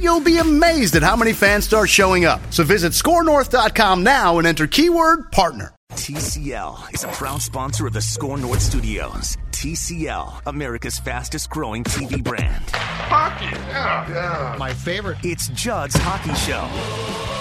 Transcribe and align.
you'll 0.00 0.20
be 0.20 0.38
amazed 0.38 0.96
at 0.96 1.02
how 1.02 1.16
many 1.16 1.32
fans 1.32 1.64
start 1.64 1.88
showing 1.88 2.24
up. 2.24 2.40
So 2.50 2.64
visit 2.64 2.92
scorenorth.com 2.92 4.02
now 4.02 4.38
and 4.38 4.46
enter 4.46 4.66
keyword 4.66 5.30
partner. 5.32 5.74
TCL 5.92 6.92
is 6.94 7.04
a 7.04 7.08
proud 7.08 7.40
sponsor 7.40 7.86
of 7.86 7.92
the 7.92 8.02
Score 8.02 8.36
North 8.36 8.60
Studios. 8.60 9.36
TCL, 9.52 10.42
America's 10.46 10.98
fastest 10.98 11.50
growing 11.50 11.84
TV 11.84 12.22
brand. 12.22 12.64
Hockey, 12.70 13.44
yeah, 13.44 14.08
yeah. 14.10 14.56
My 14.58 14.72
favorite. 14.74 15.18
It's 15.22 15.48
Judd's 15.50 15.94
Hockey 15.96 16.34
Show. 16.34 16.68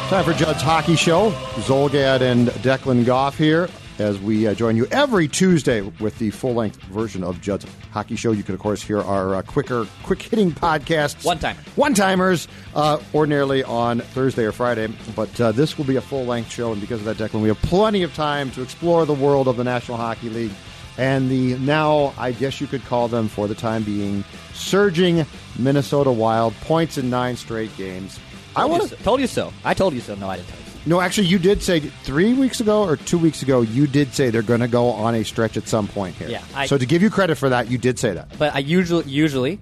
Time 0.10 0.24
for 0.24 0.34
Judd's 0.34 0.62
Hockey 0.62 0.96
Show. 0.96 1.32
Zulgad 1.62 2.22
and 2.22 2.50
Declan 2.50 3.06
Goff 3.06 3.38
here 3.38 3.70
as 4.00 4.20
we 4.20 4.48
uh, 4.48 4.54
join 4.54 4.76
you 4.76 4.86
every 4.88 5.28
Tuesday 5.28 5.82
with 5.82 6.18
the 6.20 6.30
full 6.30 6.54
length 6.54 6.82
version 6.84 7.24
of 7.24 7.42
Judd's 7.42 7.66
Hockey 7.92 8.16
Show. 8.16 8.32
You 8.32 8.44
can, 8.44 8.56
of 8.56 8.60
course, 8.60 8.82
hear 8.82 9.02
our 9.02 9.36
uh, 9.36 9.42
quicker, 9.42 9.88
quick 10.04 10.22
hitting 10.22 10.52
podcasts. 10.52 11.26
One 11.26 11.40
timer. 11.40 11.60
One 11.76 11.94
timers, 11.94 12.48
uh, 12.76 13.00
ordinarily 13.14 13.64
on 13.64 14.00
Thursday 14.00 14.46
or 14.46 14.52
Friday. 14.52 14.88
But 15.16 15.40
uh, 15.40 15.52
this 15.52 15.78
will 15.78 15.86
be 15.86 15.96
a 15.96 16.02
full 16.02 16.26
length 16.26 16.52
show, 16.52 16.72
and 16.72 16.82
because 16.82 17.06
of 17.06 17.06
that, 17.06 17.18
Declan, 17.18 17.42
we 17.42 17.48
have 17.50 17.62
plenty 17.62 18.04
of 18.04 18.14
time 18.16 18.52
to 18.52 18.62
explore 18.62 19.06
the 19.06 19.14
world 19.14 19.48
of 19.48 19.58
the 19.58 19.64
National 19.64 19.98
Hockey 19.98 20.30
League 20.30 20.52
and 20.98 21.30
the 21.30 21.58
now, 21.60 22.14
I 22.18 22.32
guess 22.32 22.62
you 22.62 22.68
could 22.68 22.84
call 22.86 23.08
them 23.08 23.28
for 23.28 23.48
the 23.48 23.56
time 23.56 23.84
being, 23.84 24.24
surging 24.54 25.26
Minnesota 25.58 26.12
Wild. 26.12 26.54
Points 26.62 26.98
in 26.98 27.10
nine 27.10 27.36
straight 27.36 27.76
games. 27.78 28.20
I 28.56 28.66
want 28.66 28.88
to 28.90 28.96
told 28.98 29.20
you 29.20 29.28
so. 29.28 29.52
I 29.64 29.74
told 29.74 29.94
you 29.94 30.02
so. 30.02 30.14
No, 30.16 30.30
I 30.30 30.38
didn't 30.38 30.50
tell 30.50 30.60
you. 30.60 30.63
No, 30.86 31.00
actually, 31.00 31.28
you 31.28 31.40
did 31.40 31.64
say 31.64 31.80
three 31.80 32.34
weeks 32.34 32.60
ago 32.60 32.84
or 32.84 32.98
two 32.98 33.18
weeks 33.18 33.42
ago. 33.42 33.62
You 33.62 33.88
did 33.88 34.14
say 34.14 34.30
they're 34.30 34.42
going 34.42 34.60
to 34.60 34.68
go 34.68 34.90
on 34.90 35.16
a 35.16 35.24
stretch 35.24 35.56
at 35.56 35.68
some 35.68 35.88
point 35.88 36.16
here. 36.16 36.30
Yeah, 36.30 36.44
I- 36.54 36.66
so 36.66 36.78
to 36.78 36.86
give 36.86 37.02
you 37.02 37.10
credit 37.10 37.36
for 37.36 37.50
that, 37.50 37.72
you 37.72 37.78
did 37.78 37.98
say 38.00 38.14
that. 38.14 38.38
But 38.38 38.54
I 38.54 38.60
usually, 38.60 39.06
usually, 39.06 39.60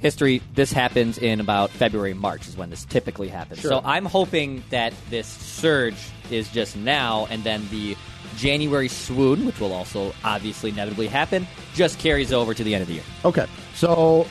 history. 0.00 0.42
This 0.54 0.72
happens 0.72 1.16
in 1.16 1.40
about 1.40 1.70
February, 1.70 2.12
March 2.12 2.46
is 2.48 2.56
when 2.56 2.70
this 2.70 2.84
typically 2.84 3.28
happens. 3.28 3.62
So 3.62 3.80
I'm 3.84 4.04
hoping 4.04 4.62
that 4.70 4.92
this 5.10 5.26
surge 5.26 5.96
is 6.30 6.48
just 6.50 6.76
now, 6.76 7.26
and 7.30 7.42
then 7.44 7.66
the 7.70 7.96
January 8.36 8.88
swoon, 8.88 9.46
which 9.46 9.60
will 9.60 9.72
also 9.72 10.12
obviously 10.24 10.70
inevitably 10.70 11.06
happen, 11.06 11.46
just 11.74 11.98
carries 12.00 12.32
over 12.32 12.52
to 12.52 12.64
the 12.64 12.74
end 12.74 12.82
of 12.82 12.88
the 12.88 12.94
year. 12.94 13.02
Okay, 13.24 13.46
so 13.74 14.26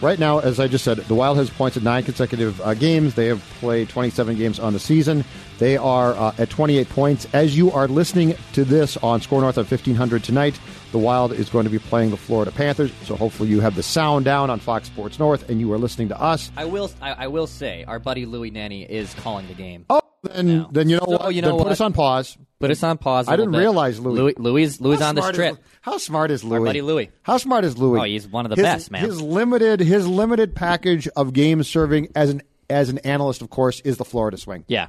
right 0.00 0.18
now, 0.18 0.38
as 0.38 0.60
I 0.60 0.68
just 0.68 0.84
said, 0.84 0.98
the 0.98 1.14
Wild 1.14 1.36
has 1.36 1.50
points 1.50 1.76
at 1.76 1.82
nine 1.82 2.02
consecutive 2.02 2.60
uh, 2.60 2.74
games. 2.74 3.14
They 3.14 3.26
have 3.26 3.40
played 3.60 3.88
27 3.88 4.36
games 4.36 4.58
on 4.58 4.72
the 4.72 4.78
season. 4.78 5.24
They 5.58 5.76
are 5.76 6.14
uh, 6.14 6.34
at 6.38 6.50
28 6.50 6.88
points. 6.88 7.26
As 7.32 7.56
you 7.56 7.70
are 7.70 7.88
listening 7.88 8.36
to 8.54 8.64
this 8.64 8.96
on 8.98 9.20
Score 9.20 9.40
North 9.40 9.58
at 9.58 9.70
1500 9.70 10.24
tonight, 10.24 10.58
the 10.92 10.98
Wild 10.98 11.32
is 11.32 11.48
going 11.48 11.64
to 11.64 11.70
be 11.70 11.78
playing 11.78 12.10
the 12.10 12.16
Florida 12.16 12.50
Panthers. 12.50 12.92
So 13.04 13.16
hopefully 13.16 13.48
you 13.48 13.60
have 13.60 13.74
the 13.74 13.82
sound 13.82 14.24
down 14.24 14.50
on 14.50 14.60
Fox 14.60 14.86
Sports 14.86 15.18
North 15.18 15.48
and 15.48 15.60
you 15.60 15.72
are 15.72 15.78
listening 15.78 16.08
to 16.08 16.20
us. 16.20 16.50
I 16.56 16.64
will. 16.64 16.90
I, 17.00 17.12
I 17.12 17.26
will 17.28 17.46
say, 17.46 17.84
our 17.84 17.98
buddy 17.98 18.26
Louis 18.26 18.50
Nanne 18.50 18.86
is 18.88 19.14
calling 19.14 19.46
the 19.48 19.54
game. 19.54 19.86
Oh, 19.90 20.00
then, 20.32 20.46
No. 20.46 20.68
then 20.72 20.88
you 20.88 20.96
know 20.96 21.04
So, 21.06 21.16
what? 21.18 21.34
you 21.34 21.42
know 21.42 21.56
then 21.56 21.58
put 21.64 21.72
us 21.72 21.80
on 21.80 21.92
pause. 21.92 22.36
Put 22.60 22.70
us 22.70 22.82
on 22.82 22.98
pause. 22.98 23.28
I 23.28 23.36
didn't 23.36 23.52
realize 23.52 24.00
Louis. 24.00 24.14
Louis, 24.18 24.34
Louis, 24.38 24.80
Louis 24.80 25.02
on 25.02 25.14
the 25.16 25.22
strip. 25.32 25.52
Is, 25.54 25.58
how 25.82 25.98
smart 25.98 26.30
is 26.30 26.42
Louis? 26.44 26.60
Our 26.60 26.64
buddy 26.64 26.80
Louis. 26.82 27.10
How 27.22 27.36
smart 27.36 27.64
is 27.64 27.76
Louis? 27.76 28.00
Oh, 28.00 28.04
he's 28.04 28.26
one 28.26 28.46
of 28.46 28.50
the 28.50 28.56
His- 28.56 28.62
best, 28.62 28.90
man. 28.90 29.02
His 29.04 29.20
limited, 29.20 29.80
his 29.80 30.06
limited 30.06 30.54
package 30.54 31.06
of 31.08 31.32
game 31.32 31.62
serving 31.62 32.08
as 32.14 32.30
an 32.30 32.42
as 32.70 32.88
an 32.88 32.98
analyst, 32.98 33.42
of 33.42 33.50
course, 33.50 33.80
is 33.80 33.98
the 33.98 34.04
Florida 34.06 34.38
swing. 34.38 34.64
Yeah, 34.68 34.86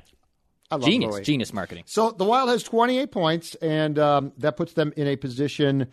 I 0.72 0.76
love 0.76 0.86
genius, 0.90 1.12
Louis. 1.14 1.24
genius 1.24 1.52
marketing. 1.54 1.84
So 1.88 2.12
the 2.12 2.24
Wild 2.24 2.50
has 2.50 2.64
28 2.64 3.12
points, 3.12 3.56
and 3.56 4.00
um, 4.00 4.32
that 4.38 4.56
puts 4.56 4.74
them 4.74 4.94
in 4.96 5.08
a 5.08 5.18
position 5.18 5.88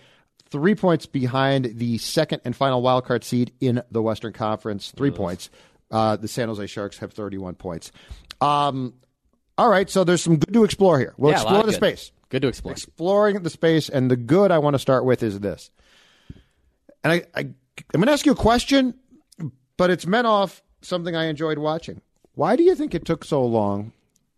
three 0.50 0.74
points 0.76 1.06
behind 1.06 1.64
the 1.78 1.98
second 1.98 2.42
and 2.44 2.54
final 2.54 2.80
wild 2.82 3.04
card 3.06 3.24
seed 3.24 3.52
in 3.60 3.82
the 3.90 4.00
Western 4.02 4.32
Conference. 4.32 4.92
Three 4.94 5.10
points. 5.10 5.50
Uh, 5.90 6.16
the 6.16 6.28
San 6.28 6.48
Jose 6.48 6.66
Sharks 6.68 6.98
have 6.98 7.12
31 7.12 7.54
points. 7.56 7.90
Um, 8.40 8.94
all 9.58 9.68
right, 9.68 9.88
so 9.88 10.04
there's 10.04 10.22
some 10.22 10.38
good 10.38 10.52
to 10.52 10.64
explore 10.64 10.98
here. 10.98 11.14
We'll 11.16 11.32
Yeah, 11.32 11.42
explore 11.42 11.62
the 11.62 11.68
good. 11.68 11.74
space. 11.74 12.12
Good 12.28 12.42
to 12.42 12.48
explore. 12.48 12.72
Exploring 12.72 13.42
the 13.42 13.50
space, 13.50 13.88
and 13.88 14.10
the 14.10 14.16
good 14.16 14.50
I 14.50 14.58
want 14.58 14.74
to 14.74 14.78
start 14.78 15.04
with 15.04 15.22
is 15.22 15.38
this. 15.40 15.70
And 17.04 17.12
I, 17.12 17.22
I 17.34 17.40
I'm 17.40 17.54
going 18.00 18.06
to 18.06 18.12
ask 18.12 18.24
you 18.26 18.32
a 18.32 18.36
question, 18.36 18.94
but 19.76 19.90
it's 19.90 20.06
meant 20.06 20.26
off 20.26 20.62
something 20.82 21.14
I 21.16 21.24
enjoyed 21.26 21.58
watching. 21.58 22.00
Why 22.34 22.56
do 22.56 22.62
you 22.62 22.74
think 22.74 22.94
it 22.94 23.04
took 23.04 23.24
so 23.24 23.44
long 23.44 23.92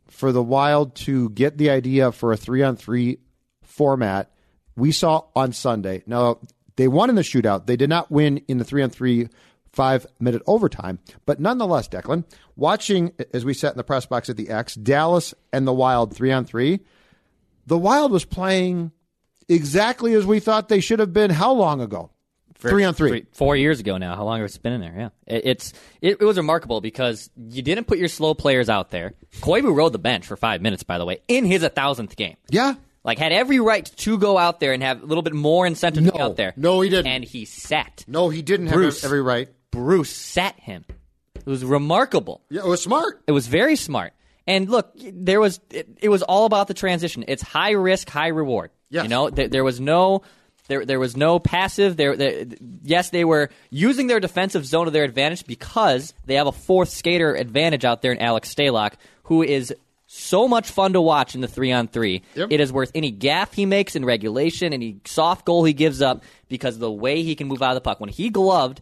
for 0.08 0.32
the 0.32 0.42
Wild 0.42 0.94
to 0.96 1.30
get 1.30 1.58
the 1.58 1.70
idea 1.70 2.10
for 2.12 2.32
a 2.32 2.36
three 2.36 2.62
on 2.62 2.76
three 2.76 3.18
format 3.62 4.30
we 4.76 4.90
saw 4.92 5.22
on 5.36 5.52
Sunday? 5.52 6.02
Now, 6.06 6.38
they 6.76 6.88
won 6.88 7.08
in 7.10 7.16
the 7.16 7.22
shootout. 7.22 7.66
They 7.66 7.76
did 7.76 7.88
not 7.88 8.10
win 8.10 8.38
in 8.48 8.58
the 8.58 8.64
three 8.64 8.82
on 8.82 8.90
three 8.90 9.28
five 9.74 10.06
minute 10.20 10.42
overtime. 10.46 10.98
But 11.26 11.40
nonetheless, 11.40 11.88
Declan, 11.88 12.24
watching 12.56 13.12
as 13.32 13.44
we 13.44 13.54
sat 13.54 13.72
in 13.72 13.76
the 13.76 13.84
press 13.84 14.06
box 14.06 14.28
at 14.30 14.36
the 14.36 14.48
X, 14.50 14.74
Dallas 14.74 15.34
and 15.52 15.66
the 15.66 15.72
Wild 15.72 16.14
three 16.14 16.32
on 16.32 16.44
three, 16.44 16.80
the 17.66 17.78
Wild 17.78 18.12
was 18.12 18.24
playing 18.24 18.92
exactly 19.48 20.14
as 20.14 20.24
we 20.24 20.40
thought 20.40 20.68
they 20.68 20.80
should 20.80 20.98
have 21.00 21.12
been 21.12 21.30
how 21.30 21.52
long 21.52 21.80
ago? 21.80 22.10
three 22.56 22.84
on 22.84 22.94
three. 22.94 23.26
four 23.32 23.56
years 23.56 23.80
ago 23.80 23.98
now. 23.98 24.16
How 24.16 24.24
long 24.24 24.40
has 24.40 24.56
it 24.56 24.62
been 24.62 24.72
in 24.72 24.80
there? 24.80 24.94
Yeah, 24.96 25.08
it, 25.26 25.42
it's 25.44 25.72
it, 26.00 26.18
it 26.20 26.24
was 26.24 26.36
remarkable 26.36 26.80
because 26.80 27.30
you 27.36 27.62
didn't 27.62 27.86
put 27.86 27.98
your 27.98 28.08
slow 28.08 28.34
players 28.34 28.68
out 28.68 28.90
there. 28.90 29.14
Koivu 29.40 29.74
rode 29.74 29.92
the 29.92 29.98
bench 29.98 30.26
for 30.26 30.36
five 30.36 30.62
minutes, 30.62 30.82
by 30.82 30.98
the 30.98 31.04
way, 31.04 31.18
in 31.28 31.44
his 31.44 31.62
a 31.62 31.68
thousandth 31.68 32.16
game. 32.16 32.36
Yeah. 32.48 32.74
Like 33.04 33.18
had 33.18 33.32
every 33.32 33.60
right 33.60 33.84
to 33.84 34.16
go 34.16 34.38
out 34.38 34.60
there 34.60 34.72
and 34.72 34.82
have 34.82 35.02
a 35.02 35.06
little 35.06 35.22
bit 35.22 35.34
more 35.34 35.66
incentive 35.66 36.06
to 36.06 36.12
be 36.12 36.18
out 36.18 36.36
there. 36.36 36.54
No, 36.56 36.80
he 36.80 36.88
didn't. 36.88 37.12
and 37.12 37.22
he 37.22 37.44
sat. 37.44 38.02
No, 38.08 38.30
he 38.30 38.40
didn't 38.40 38.68
have 38.68 39.04
every 39.04 39.20
right. 39.20 39.48
Bruce 39.74 40.10
sat 40.10 40.58
him. 40.60 40.84
It 41.34 41.46
was 41.46 41.64
remarkable. 41.64 42.40
Yeah, 42.48 42.60
it 42.60 42.68
was 42.68 42.82
smart. 42.82 43.20
It 43.26 43.32
was 43.32 43.48
very 43.48 43.76
smart. 43.76 44.12
And 44.46 44.68
look, 44.70 44.92
there 44.96 45.40
was 45.40 45.60
it, 45.70 45.88
it 46.00 46.08
was 46.08 46.22
all 46.22 46.46
about 46.46 46.68
the 46.68 46.74
transition. 46.74 47.24
It's 47.28 47.42
high 47.42 47.72
risk, 47.72 48.08
high 48.08 48.28
reward. 48.28 48.70
Yes. 48.88 49.04
You 49.04 49.08
know, 49.08 49.30
there, 49.30 49.48
there 49.48 49.64
was 49.64 49.80
no 49.80 50.22
there 50.68 50.86
there 50.86 51.00
was 51.00 51.16
no 51.16 51.38
passive. 51.38 51.96
There, 51.96 52.16
there, 52.16 52.46
yes, 52.82 53.10
they 53.10 53.24
were 53.24 53.50
using 53.70 54.06
their 54.06 54.20
defensive 54.20 54.64
zone 54.64 54.84
to 54.84 54.90
their 54.90 55.04
advantage 55.04 55.44
because 55.46 56.14
they 56.24 56.34
have 56.34 56.46
a 56.46 56.52
fourth 56.52 56.90
skater 56.90 57.34
advantage 57.34 57.84
out 57.84 58.00
there 58.00 58.12
in 58.12 58.18
Alex 58.18 58.54
Stalock, 58.54 58.94
who 59.24 59.42
is 59.42 59.74
so 60.06 60.46
much 60.46 60.70
fun 60.70 60.92
to 60.92 61.00
watch 61.00 61.34
in 61.34 61.40
the 61.40 61.48
three 61.48 61.72
on 61.72 61.88
three. 61.88 62.22
Yep. 62.34 62.48
It 62.52 62.60
is 62.60 62.72
worth 62.72 62.92
any 62.94 63.10
gaff 63.10 63.52
he 63.52 63.66
makes 63.66 63.96
in 63.96 64.04
regulation, 64.04 64.72
any 64.72 65.00
soft 65.04 65.44
goal 65.44 65.64
he 65.64 65.72
gives 65.72 66.00
up 66.00 66.22
because 66.48 66.74
of 66.74 66.80
the 66.80 66.92
way 66.92 67.22
he 67.22 67.34
can 67.34 67.48
move 67.48 67.62
out 67.62 67.70
of 67.70 67.76
the 67.76 67.80
puck. 67.80 68.00
When 68.00 68.10
he 68.10 68.30
gloved 68.30 68.80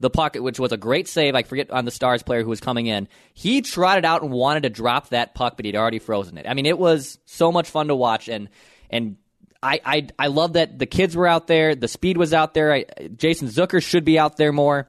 the 0.00 0.10
puck, 0.10 0.34
which 0.36 0.58
was 0.58 0.72
a 0.72 0.76
great 0.76 1.08
save. 1.08 1.34
I 1.34 1.42
forget 1.42 1.70
on 1.70 1.84
the 1.84 1.90
Stars 1.90 2.22
player 2.22 2.42
who 2.42 2.48
was 2.50 2.60
coming 2.60 2.86
in. 2.86 3.08
He 3.32 3.62
trotted 3.62 4.04
out 4.04 4.22
and 4.22 4.30
wanted 4.30 4.64
to 4.64 4.70
drop 4.70 5.10
that 5.10 5.34
puck, 5.34 5.56
but 5.56 5.64
he'd 5.64 5.76
already 5.76 5.98
frozen 5.98 6.36
it. 6.38 6.46
I 6.48 6.54
mean, 6.54 6.66
it 6.66 6.78
was 6.78 7.18
so 7.26 7.52
much 7.52 7.68
fun 7.70 7.88
to 7.88 7.94
watch, 7.94 8.28
and 8.28 8.48
and 8.90 9.16
I 9.62 9.80
I, 9.84 10.06
I 10.18 10.26
love 10.26 10.54
that 10.54 10.78
the 10.78 10.86
kids 10.86 11.16
were 11.16 11.26
out 11.26 11.46
there, 11.46 11.74
the 11.74 11.88
speed 11.88 12.16
was 12.16 12.34
out 12.34 12.54
there. 12.54 12.72
I, 12.72 12.84
Jason 13.16 13.48
Zucker 13.48 13.82
should 13.82 14.04
be 14.04 14.18
out 14.18 14.36
there 14.36 14.52
more. 14.52 14.88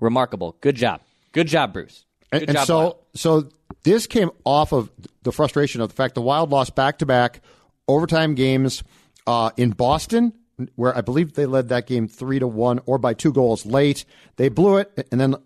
Remarkable, 0.00 0.56
good 0.60 0.74
job, 0.76 1.00
good 1.32 1.46
job, 1.46 1.72
Bruce. 1.72 2.04
Good 2.32 2.42
And, 2.42 2.50
and 2.50 2.58
job, 2.58 2.66
so, 2.66 2.78
Wild. 2.78 2.96
so 3.14 3.48
this 3.84 4.06
came 4.06 4.30
off 4.44 4.72
of 4.72 4.90
the 5.22 5.30
frustration 5.30 5.80
of 5.80 5.88
the 5.88 5.94
fact 5.94 6.14
the 6.16 6.20
Wild 6.20 6.50
lost 6.50 6.74
back 6.74 6.98
to 6.98 7.06
back 7.06 7.40
overtime 7.86 8.34
games 8.34 8.82
uh, 9.26 9.50
in 9.56 9.70
Boston, 9.70 10.32
where 10.74 10.96
I 10.96 11.00
believe 11.00 11.34
they 11.34 11.46
led 11.46 11.68
that 11.68 11.86
game 11.86 12.08
three 12.08 12.38
to 12.38 12.46
one 12.46 12.80
or 12.86 12.98
by 12.98 13.14
two 13.14 13.32
goals 13.32 13.66
late. 13.66 14.04
They 14.36 14.48
blew 14.48 14.76
it, 14.78 15.08
and 15.10 15.20
then 15.20 15.36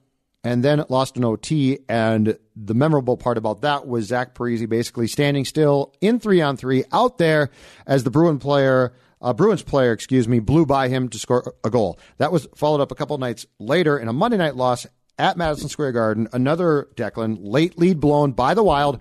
and 0.45 0.65
then 0.65 0.85
lost 0.89 1.17
an 1.17 1.25
OT. 1.25 1.81
And 1.89 2.39
the 2.57 2.75
memorable 2.75 3.17
part 3.17 3.39
about 3.39 3.63
that 3.63 3.87
was 3.87 4.07
Zach 4.07 4.35
Parise 4.35 4.69
basically 4.69 5.07
standing 5.07 5.45
still 5.45 5.95
in 6.01 6.19
three 6.19 6.41
on 6.41 6.57
three 6.57 6.85
out 6.93 7.19
there 7.19 7.51
as 7.87 8.05
the 8.05 8.11
Bruin 8.11 8.39
player, 8.39 8.95
uh, 9.21 9.33
Bruins 9.33 9.63
player, 9.63 9.93
excuse 9.93 10.29
me, 10.29 10.39
blew 10.39 10.65
by 10.65 10.89
him 10.89 11.09
to 11.09 11.19
score 11.19 11.55
a 11.65 11.71
goal. 11.71 11.99
That 12.19 12.33
was 12.33 12.47
followed 12.55 12.81
up 12.81 12.93
a 12.93 12.95
couple 12.95 13.19
nights 13.19 13.47
later 13.59 13.99
in 13.99 14.09
a 14.09 14.13
Monday 14.13 14.37
night 14.37 14.57
loss 14.57 14.87
at 15.19 15.37
Madison 15.37 15.69
Square 15.69 15.93
Garden. 15.93 16.29
Another 16.33 16.89
Declan 16.95 17.39
late 17.41 17.79
lead 17.79 18.01
blown 18.01 18.33
by 18.33 18.55
the 18.55 18.63
Wild. 18.63 19.01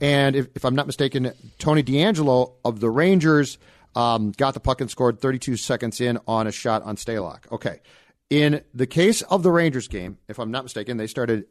And 0.00 0.36
if, 0.36 0.48
if 0.54 0.64
I'm 0.64 0.74
not 0.74 0.86
mistaken, 0.86 1.32
Tony 1.58 1.82
DeAngelo 1.82 2.52
of 2.64 2.80
the 2.80 2.90
Rangers 2.90 3.58
um, 3.96 4.30
got 4.32 4.54
the 4.54 4.60
puck 4.60 4.80
and 4.80 4.90
scored 4.90 5.20
32 5.20 5.56
seconds 5.56 6.00
in 6.00 6.18
on 6.28 6.46
a 6.46 6.52
shot 6.52 6.82
on 6.82 6.96
Stalock. 6.96 7.50
Okay. 7.50 7.80
In 8.28 8.62
the 8.74 8.86
case 8.86 9.22
of 9.22 9.42
the 9.42 9.50
Rangers 9.50 9.88
game, 9.88 10.18
if 10.28 10.38
I'm 10.38 10.50
not 10.50 10.64
mistaken, 10.64 10.98
they 10.98 11.06
started 11.06 11.46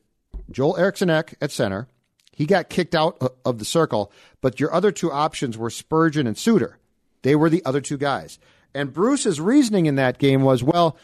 Joel 0.52 0.78
Eriksson 0.78 1.10
Ek 1.10 1.36
at 1.42 1.52
center. 1.52 1.88
He 2.32 2.46
got 2.46 2.70
kicked 2.70 2.94
out 2.94 3.18
of 3.46 3.60
the 3.60 3.66
circle, 3.66 4.12
but 4.42 4.60
your 4.60 4.74
other 4.74 4.92
two 4.92 5.12
options 5.12 5.58
were 5.58 5.70
Spurgeon 5.70 6.28
and 6.28 6.38
Suter. 6.38 6.78
They 7.24 7.36
were 7.36 7.50
the 7.50 7.64
other 7.66 7.82
two 7.82 7.98
guys. 7.98 8.38
And 8.74 8.94
Bruce's 8.94 9.40
reasoning 9.40 9.86
in 9.86 9.96
that 9.96 10.20
game 10.20 10.44
was, 10.44 10.62
well, 10.62 10.98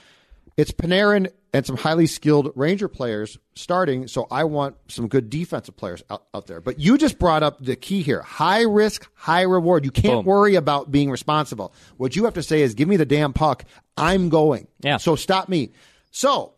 it's 0.58 0.72
Panarin 0.72 1.32
and 1.54 1.66
some 1.66 1.78
highly 1.78 2.08
skilled 2.08 2.52
Ranger 2.56 2.88
players 2.88 3.38
starting, 3.56 4.08
so 4.08 4.28
I 4.32 4.46
want 4.46 4.76
some 4.88 5.08
good 5.08 5.30
defensive 5.30 5.76
players 5.76 6.02
out, 6.10 6.24
out 6.34 6.48
there. 6.48 6.62
But 6.62 6.80
you 6.80 6.98
just 6.98 7.20
brought 7.20 7.44
up 7.44 7.64
the 7.64 7.76
key 7.76 8.02
here 8.02 8.22
high 8.22 8.62
risk, 8.62 9.10
high 9.14 9.42
reward. 9.42 9.84
You 9.84 9.92
can't 9.92 10.20
Boom. 10.20 10.26
worry 10.26 10.56
about 10.56 10.92
being 10.92 11.12
responsible. 11.12 11.74
What 11.98 12.16
you 12.16 12.26
have 12.26 12.36
to 12.36 12.44
say 12.44 12.62
is, 12.62 12.74
give 12.74 12.88
me 12.88 12.98
the 12.98 13.06
damn 13.06 13.34
puck. 13.34 13.66
I'm 13.98 14.30
going. 14.30 14.68
Yeah. 14.82 14.98
So 14.98 15.16
stop 15.16 15.50
me. 15.50 15.72
So 16.12 16.54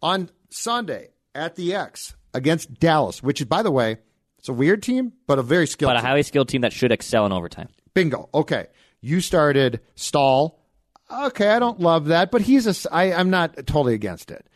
on 0.00 0.30
Sunday 0.50 1.08
at 1.34 1.56
the 1.56 1.74
X 1.74 2.14
against 2.32 2.74
Dallas, 2.74 3.22
which 3.22 3.40
is, 3.40 3.46
by 3.46 3.62
the 3.62 3.70
way, 3.70 3.98
it's 4.38 4.48
a 4.48 4.52
weird 4.52 4.82
team, 4.82 5.12
but 5.26 5.38
a 5.38 5.42
very 5.42 5.66
skilled 5.66 5.90
But 5.90 5.96
a 5.96 6.00
highly 6.00 6.22
skilled 6.22 6.48
team 6.48 6.62
that 6.62 6.72
should 6.72 6.92
excel 6.92 7.26
in 7.26 7.32
overtime. 7.32 7.68
Bingo. 7.92 8.28
Okay. 8.32 8.68
You 9.00 9.20
started 9.20 9.80
Staal. 9.94 10.57
Okay, 11.10 11.48
I 11.48 11.58
don't 11.58 11.80
love 11.80 12.06
that, 12.06 12.30
but 12.30 12.42
he's 12.42 12.66
a. 12.66 12.94
I, 12.94 13.12
I'm 13.12 13.30
not 13.30 13.56
totally 13.66 13.94
against 13.94 14.30
it. 14.30 14.46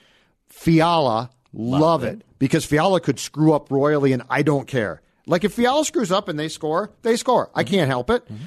Fiala, 0.49 1.31
love, 1.53 2.05
it. 2.05 2.23
because 2.39 2.65
Fiala 2.65 3.01
could 3.01 3.19
screw 3.19 3.55
up 3.55 3.71
royally, 3.71 4.13
and 4.13 4.23
I 4.29 4.43
don't 4.43 4.69
care. 4.69 5.01
Like 5.27 5.45
if 5.45 5.55
Fiala 5.55 5.85
screws 5.85 6.13
up 6.13 6.29
and 6.29 6.39
they 6.39 6.49
score, 6.49 6.93
they 7.03 7.17
score. 7.17 7.51
I 7.55 7.65
can't 7.65 7.89
help 7.89 8.11
it. 8.11 8.25
Mm-hmm. 8.27 8.45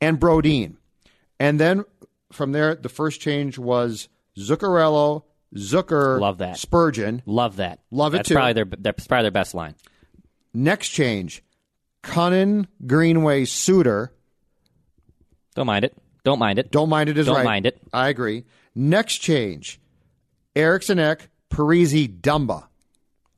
And 0.00 0.20
Brodin, 0.20 0.76
and 1.40 1.58
then 1.58 1.84
from 2.30 2.52
there, 2.52 2.76
the 2.76 2.88
first 2.88 3.20
change 3.20 3.58
was 3.58 4.08
Zuccarello, 4.38 5.24
Zucker, 5.56 6.20
Love 6.20 6.38
that. 6.38 6.58
Spurgeon. 6.58 7.22
Love 7.26 7.56
that. 7.56 7.80
Love 7.90 8.14
it 8.14 8.18
That's 8.18 8.28
too. 8.28 8.34
Probably 8.34 8.52
their, 8.52 8.66
that's 8.66 9.06
probably 9.06 9.24
their 9.24 9.30
best 9.30 9.54
line. 9.54 9.74
Next 10.54 10.90
change, 10.90 11.42
Kunin, 12.02 12.66
Greenway, 12.86 13.44
Suter. 13.46 14.12
Don't 15.54 15.66
mind 15.66 15.84
it. 15.84 15.96
Don't 16.28 16.38
mind 16.38 16.58
it. 16.58 16.70
Don't 16.70 16.90
mind 16.90 17.08
it 17.08 17.16
is 17.16 17.26
right. 17.26 17.32
Don't 17.32 17.36
right. 17.36 17.44
mind 17.44 17.66
it. 17.66 17.80
I 17.90 18.08
agree. 18.08 18.44
Next 18.74 19.16
change, 19.16 19.80
Eriksson 20.54 20.98
Ek, 20.98 21.30
Parise, 21.48 22.20
Dumba. 22.20 22.66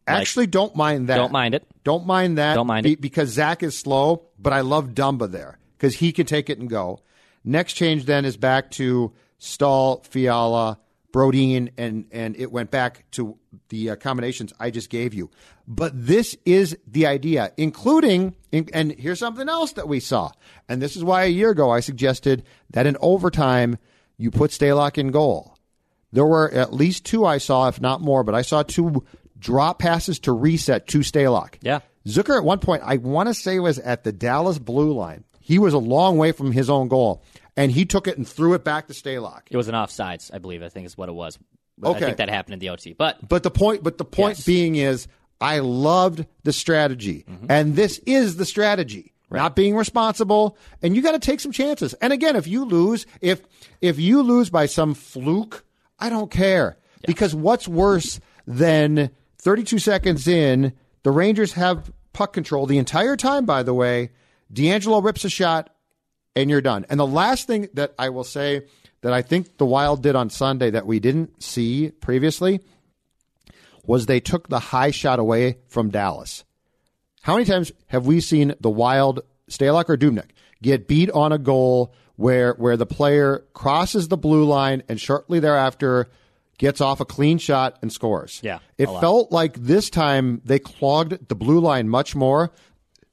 Actually, 0.09 0.49
don't 0.49 0.75
mind 0.75 1.09
that. 1.09 1.15
Don't 1.15 1.31
mind 1.31 1.55
it. 1.55 1.65
Don't 1.85 2.05
mind 2.05 2.39
that. 2.39 2.55
Don't 2.55 2.67
mind 2.67 2.83
be- 2.83 2.95
it. 2.95 3.01
because 3.01 3.29
Zach 3.29 3.63
is 3.63 3.79
slow, 3.79 4.27
but 4.41 4.53
I 4.53 4.63
love 4.63 4.89
Dumba 4.89 5.31
there 5.31 5.61
because 5.79 5.95
he 5.95 6.11
can 6.11 6.27
take 6.27 6.51
it 6.51 6.59
and 6.59 6.69
go. 6.69 6.99
Next 7.45 7.75
change 7.75 8.07
then 8.07 8.25
is 8.25 8.37
back 8.37 8.73
to 8.73 9.13
Staal, 9.39 10.03
Fiala, 10.03 10.81
Brodin, 11.13 11.71
and 11.79 12.07
and 12.11 12.35
it 12.37 12.51
went 12.51 12.73
back 12.73 13.05
to 13.13 13.39
the 13.69 13.91
uh, 13.91 13.97
combinations 13.97 14.53
I 14.61 14.71
just 14.71 14.91
gave 14.91 15.15
you. 15.15 15.31
But 15.67 15.93
this 15.95 16.37
is 16.45 16.77
the 16.87 17.07
idea, 17.07 17.53
including 17.57 18.35
in, 18.53 18.69
and 18.73 18.93
here's 18.93 19.19
something 19.19 19.49
else 19.49 19.73
that 19.73 19.89
we 19.89 20.01
saw, 20.01 20.33
and 20.69 20.81
this 20.81 20.97
is 20.97 21.05
why 21.05 21.25
a 21.25 21.29
year 21.29 21.51
ago 21.51 21.71
I 21.71 21.81
suggested 21.81 22.45
that 22.71 22.87
in 22.87 22.97
overtime 23.01 23.79
you 24.17 24.31
put 24.31 24.51
Stalock 24.51 24.99
in 24.99 25.11
goal. 25.11 25.57
There 26.13 26.27
were 26.27 26.51
at 26.51 26.73
least 26.73 27.05
two 27.05 27.25
I 27.25 27.39
saw, 27.39 27.69
if 27.69 27.81
not 27.81 28.01
more, 28.01 28.25
but 28.25 28.35
I 28.35 28.43
saw 28.43 28.63
two 28.63 29.05
drop 29.39 29.79
passes 29.79 30.19
to 30.21 30.33
reset 30.33 30.87
to 30.89 30.99
Stalock. 30.99 31.55
Yeah. 31.63 31.81
Zucker 32.07 32.37
at 32.37 32.45
one 32.45 32.59
point, 32.59 32.83
I 32.85 32.97
want 32.97 33.29
to 33.29 33.35
say 33.35 33.59
was 33.59 33.79
at 33.79 34.05
the 34.05 34.13
Dallas 34.13 34.59
blue 34.59 34.93
line. 34.93 35.25
He 35.41 35.59
was 35.59 35.75
a 35.75 35.79
long 35.79 36.17
way 36.19 36.33
from 36.33 36.53
his 36.53 36.71
own 36.71 36.89
goal, 36.89 37.23
and 37.57 37.71
he 37.71 37.85
took 37.85 38.07
it 38.07 38.17
and 38.17 38.27
threw 38.27 38.55
it 38.55 38.65
back 38.65 38.89
to 38.89 38.95
Stalock. 38.95 39.43
It 39.51 39.57
was 39.57 39.69
an 39.69 39.75
offsides, 39.75 40.31
I 40.33 40.39
believe. 40.39 40.63
I 40.63 40.69
think 40.69 40.87
is 40.87 40.97
what 40.97 41.09
it 41.09 41.13
was. 41.13 41.39
I 41.83 41.89
Okay. 41.89 42.01
think 42.07 42.17
that 42.19 42.29
happened 42.29 42.55
in 42.55 42.59
the 42.61 42.69
OT. 42.69 42.93
But 42.93 43.27
But 43.29 43.43
the 43.43 43.51
point, 43.51 43.83
but 43.83 43.99
the 43.99 44.05
point 44.05 44.39
Yes. 44.39 44.47
being 44.47 44.77
is, 44.77 45.09
I 45.41 45.61
loved 45.61 46.27
the 46.45 46.53
strategy, 46.53 47.25
mm-hmm. 47.31 47.47
and 47.49 47.75
this 47.77 47.99
is 48.07 48.37
the 48.37 48.45
strategy. 48.45 49.13
Not 49.33 49.55
being 49.55 49.77
responsible, 49.77 50.57
and 50.83 50.97
you 50.97 51.03
got 51.03 51.13
to 51.13 51.21
take 51.21 51.39
some 51.39 51.53
chances. 51.53 51.95
And 51.95 52.13
again, 52.13 52.35
if 52.35 52.49
you 52.49 52.65
lose, 52.65 53.07
if 53.21 53.41
if 53.81 53.97
you 54.01 54.23
lose 54.23 54.51
by 54.51 54.67
some 54.67 54.93
fluke, 54.93 55.65
I 56.01 56.11
don't 56.11 56.33
care 56.33 56.79
because 57.07 57.33
what's 57.33 57.69
worse 57.69 58.19
than 58.49 59.11
32 59.39 59.79
seconds 59.79 60.27
in, 60.27 60.73
the 61.05 61.13
Rangers 61.13 61.53
have 61.53 61.93
puck 62.13 62.33
control 62.33 62.67
the 62.67 62.79
entire 62.79 63.17
time. 63.17 63.47
By 63.47 63.63
the 63.63 63.73
way, 63.73 64.11
DeAngelo 64.53 65.03
rips 65.05 65.25
a 65.25 65.31
shot, 65.31 65.71
and 66.35 66.51
you're 66.51 66.61
done. 66.61 66.85
And 66.91 66.99
the 66.99 67.07
last 67.07 67.47
thing 67.47 67.69
that 67.75 67.95
I 68.01 68.09
will 68.09 68.25
say 68.25 68.63
that 69.03 69.13
I 69.13 69.23
think 69.23 69.57
the 69.57 69.67
Wild 69.67 70.03
did 70.03 70.17
on 70.17 70.31
Sunday 70.31 70.71
that 70.71 70.87
we 70.87 71.01
didn't 71.01 71.43
see 71.43 71.91
previously 71.91 72.61
was 73.85 74.07
they 74.07 74.21
took 74.21 74.49
the 74.49 74.59
high 74.59 74.91
shot 74.91 75.19
away 75.19 75.59
from 75.69 75.91
Dallas. 75.91 76.45
How 77.23 77.35
many 77.35 77.45
times 77.45 77.73
have 77.87 78.07
we 78.07 78.21
seen 78.21 78.55
the 78.61 78.71
Wild, 78.71 79.21
Stalock 79.51 79.89
or 79.89 79.97
Dubnyk, 79.97 80.31
get 80.63 80.89
beat 80.89 81.11
on 81.11 81.33
a 81.33 81.39
goal 81.39 81.95
where 82.17 82.53
where 82.55 82.77
the 82.77 82.87
player 82.87 83.45
crosses 83.55 84.09
the 84.09 84.17
blue 84.17 84.45
line 84.45 84.83
and 84.89 85.01
shortly 85.01 85.41
thereafter 85.41 86.09
gets 86.59 86.81
off 86.81 87.01
a 87.01 87.05
clean 87.05 87.39
shot 87.39 87.79
and 87.83 87.93
scores? 87.93 88.41
Yeah, 88.43 88.59
it 88.79 88.87
felt 88.87 89.33
like 89.33 89.55
this 89.55 89.91
time 89.91 90.41
they 90.45 90.59
clogged 90.59 91.29
the 91.29 91.35
blue 91.35 91.61
line 91.61 91.89
much 91.89 92.15
more, 92.15 92.53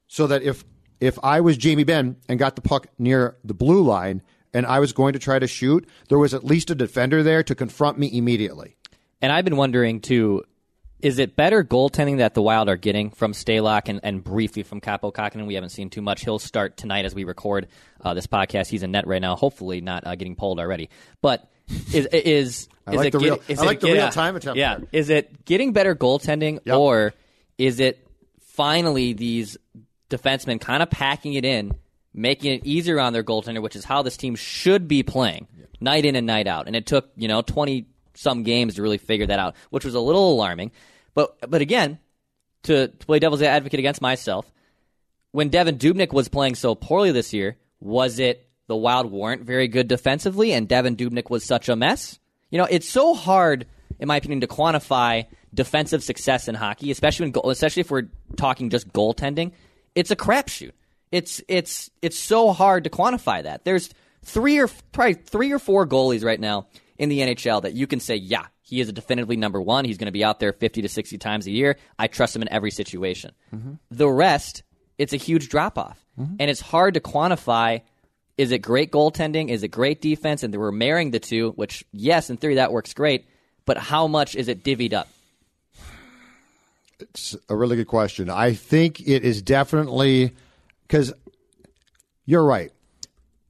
so 0.07 0.27
that 0.27 0.41
if 0.41 0.63
if 0.99 1.17
I 1.23 1.41
was 1.41 1.57
Jamie 1.57 1.83
Benn 1.83 2.17
and 2.27 2.39
got 2.39 2.55
the 2.55 2.61
puck 2.61 2.87
near 2.97 3.37
the 3.43 3.53
blue 3.53 3.83
line 3.83 4.21
and 4.57 4.65
I 4.65 4.79
was 4.79 4.91
going 4.93 5.13
to 5.13 5.19
try 5.19 5.37
to 5.39 5.47
shoot, 5.47 5.87
there 6.09 6.17
was 6.19 6.33
at 6.33 6.43
least 6.43 6.69
a 6.71 6.75
defender 6.75 7.23
there 7.23 7.43
to 7.43 7.55
confront 7.55 7.97
me 7.99 8.09
immediately. 8.11 8.75
And 9.21 9.31
I've 9.31 9.45
been 9.45 9.57
wondering 9.57 10.01
too, 10.01 10.43
is 10.99 11.19
it 11.19 11.35
better 11.35 11.63
goaltending 11.63 12.17
that 12.17 12.33
the 12.33 12.41
Wild 12.41 12.69
are 12.69 12.75
getting 12.75 13.11
from 13.11 13.33
Stalock 13.33 13.87
and, 13.87 13.99
and 14.01 14.23
briefly 14.23 14.63
from 14.63 14.81
Kaapo 14.81 15.13
Kahkonen? 15.13 15.45
We 15.45 15.53
haven't 15.53 15.69
seen 15.69 15.89
too 15.91 16.01
much. 16.01 16.23
He'll 16.23 16.39
start 16.39 16.75
tonight 16.75 17.05
as 17.05 17.13
we 17.13 17.23
record 17.23 17.67
uh, 18.03 18.15
this 18.15 18.25
podcast. 18.25 18.67
He's 18.67 18.81
in 18.83 18.91
net 18.91 19.05
right 19.05 19.21
now, 19.21 19.35
hopefully 19.35 19.79
not 19.79 20.07
uh, 20.07 20.15
getting 20.15 20.35
pulled 20.35 20.59
already. 20.59 20.89
But 21.21 21.47
is 21.93 22.07
is 22.07 22.67
I 22.87 22.91
is 22.91 22.97
like 22.97 23.07
it 23.07 23.11
the 23.11 23.19
real, 23.19 23.39
is 23.47 23.59
I 23.59 23.65
like 23.65 23.79
the 23.79 23.91
real 23.91 24.09
time 24.09 24.35
attempt 24.35 24.57
Yeah, 24.57 24.77
there. 24.77 24.87
is 24.91 25.09
it 25.09 25.45
getting 25.45 25.71
better 25.73 25.95
goaltending 25.95 26.59
Yep. 26.65 26.75
or 26.77 27.13
is 27.59 27.79
it 27.79 28.07
finally 28.41 29.13
these 29.13 29.57
defensemen 30.09 30.59
kind 30.59 30.81
of 30.81 30.89
packing 30.89 31.33
it 31.33 31.45
in, 31.45 31.75
making 32.13 32.53
it 32.53 32.65
easier 32.65 32.99
on 32.99 33.13
their 33.13 33.23
goaltender, 33.23 33.61
which 33.61 33.75
is 33.75 33.85
how 33.85 34.01
this 34.01 34.17
team 34.17 34.35
should 34.35 34.87
be 34.87 35.03
playing 35.03 35.47
night 35.79 36.05
in 36.05 36.15
and 36.15 36.27
night 36.27 36.47
out. 36.47 36.67
And 36.67 36.75
it 36.75 36.85
took, 36.85 37.09
you 37.15 37.27
know, 37.27 37.41
20 37.41 37.87
some 38.15 38.43
games 38.43 38.75
to 38.75 38.81
really 38.81 38.97
figure 38.97 39.27
that 39.27 39.39
out, 39.39 39.55
which 39.69 39.85
was 39.85 39.93
a 39.93 39.99
little 39.99 40.33
alarming. 40.33 40.71
But 41.13 41.49
but 41.49 41.61
again, 41.61 41.99
to, 42.63 42.87
to 42.87 43.05
play 43.05 43.19
devil's 43.19 43.41
advocate 43.41 43.79
against 43.79 44.01
myself, 44.01 44.51
when 45.31 45.49
Devin 45.49 45.77
Dubnyk 45.77 46.13
was 46.13 46.27
playing 46.27 46.55
so 46.55 46.75
poorly 46.75 47.11
this 47.11 47.33
year, 47.33 47.57
was 47.79 48.19
it 48.19 48.49
the 48.67 48.75
Wild 48.75 49.11
weren't 49.11 49.43
very 49.43 49.67
good 49.67 49.87
defensively 49.87 50.51
and 50.51 50.67
Devin 50.67 50.95
Dubnyk 50.95 51.29
was 51.29 51.43
such 51.43 51.69
a 51.69 51.75
mess? 51.75 52.19
You 52.49 52.57
know, 52.57 52.67
it's 52.69 52.89
so 52.89 53.13
hard, 53.13 53.67
in 53.99 54.07
my 54.07 54.17
opinion, 54.17 54.41
to 54.41 54.47
quantify 54.47 55.27
defensive 55.53 56.03
success 56.03 56.47
in 56.47 56.55
hockey, 56.55 56.91
especially 56.91 57.29
when 57.29 57.51
especially 57.51 57.81
if 57.81 57.91
we're 57.91 58.09
talking 58.35 58.69
just 58.69 58.91
goaltending. 58.93 59.51
It's 59.95 60.11
a 60.11 60.15
crapshoot. 60.15 60.71
It's 61.11 61.41
it's 61.47 61.89
it's 62.01 62.19
so 62.19 62.51
hard 62.51 62.83
to 62.83 62.89
quantify 62.89 63.43
that. 63.43 63.63
There's 63.63 63.89
three 64.23 64.59
or 64.59 64.69
probably 64.91 65.13
three 65.13 65.51
or 65.51 65.59
four 65.59 65.87
goalies 65.87 66.23
right 66.23 66.39
now 66.39 66.67
in 66.97 67.09
the 67.09 67.19
NHL 67.19 67.61
that 67.61 67.73
you 67.73 67.87
can 67.87 67.99
say, 67.99 68.15
yeah, 68.15 68.47
he 68.61 68.81
is 68.81 68.89
a 68.89 68.91
definitively 68.91 69.37
number 69.37 69.61
one. 69.61 69.85
He's 69.85 69.97
going 69.97 70.07
to 70.07 70.11
be 70.11 70.23
out 70.23 70.39
there 70.39 70.51
50 70.51 70.81
to 70.81 70.89
60 70.89 71.17
times 71.17 71.47
a 71.47 71.51
year. 71.51 71.77
I 71.97 72.07
trust 72.07 72.35
him 72.35 72.41
in 72.41 72.51
every 72.51 72.71
situation. 72.71 73.31
Mm-hmm. 73.55 73.73
The 73.91 74.09
rest, 74.09 74.63
it's 74.97 75.13
a 75.13 75.17
huge 75.17 75.47
drop 75.49 75.77
off. 75.77 76.03
Mm-hmm. 76.19 76.35
And 76.39 76.49
it's 76.49 76.61
hard 76.61 76.95
to 76.95 76.99
quantify 76.99 77.81
is 78.37 78.51
it 78.51 78.59
great 78.59 78.91
goaltending? 78.91 79.49
Is 79.49 79.63
it 79.63 79.69
great 79.69 79.99
defense? 79.99 80.43
And 80.43 80.55
we're 80.55 80.71
marrying 80.71 81.09
the 81.09 81.19
two, 81.19 81.51
which, 81.51 81.83
yes, 81.91 82.29
in 82.29 82.37
theory, 82.37 82.55
that 82.55 82.71
works 82.71 82.93
great. 82.93 83.25
But 83.65 83.77
how 83.77 84.07
much 84.07 84.35
is 84.35 84.47
it 84.47 84.63
divvied 84.63 84.93
up? 84.93 85.09
It's 86.99 87.35
a 87.49 87.55
really 87.55 87.75
good 87.75 87.87
question. 87.87 88.29
I 88.29 88.53
think 88.53 89.01
it 89.01 89.23
is 89.23 89.41
definitely 89.41 90.35
because 90.87 91.13
you're 92.25 92.43
right. 92.43 92.71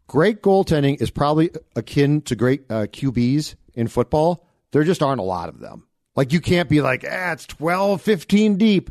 Great 0.07 0.41
goaltending 0.41 1.01
is 1.01 1.11
probably 1.11 1.51
akin 1.75 2.21
to 2.21 2.35
great 2.35 2.63
uh, 2.69 2.87
QBs 2.87 3.55
in 3.73 3.87
football. 3.87 4.47
There 4.71 4.83
just 4.83 5.03
aren't 5.03 5.19
a 5.19 5.23
lot 5.23 5.49
of 5.49 5.59
them. 5.59 5.87
Like 6.15 6.33
you 6.33 6.41
can't 6.41 6.69
be 6.69 6.81
like, 6.81 7.05
ah, 7.09 7.33
it's 7.33 7.45
12, 7.45 8.01
15 8.01 8.57
deep. 8.57 8.89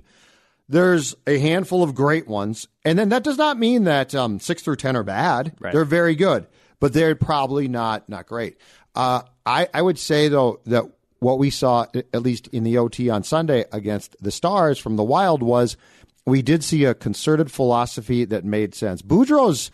There's 0.69 1.15
a 1.26 1.38
handful 1.38 1.83
of 1.83 1.95
great 1.95 2.26
ones. 2.26 2.69
And 2.85 2.99
then 2.99 3.09
that 3.11 3.25
does 3.25 3.38
not 3.38 3.59
mean 3.59 3.85
that 3.85 4.15
um, 4.15 4.41
six 4.41 4.62
through 4.62 4.76
10 4.76 4.97
are 4.97 5.03
bad. 5.03 5.55
Right. 5.61 5.73
They're 5.73 5.85
very 5.85 6.15
good, 6.15 6.47
but 6.81 6.93
they're 6.93 7.15
probably 7.15 7.69
not, 7.69 8.09
not 8.09 8.26
great. 8.26 8.59
Uh, 8.95 9.23
I, 9.45 9.69
I 9.73 9.83
would 9.83 9.99
say, 9.99 10.29
though, 10.29 10.61
that 10.67 10.85
what 11.19 11.38
we 11.38 11.50
saw, 11.50 11.87
at 11.95 12.23
least 12.23 12.49
in 12.49 12.65
the 12.65 12.79
OT 12.79 13.11
on 13.11 13.23
Sunday 13.23 13.65
against 13.73 14.17
the 14.21 14.31
Stars 14.31 14.79
from 14.79 14.97
the 14.97 15.05
Wild, 15.05 15.43
was 15.43 15.76
we 16.26 16.42
did 16.42 16.64
see 16.64 16.85
a 16.85 16.95
concerted 16.95 17.50
philosophy 17.50 18.25
that 18.25 18.45
made 18.45 18.75
sense. 18.75 19.00
Boudreau's 19.00 19.71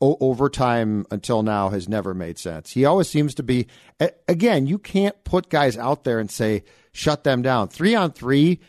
o- 0.00 0.16
overtime 0.20 1.04
until 1.10 1.42
now 1.42 1.68
has 1.70 1.88
never 1.88 2.14
made 2.14 2.38
sense. 2.38 2.70
He 2.72 2.84
always 2.84 3.08
seems 3.08 3.34
to 3.34 3.42
be, 3.42 3.66
again, 4.28 4.66
you 4.66 4.78
can't 4.78 5.22
put 5.24 5.48
guys 5.48 5.76
out 5.76 6.04
there 6.04 6.18
and 6.20 6.30
say, 6.30 6.64
shut 6.92 7.24
them 7.24 7.42
down. 7.42 7.68
Three 7.68 7.94
on 7.94 8.12
three, 8.12 8.60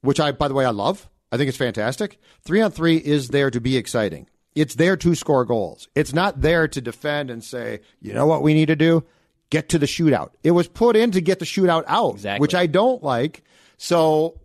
which 0.00 0.18
I, 0.20 0.32
by 0.32 0.48
the 0.48 0.54
way, 0.54 0.64
I 0.64 0.70
love. 0.70 1.08
I 1.30 1.36
think 1.36 1.48
it's 1.48 1.58
fantastic. 1.58 2.18
Three 2.42 2.60
on 2.60 2.70
three 2.70 2.96
is 2.96 3.28
there 3.28 3.50
to 3.50 3.60
be 3.60 3.76
exciting. 3.76 4.28
It's 4.54 4.74
there 4.74 4.96
to 4.98 5.14
score 5.14 5.44
goals. 5.46 5.88
It's 5.94 6.12
not 6.12 6.42
there 6.42 6.68
to 6.68 6.80
defend 6.80 7.30
and 7.30 7.42
say, 7.42 7.80
you 8.00 8.12
know 8.12 8.26
what 8.26 8.42
we 8.42 8.52
need 8.52 8.66
to 8.66 8.76
do? 8.76 9.04
Get 9.48 9.70
to 9.70 9.78
the 9.78 9.86
shootout. 9.86 10.30
It 10.42 10.50
was 10.50 10.68
put 10.68 10.94
in 10.96 11.10
to 11.12 11.20
get 11.22 11.38
the 11.38 11.44
shootout 11.46 11.84
out, 11.86 12.14
Exactly. 12.14 12.40
which 12.42 12.54
I 12.54 12.66
don't 12.66 13.02
like. 13.02 13.44
So 13.78 14.38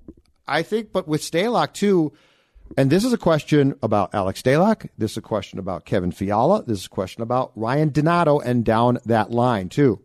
I 0.48 0.64
think, 0.64 0.92
but 0.92 1.08
with 1.08 1.22
Stalock 1.22 1.74
too, 1.74 2.14
and 2.76 2.90
this 2.90 3.06
is 3.06 3.14
a 3.14 3.18
question 3.18 3.76
about 3.82 4.14
Alex 4.14 4.42
Stalock. 4.42 4.90
This 4.98 5.12
is 5.12 5.18
a 5.18 5.22
question 5.22 5.60
about 5.60 5.86
Kevin 5.86 6.12
Fiala. 6.12 6.64
This 6.64 6.80
is 6.80 6.86
a 6.88 6.90
question 6.90 7.24
about 7.24 7.52
Ryan 7.56 7.90
Donato 7.90 8.40
and 8.40 8.66
down 8.66 9.00
that 9.06 9.32
line 9.32 9.70
too. 9.70 10.02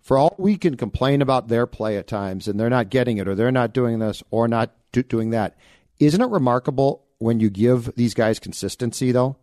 For 0.00 0.16
all 0.16 0.34
we 0.38 0.56
can 0.56 0.76
complain 0.76 1.20
about 1.20 1.48
their 1.48 1.66
play 1.66 1.96
at 1.96 2.06
times, 2.06 2.48
and 2.48 2.58
they're 2.58 2.70
not 2.70 2.88
getting 2.88 3.18
it, 3.18 3.28
or 3.28 3.34
they're 3.34 3.52
not 3.52 3.74
doing 3.74 3.98
this, 3.98 4.22
or 4.30 4.48
not 4.48 4.74
do- 4.92 5.02
doing 5.02 5.30
that, 5.30 5.56
isn't 5.98 6.20
it 6.20 6.30
remarkable 6.30 7.04
when 7.18 7.40
you 7.40 7.50
give 7.50 7.94
these 7.94 8.14
guys 8.14 8.38
consistency 8.38 9.12
though? 9.12 9.36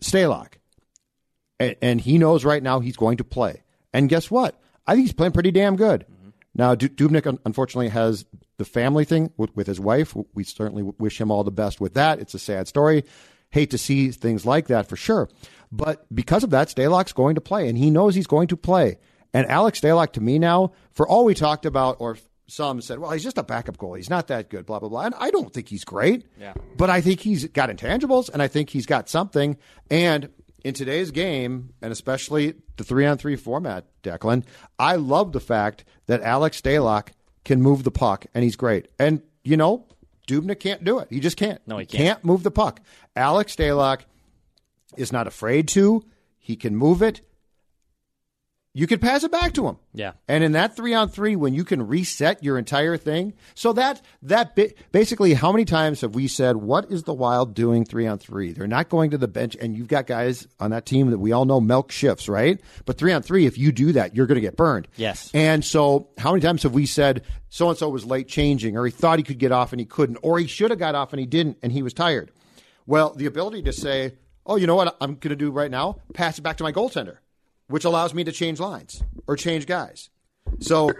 Stalock, 0.00 0.54
and, 1.58 1.74
and 1.82 2.00
he 2.00 2.18
knows 2.18 2.44
right 2.44 2.62
now 2.62 2.80
he's 2.80 2.96
going 2.96 3.16
to 3.16 3.24
play. 3.24 3.62
And 3.92 4.08
guess 4.08 4.30
what? 4.30 4.60
I 4.86 4.94
think 4.94 5.06
he's 5.06 5.14
playing 5.14 5.32
pretty 5.32 5.50
damn 5.50 5.76
good. 5.76 6.06
Now, 6.58 6.74
Du- 6.74 6.88
Dubnyk 6.88 7.38
unfortunately 7.46 7.88
has 7.88 8.26
the 8.58 8.64
family 8.64 9.04
thing 9.04 9.32
with, 9.36 9.54
with 9.56 9.66
his 9.66 9.80
wife. 9.80 10.14
We 10.34 10.44
certainly 10.44 10.82
wish 10.98 11.20
him 11.20 11.30
all 11.30 11.44
the 11.44 11.50
best 11.52 11.80
with 11.80 11.94
that. 11.94 12.18
It's 12.18 12.34
a 12.34 12.38
sad 12.38 12.68
story. 12.68 13.04
Hate 13.50 13.70
to 13.70 13.78
see 13.78 14.10
things 14.10 14.44
like 14.44 14.66
that 14.66 14.88
for 14.88 14.96
sure. 14.96 15.28
But 15.72 16.04
because 16.14 16.44
of 16.44 16.50
that, 16.50 16.68
Stalock's 16.68 17.12
going 17.12 17.36
to 17.36 17.40
play, 17.40 17.68
and 17.68 17.78
he 17.78 17.90
knows 17.90 18.14
he's 18.14 18.26
going 18.26 18.48
to 18.48 18.56
play. 18.56 18.98
And 19.32 19.46
Alex 19.46 19.80
Stalock, 19.80 20.12
to 20.14 20.20
me 20.20 20.38
now, 20.38 20.72
for 20.92 21.06
all 21.08 21.24
we 21.24 21.34
talked 21.34 21.64
about, 21.64 21.96
or 22.00 22.18
some 22.46 22.80
said, 22.80 22.98
well, 22.98 23.10
he's 23.10 23.22
just 23.22 23.38
a 23.38 23.42
backup 23.42 23.78
goal. 23.78 23.94
He's 23.94 24.10
not 24.10 24.28
that 24.28 24.50
good, 24.50 24.66
blah, 24.66 24.80
blah, 24.80 24.88
blah. 24.88 25.02
And 25.02 25.14
I 25.18 25.30
don't 25.30 25.52
think 25.52 25.68
he's 25.68 25.84
great. 25.84 26.26
Yeah. 26.40 26.54
But 26.76 26.90
I 26.90 27.00
think 27.00 27.20
he's 27.20 27.46
got 27.46 27.70
intangibles, 27.70 28.30
and 28.30 28.42
I 28.42 28.48
think 28.48 28.70
he's 28.70 28.86
got 28.86 29.08
something. 29.08 29.58
And 29.90 30.30
in 30.64 30.74
today's 30.74 31.10
game, 31.10 31.74
and 31.80 31.92
especially 31.92 32.54
the 32.76 32.84
three 32.84 33.06
on 33.06 33.18
three 33.18 33.36
format, 33.36 33.86
Declan, 34.02 34.44
I 34.78 34.96
love 34.96 35.32
the 35.32 35.40
fact 35.40 35.84
that 36.06 36.22
Alex 36.22 36.60
Stalock 36.60 37.08
can 37.44 37.62
move 37.62 37.84
the 37.84 37.90
puck, 37.90 38.26
and 38.34 38.44
he's 38.44 38.56
great. 38.56 38.88
And, 38.98 39.22
you 39.44 39.56
know, 39.56 39.86
Dubna 40.26 40.58
can't 40.58 40.84
do 40.84 40.98
it. 40.98 41.08
He 41.10 41.20
just 41.20 41.36
can't. 41.36 41.60
No, 41.66 41.78
he 41.78 41.86
can't. 41.86 42.22
move 42.24 42.42
the 42.42 42.50
puck. 42.50 42.80
Alex 43.16 43.56
Stalock 43.56 44.00
is 44.96 45.12
not 45.12 45.26
afraid 45.26 45.68
to. 45.68 46.04
He 46.38 46.56
can 46.56 46.76
move 46.76 47.02
it. 47.02 47.20
You 48.78 48.86
could 48.86 49.00
pass 49.00 49.24
it 49.24 49.32
back 49.32 49.54
to 49.54 49.66
him. 49.66 49.76
Yeah. 49.92 50.12
And 50.28 50.44
in 50.44 50.52
that 50.52 50.76
three 50.76 50.94
on 50.94 51.08
three, 51.08 51.34
when 51.34 51.52
you 51.52 51.64
can 51.64 51.84
reset 51.84 52.44
your 52.44 52.56
entire 52.56 52.96
thing, 52.96 53.34
so 53.56 53.72
that 53.72 54.00
that 54.22 54.54
bi- 54.54 54.72
basically, 54.92 55.34
how 55.34 55.50
many 55.50 55.64
times 55.64 56.02
have 56.02 56.14
we 56.14 56.28
said, 56.28 56.58
"What 56.58 56.88
is 56.88 57.02
the 57.02 57.12
Wild 57.12 57.54
doing 57.54 57.84
three 57.84 58.06
on 58.06 58.18
three? 58.18 58.52
They're 58.52 58.68
not 58.68 58.88
going 58.88 59.10
to 59.10 59.18
the 59.18 59.26
bench, 59.26 59.56
and 59.60 59.76
you've 59.76 59.88
got 59.88 60.06
guys 60.06 60.46
on 60.60 60.70
that 60.70 60.86
team 60.86 61.10
that 61.10 61.18
we 61.18 61.32
all 61.32 61.44
know 61.44 61.60
milk 61.60 61.90
shifts, 61.90 62.28
right? 62.28 62.60
But 62.84 62.98
three 62.98 63.12
on 63.12 63.22
three, 63.22 63.46
if 63.46 63.58
you 63.58 63.72
do 63.72 63.90
that, 63.94 64.14
you're 64.14 64.28
going 64.28 64.36
to 64.36 64.40
get 64.40 64.54
burned. 64.54 64.86
Yes. 64.94 65.28
And 65.34 65.64
so, 65.64 66.10
how 66.16 66.30
many 66.30 66.42
times 66.42 66.62
have 66.62 66.72
we 66.72 66.86
said 66.86 67.24
so 67.48 67.70
and 67.70 67.76
so 67.76 67.88
was 67.88 68.06
late 68.06 68.28
changing, 68.28 68.76
or 68.76 68.84
he 68.84 68.92
thought 68.92 69.18
he 69.18 69.24
could 69.24 69.38
get 69.38 69.50
off 69.50 69.72
and 69.72 69.80
he 69.80 69.86
couldn't, 69.86 70.18
or 70.22 70.38
he 70.38 70.46
should 70.46 70.70
have 70.70 70.78
got 70.78 70.94
off 70.94 71.12
and 71.12 71.18
he 71.18 71.26
didn't, 71.26 71.58
and 71.64 71.72
he 71.72 71.82
was 71.82 71.94
tired? 71.94 72.30
Well, 72.86 73.12
the 73.12 73.26
ability 73.26 73.62
to 73.62 73.72
say, 73.72 74.12
"Oh, 74.46 74.54
you 74.54 74.68
know 74.68 74.76
what? 74.76 74.96
I'm 75.00 75.16
going 75.16 75.30
to 75.30 75.36
do 75.36 75.50
right 75.50 75.68
now: 75.70 75.96
pass 76.14 76.38
it 76.38 76.42
back 76.42 76.58
to 76.58 76.62
my 76.62 76.70
goaltender." 76.70 77.16
Which 77.68 77.84
allows 77.84 78.14
me 78.14 78.24
to 78.24 78.32
change 78.32 78.60
lines 78.60 79.02
or 79.26 79.36
change 79.36 79.66
guys. 79.66 80.10
So, 80.60 80.90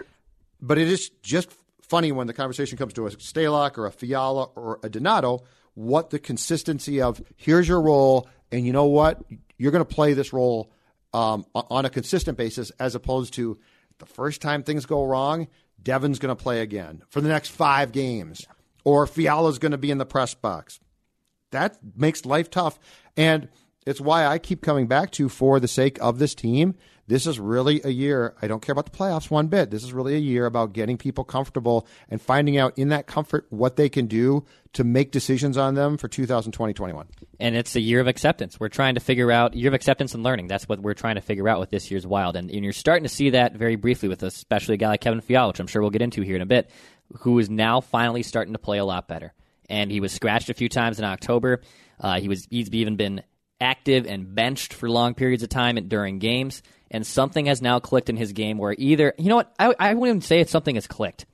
but 0.61 0.77
it 0.77 0.87
is 0.87 1.09
just 1.21 1.51
funny 1.81 2.11
when 2.11 2.27
the 2.27 2.33
conversation 2.33 2.77
comes 2.77 2.93
to 2.93 3.07
a 3.07 3.11
Stalock 3.11 3.77
or 3.77 3.87
a 3.87 3.91
Fiala 3.91 4.45
or 4.55 4.79
a 4.83 4.89
Donato, 4.89 5.43
what 5.73 6.09
the 6.09 6.19
consistency 6.19 7.01
of 7.01 7.21
here's 7.35 7.67
your 7.67 7.81
role, 7.81 8.27
and 8.51 8.65
you 8.65 8.73
know 8.73 8.85
what? 8.85 9.21
You're 9.57 9.71
going 9.71 9.85
to 9.85 9.95
play 9.95 10.13
this 10.13 10.31
role 10.31 10.71
um, 11.13 11.45
on 11.55 11.85
a 11.85 11.89
consistent 11.89 12.37
basis 12.37 12.71
as 12.79 12.95
opposed 12.95 13.33
to 13.35 13.57
the 13.97 14.05
first 14.05 14.41
time 14.41 14.63
things 14.63 14.85
go 14.85 15.03
wrong, 15.03 15.47
Devin's 15.81 16.19
going 16.19 16.35
to 16.35 16.41
play 16.41 16.61
again 16.61 17.01
for 17.09 17.21
the 17.21 17.29
next 17.29 17.49
five 17.49 17.91
games, 17.91 18.45
or 18.83 19.07
Fiala's 19.07 19.59
going 19.59 19.71
to 19.71 19.77
be 19.77 19.91
in 19.91 19.97
the 19.97 20.05
press 20.05 20.33
box 20.33 20.79
that 21.51 21.77
makes 21.95 22.25
life 22.25 22.49
tough. 22.49 22.79
And 23.17 23.49
it's 23.85 24.01
why 24.01 24.25
I 24.25 24.37
keep 24.37 24.61
coming 24.61 24.87
back 24.87 25.11
to 25.11 25.29
for 25.29 25.59
the 25.59 25.67
sake 25.67 25.97
of 26.01 26.19
this 26.19 26.35
team. 26.35 26.75
This 27.07 27.25
is 27.25 27.39
really 27.39 27.81
a 27.83 27.89
year. 27.89 28.35
I 28.39 28.47
don't 28.47 28.61
care 28.61 28.73
about 28.73 28.85
the 28.85 28.95
playoffs 28.95 29.31
one 29.31 29.47
bit. 29.47 29.71
This 29.71 29.83
is 29.83 29.93
really 29.93 30.13
a 30.13 30.19
year 30.19 30.45
about 30.45 30.73
getting 30.73 30.95
people 30.95 31.23
comfortable 31.23 31.87
and 32.07 32.21
finding 32.21 32.59
out 32.59 32.77
in 32.77 32.89
that 32.89 33.07
comfort 33.07 33.47
what 33.49 33.77
they 33.77 33.89
can 33.89 34.05
do 34.05 34.45
to 34.73 34.83
make 34.83 35.09
decisions 35.09 35.57
on 35.57 35.73
them 35.73 35.97
for 35.97 36.07
2020 36.07 36.71
21. 36.71 37.07
and 37.39 37.55
it's 37.55 37.75
a 37.75 37.79
year 37.79 37.99
of 37.99 38.07
acceptance. 38.07 38.59
We're 38.59 38.69
trying 38.69 38.93
to 38.93 38.99
figure 38.99 39.31
out 39.31 39.55
year 39.55 39.69
of 39.69 39.73
acceptance 39.73 40.13
and 40.13 40.21
learning. 40.21 40.49
That's 40.49 40.69
what 40.69 40.81
we're 40.81 40.93
trying 40.93 41.15
to 41.15 41.21
figure 41.21 41.49
out 41.49 41.59
with 41.59 41.71
this 41.71 41.89
year's 41.89 42.05
Wild, 42.05 42.35
and, 42.35 42.51
and 42.51 42.63
you're 42.63 42.73
starting 42.73 43.03
to 43.03 43.09
see 43.09 43.31
that 43.31 43.55
very 43.55 43.75
briefly 43.75 44.07
with 44.07 44.21
especially 44.21 44.75
a 44.75 44.77
guy 44.77 44.89
like 44.89 45.01
Kevin 45.01 45.21
Fiala, 45.21 45.47
which 45.47 45.59
I'm 45.59 45.65
sure 45.65 45.81
we'll 45.81 45.89
get 45.89 46.03
into 46.03 46.21
here 46.21 46.35
in 46.35 46.43
a 46.43 46.45
bit, 46.45 46.69
who 47.21 47.39
is 47.39 47.49
now 47.49 47.81
finally 47.81 48.21
starting 48.21 48.53
to 48.53 48.59
play 48.59 48.77
a 48.77 48.85
lot 48.85 49.07
better. 49.07 49.33
And 49.67 49.91
he 49.91 49.99
was 49.99 50.11
scratched 50.11 50.51
a 50.51 50.53
few 50.53 50.69
times 50.69 50.99
in 50.99 51.05
October. 51.05 51.61
Uh, 51.99 52.19
he 52.19 52.27
was 52.27 52.47
he's 52.49 52.69
even 52.69 52.95
been 52.95 53.23
active 53.61 54.05
and 54.05 54.33
benched 54.33 54.73
for 54.73 54.89
long 54.89 55.13
periods 55.13 55.43
of 55.43 55.49
time 55.49 55.75
during 55.87 56.19
games, 56.19 56.61
and 56.91 57.05
something 57.05 57.45
has 57.45 57.61
now 57.61 57.79
clicked 57.79 58.09
in 58.09 58.17
his 58.17 58.33
game 58.33 58.57
where 58.57 58.75
either 58.77 59.13
you 59.17 59.29
know 59.29 59.37
what 59.37 59.53
I 59.59 59.73
I 59.79 59.93
wouldn't 59.93 60.17
even 60.17 60.21
say 60.21 60.39
it's 60.39 60.51
something 60.51 60.75
has 60.75 60.87
clicked. 60.87 61.25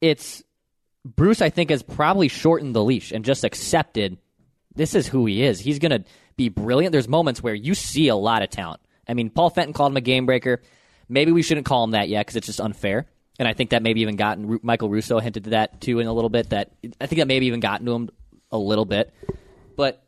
It's 0.00 0.42
Bruce, 1.04 1.42
I 1.42 1.50
think, 1.50 1.70
has 1.70 1.82
probably 1.82 2.28
shortened 2.28 2.74
the 2.74 2.84
leash 2.84 3.12
and 3.12 3.24
just 3.24 3.44
accepted 3.44 4.18
this 4.74 4.94
is 4.94 5.08
who 5.08 5.26
he 5.26 5.42
is. 5.42 5.58
He's 5.60 5.78
going 5.78 5.90
to 5.90 6.04
be 6.36 6.48
brilliant. 6.48 6.92
There's 6.92 7.08
moments 7.08 7.42
where 7.42 7.54
you 7.54 7.74
see 7.74 8.08
a 8.08 8.16
lot 8.16 8.42
of 8.42 8.50
talent. 8.50 8.80
I 9.08 9.14
mean, 9.14 9.28
Paul 9.30 9.50
Fenton 9.50 9.72
called 9.72 9.92
him 9.92 9.96
a 9.96 10.02
game 10.02 10.24
breaker. 10.24 10.62
Maybe 11.08 11.32
we 11.32 11.42
shouldn't 11.42 11.66
call 11.66 11.84
him 11.84 11.90
that 11.92 12.08
yet 12.08 12.26
because 12.26 12.36
it's 12.36 12.46
just 12.46 12.60
unfair. 12.60 13.06
And 13.38 13.48
I 13.48 13.54
think 13.54 13.70
that 13.70 13.82
maybe 13.82 14.02
even 14.02 14.16
gotten 14.16 14.60
Michael 14.62 14.88
Russo 14.88 15.18
hinted 15.18 15.44
to 15.44 15.50
that 15.50 15.80
too 15.80 16.00
in 16.00 16.06
a 16.06 16.12
little 16.12 16.30
bit. 16.30 16.50
That 16.50 16.70
I 17.00 17.06
think 17.06 17.18
that 17.18 17.28
maybe 17.28 17.46
even 17.46 17.60
gotten 17.60 17.86
to 17.86 17.92
him 17.92 18.10
a 18.50 18.58
little 18.58 18.84
bit. 18.84 19.12
But 19.76 20.02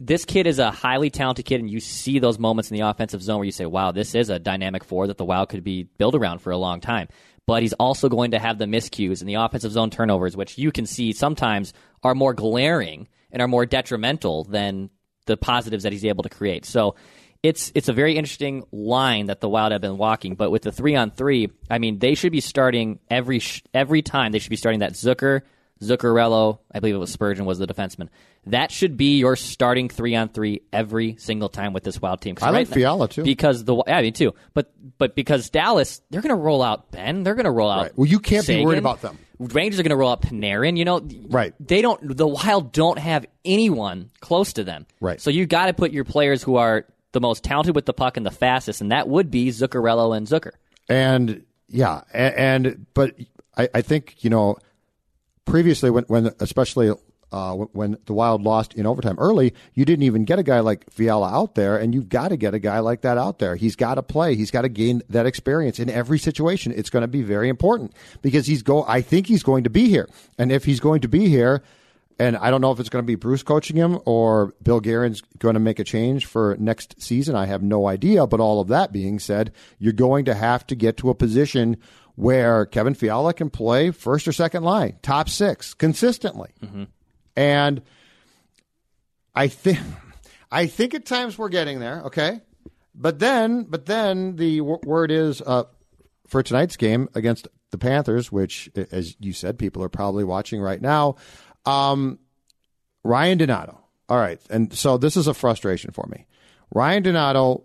this 0.00 0.24
kid 0.24 0.46
is 0.46 0.58
a 0.58 0.70
highly 0.70 1.10
talented 1.10 1.44
kid, 1.44 1.60
and 1.60 1.70
you 1.70 1.78
see 1.78 2.18
those 2.18 2.38
moments 2.38 2.70
in 2.70 2.76
the 2.76 2.88
offensive 2.88 3.22
zone 3.22 3.36
where 3.36 3.44
you 3.44 3.52
say, 3.52 3.66
"Wow, 3.66 3.92
this 3.92 4.14
is 4.14 4.30
a 4.30 4.38
dynamic 4.38 4.82
four 4.82 5.06
that 5.06 5.18
the 5.18 5.24
Wild 5.24 5.50
could 5.50 5.62
be 5.62 5.84
built 5.98 6.14
around 6.14 6.38
for 6.38 6.50
a 6.50 6.56
long 6.56 6.80
time." 6.80 7.08
But 7.46 7.62
he's 7.62 7.74
also 7.74 8.08
going 8.08 8.30
to 8.30 8.38
have 8.38 8.58
the 8.58 8.64
miscues 8.64 9.20
and 9.20 9.28
the 9.28 9.34
offensive 9.34 9.72
zone 9.72 9.90
turnovers, 9.90 10.36
which 10.36 10.56
you 10.56 10.72
can 10.72 10.86
see 10.86 11.12
sometimes 11.12 11.74
are 12.02 12.14
more 12.14 12.32
glaring 12.32 13.08
and 13.30 13.42
are 13.42 13.48
more 13.48 13.66
detrimental 13.66 14.44
than 14.44 14.88
the 15.26 15.36
positives 15.36 15.82
that 15.82 15.92
he's 15.92 16.04
able 16.04 16.22
to 16.22 16.28
create. 16.28 16.64
So 16.64 16.94
it's 17.42 17.70
it's 17.74 17.88
a 17.88 17.92
very 17.92 18.16
interesting 18.16 18.64
line 18.72 19.26
that 19.26 19.40
the 19.40 19.48
Wild 19.48 19.72
have 19.72 19.80
been 19.80 19.98
walking. 19.98 20.34
But 20.34 20.50
with 20.50 20.62
the 20.62 20.72
three 20.72 20.96
on 20.96 21.10
three, 21.10 21.50
I 21.70 21.78
mean, 21.78 21.98
they 21.98 22.14
should 22.14 22.32
be 22.32 22.40
starting 22.40 23.00
every 23.10 23.38
sh- 23.38 23.62
every 23.74 24.00
time. 24.00 24.32
They 24.32 24.38
should 24.38 24.50
be 24.50 24.56
starting 24.56 24.80
that 24.80 24.92
Zucker, 24.92 25.42
Zuccarello. 25.82 26.58
I 26.72 26.80
believe 26.80 26.94
it 26.94 26.98
was 26.98 27.10
Spurgeon 27.10 27.44
was 27.46 27.58
the 27.58 27.66
defenseman. 27.66 28.08
That 28.46 28.70
should 28.70 28.96
be 28.96 29.18
your 29.18 29.36
starting 29.36 29.88
three 29.88 30.14
on 30.16 30.28
three 30.28 30.62
every 30.72 31.16
single 31.18 31.48
time 31.48 31.72
with 31.72 31.84
this 31.84 32.00
Wild 32.00 32.20
team. 32.20 32.36
I 32.40 32.50
like 32.50 32.68
now- 32.68 32.74
Fiala, 32.74 33.08
too. 33.08 33.22
because 33.24 33.64
the 33.64 33.76
yeah, 33.86 33.98
I 33.98 34.02
mean 34.02 34.12
too. 34.12 34.34
But 34.54 34.72
but 34.98 35.14
because 35.14 35.50
Dallas, 35.50 36.00
they're 36.10 36.22
going 36.22 36.34
to 36.36 36.42
roll 36.42 36.62
out 36.62 36.90
Benn. 36.90 37.22
They're 37.22 37.34
going 37.34 37.44
to 37.44 37.50
roll 37.50 37.70
out. 37.70 37.82
Right. 37.82 37.98
Well, 37.98 38.06
you 38.08 38.18
can't 38.20 38.46
be 38.46 38.64
worried 38.64 38.78
about 38.78 39.02
them. 39.02 39.18
Rangers 39.38 39.80
are 39.80 39.82
going 39.82 39.90
to 39.90 39.96
roll 39.96 40.10
out 40.10 40.22
Panarin. 40.22 40.76
You 40.76 40.84
know, 40.84 41.00
Right. 41.28 41.54
They 41.60 41.80
don't. 41.82 42.16
The 42.16 42.26
Wild 42.28 42.72
don't 42.72 42.98
have 42.98 43.26
anyone 43.44 44.10
close 44.20 44.52
to 44.54 44.64
them. 44.64 44.86
Right. 45.00 45.20
So 45.20 45.30
you 45.30 45.46
got 45.46 45.66
to 45.66 45.72
put 45.74 45.92
your 45.92 46.04
players 46.04 46.42
who 46.42 46.56
are 46.56 46.84
the 47.12 47.20
most 47.20 47.42
talented 47.42 47.74
with 47.74 47.86
the 47.86 47.92
puck 47.94 48.16
and 48.16 48.24
the 48.24 48.30
fastest, 48.30 48.80
and 48.80 48.92
that 48.92 49.08
would 49.08 49.30
be 49.30 49.48
Zuccarello 49.48 50.16
and 50.16 50.26
Zucker. 50.26 50.52
And 50.88 51.44
yeah, 51.68 52.02
and, 52.12 52.34
and 52.66 52.86
but 52.94 53.16
I, 53.56 53.68
I 53.74 53.82
think 53.82 54.16
you 54.22 54.30
know 54.30 54.56
previously 55.50 55.90
when 55.90 56.04
when 56.04 56.32
especially 56.40 56.92
uh, 57.32 57.54
when, 57.54 57.96
the 58.06 58.12
Wild 58.12 58.42
lost 58.42 58.74
in 58.74 58.86
overtime 58.86 59.16
early, 59.20 59.54
you 59.74 59.84
didn't 59.84 60.02
even 60.02 60.24
get 60.24 60.40
a 60.40 60.42
guy 60.42 60.58
like 60.58 60.90
Fiala 60.90 61.30
out 61.30 61.54
there, 61.54 61.76
and 61.76 61.94
you've 61.94 62.08
got 62.08 62.28
to 62.28 62.36
get 62.36 62.54
a 62.54 62.58
guy 62.58 62.80
like 62.80 63.02
that 63.02 63.18
out 63.18 63.38
there. 63.38 63.54
He's 63.54 63.76
got 63.76 63.94
to 63.94 64.02
play. 64.02 64.34
He's 64.34 64.50
got 64.50 64.62
to 64.62 64.68
gain 64.68 65.02
that 65.08 65.26
experience 65.26 65.78
in 65.78 65.88
every 65.88 66.18
situation. 66.18 66.72
It's 66.74 66.90
going 66.90 67.02
to 67.02 67.08
be 67.08 67.22
very 67.22 67.48
important 67.48 67.92
because 68.20 68.46
he's 68.46 68.62
go. 68.62 68.84
I 68.86 69.00
think 69.00 69.26
he's 69.26 69.44
going 69.44 69.64
to 69.64 69.70
be 69.70 69.88
here, 69.88 70.08
and 70.38 70.50
if 70.50 70.64
he's 70.64 70.80
going 70.80 71.02
to 71.02 71.08
be 71.08 71.28
here, 71.28 71.62
and 72.20 72.36
I 72.36 72.50
don't 72.50 72.60
know 72.60 72.70
if 72.70 72.78
it's 72.78 72.90
going 72.90 73.02
to 73.02 73.06
be 73.06 73.14
Bruce 73.14 73.42
coaching 73.42 73.76
him 73.76 73.98
or 74.04 74.52
Bill 74.62 74.80
Guerin's 74.80 75.22
going 75.38 75.54
to 75.54 75.60
make 75.60 75.78
a 75.78 75.84
change 75.84 76.26
for 76.26 76.54
next 76.58 77.00
season. 77.00 77.34
I 77.34 77.46
have 77.46 77.62
no 77.62 77.88
idea. 77.88 78.26
But 78.26 78.40
all 78.40 78.60
of 78.60 78.68
that 78.68 78.92
being 78.92 79.18
said, 79.18 79.52
you're 79.78 79.94
going 79.94 80.26
to 80.26 80.34
have 80.34 80.66
to 80.66 80.74
get 80.74 80.98
to 80.98 81.08
a 81.08 81.14
position 81.14 81.78
where 82.16 82.66
Kevin 82.66 82.94
Fiala 82.94 83.32
can 83.34 83.50
play 83.50 83.90
first 83.90 84.28
or 84.28 84.32
second 84.32 84.62
line, 84.64 84.98
top 85.02 85.28
six 85.28 85.74
consistently. 85.74 86.50
And 87.36 87.82
I 89.34 89.48
think 89.48 89.78
I 90.52 90.66
think 90.66 90.94
at 90.94 91.06
times 91.06 91.38
we're 91.38 91.48
getting 91.48 91.80
there, 91.80 92.02
okay? 92.06 92.40
But 92.94 93.18
then 93.18 93.64
but 93.64 93.86
then 93.86 94.36
the 94.36 94.58
w- 94.58 94.80
word 94.84 95.10
is 95.10 95.40
uh, 95.40 95.64
for 96.26 96.42
tonight's 96.42 96.76
game 96.76 97.08
against 97.14 97.48
the 97.70 97.78
Panthers, 97.78 98.32
which 98.32 98.68
as 98.90 99.16
you 99.20 99.32
said 99.32 99.58
people 99.58 99.82
are 99.82 99.88
probably 99.88 100.24
watching 100.24 100.60
right 100.60 100.80
now, 100.80 101.16
um, 101.64 102.18
Ryan 103.04 103.38
Donato. 103.38 103.78
All 104.08 104.18
right. 104.18 104.40
And 104.50 104.74
so 104.74 104.98
this 104.98 105.16
is 105.16 105.28
a 105.28 105.34
frustration 105.34 105.92
for 105.92 106.06
me. 106.10 106.26
Ryan 106.74 107.04
Donato 107.04 107.64